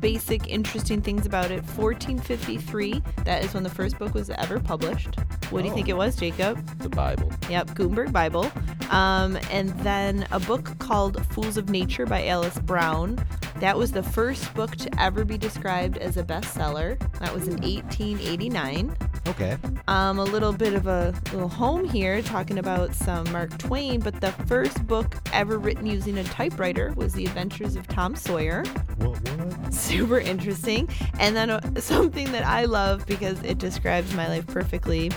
basic 0.00 0.48
interesting 0.48 1.00
things 1.00 1.26
about 1.26 1.50
it. 1.50 1.62
1453, 1.76 3.02
that 3.24 3.44
is 3.44 3.54
when 3.54 3.62
the 3.62 3.70
first 3.70 3.98
book 3.98 4.14
was 4.14 4.30
ever 4.30 4.58
published. 4.58 5.18
What 5.50 5.62
do 5.62 5.68
you 5.68 5.74
think 5.74 5.88
it 5.88 5.96
was, 5.96 6.16
Jacob? 6.16 6.64
The 6.78 6.88
Bible. 6.88 7.30
Yep, 7.48 7.74
Gutenberg 7.74 8.12
Bible. 8.12 8.50
Um, 8.90 9.38
and 9.50 9.70
then 9.80 10.26
a 10.30 10.40
book 10.40 10.78
called 10.78 11.24
Fools 11.26 11.56
of 11.56 11.68
Nature 11.68 12.06
by 12.06 12.26
Alice 12.26 12.58
Brown. 12.60 13.24
That 13.60 13.76
was 13.76 13.92
the 13.92 14.02
first 14.02 14.52
book 14.54 14.74
to 14.76 15.00
ever 15.00 15.24
be 15.24 15.36
described 15.36 15.98
as 15.98 16.16
a 16.16 16.22
bestseller. 16.22 16.98
That 17.18 17.34
was 17.34 17.46
in 17.46 17.60
1889. 17.60 18.96
Okay. 19.28 19.58
Um, 19.86 20.18
a 20.18 20.24
little 20.24 20.52
bit 20.52 20.72
of 20.72 20.86
a 20.86 21.14
little 21.32 21.48
home 21.48 21.84
here, 21.84 22.22
talking 22.22 22.58
about 22.58 22.94
some 22.94 23.30
Mark 23.32 23.56
Twain, 23.58 24.00
but 24.00 24.20
the 24.20 24.32
first 24.46 24.86
book 24.86 25.16
ever 25.32 25.58
written 25.58 25.86
using 25.86 26.18
a 26.18 26.24
typewriter 26.24 26.92
was 26.96 27.12
The 27.12 27.26
Adventures 27.26 27.76
of 27.76 27.86
Tom 27.86 28.16
Sawyer. 28.16 28.64
What? 29.14 29.74
Super 29.74 30.18
interesting. 30.18 30.88
And 31.18 31.36
then 31.36 31.50
uh, 31.50 31.60
something 31.80 32.30
that 32.32 32.44
I 32.44 32.64
love 32.64 33.06
because 33.06 33.42
it 33.42 33.58
describes 33.58 34.12
my 34.14 34.28
life 34.28 34.46
perfectly 34.46 35.10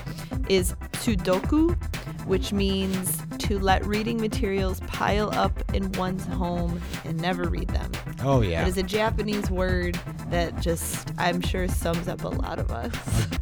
is 0.50 0.74
tsundoku, 0.94 1.76
which 2.26 2.54
means 2.54 3.22
to 3.40 3.60
let 3.60 3.86
reading 3.86 4.20
materials 4.20 4.80
pile 4.82 5.30
up 5.34 5.52
in 5.74 5.92
one's 5.94 6.26
home 6.26 6.82
and 7.06 7.20
never 7.20 7.50
read 7.50 7.68
them. 7.70 7.92
Oh 8.24 8.42
yeah. 8.42 8.64
It 8.64 8.70
is 8.70 8.78
a 8.78 8.84
Japanese 8.84 9.50
word 9.50 10.00
that 10.34 10.60
just, 10.60 11.10
I'm 11.18 11.42
sure, 11.42 11.68
sums 11.68 12.08
up 12.08 12.24
a 12.24 12.28
lot 12.30 12.60
of 12.60 12.72
us. 12.72 12.94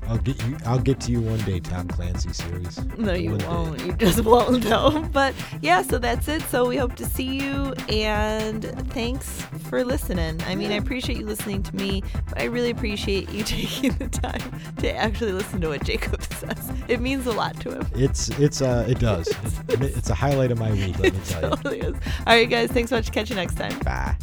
I'll 0.08 0.18
get 0.18 0.42
you. 0.46 0.58
I'll 0.66 0.80
get 0.80 1.00
to 1.02 1.12
you 1.12 1.22
one 1.22 1.40
day, 1.40 1.60
Tom 1.62 1.88
Clancy 1.88 2.34
series. 2.34 2.80
No, 2.98 3.14
you 3.14 3.32
one 3.32 3.46
won't. 3.48 3.86
You 3.86 3.94
just 3.94 4.20
won't 4.26 4.66
know. 4.66 5.08
But 5.14 5.34
yeah, 5.62 5.82
so 5.82 5.98
that's 5.98 6.28
it. 6.28 6.42
So 6.44 6.68
we 6.68 6.76
hope 6.78 6.96
to 6.96 7.06
see 7.06 7.24
you 7.40 7.74
and 7.90 8.64
thanks 8.92 9.42
for 9.70 9.84
listening. 9.86 10.42
I 10.48 10.56
mean, 10.56 10.72
I 10.72 10.76
appreciate 10.76 11.18
you 11.20 11.26
listening 11.26 11.64
to 11.64 11.76
me, 11.76 12.04
but 12.28 12.42
I 12.42 12.46
really 12.46 12.72
appreciate 12.72 13.30
you 13.32 13.44
taking 13.46 13.94
the 13.94 14.10
time 14.10 14.42
to 14.80 14.94
actually 14.94 15.32
listen 15.32 15.62
to 15.62 15.70
what 15.70 15.84
Jacob 15.86 16.22
says. 16.34 16.72
It 16.90 17.00
means 17.00 17.26
a 17.26 17.32
lot 17.32 17.58
to 17.62 17.72
him. 17.76 17.88
It's 17.96 18.30
it's 18.38 18.62
uh 18.62 18.86
it 18.90 19.00
does. 19.00 19.28
It- 19.70 19.82
it's 19.82 20.10
a 20.10 20.16
highlight 20.16 20.52
of 20.52 20.60
my 20.60 20.72
week. 20.72 21.00
Let 21.00 21.14
me 21.14 21.20
It 21.20 21.26
tell 21.26 21.42
you. 21.44 21.50
totally 21.56 21.80
is. 21.80 21.96
All 22.28 22.36
right, 22.36 22.50
guys. 22.50 22.70
Thanks 22.72 22.90
so 22.90 22.98
much. 22.98 23.12
Catch 23.12 23.30
you 23.30 23.36
next 23.36 23.56
time. 23.56 23.78
Bye. 23.80 24.16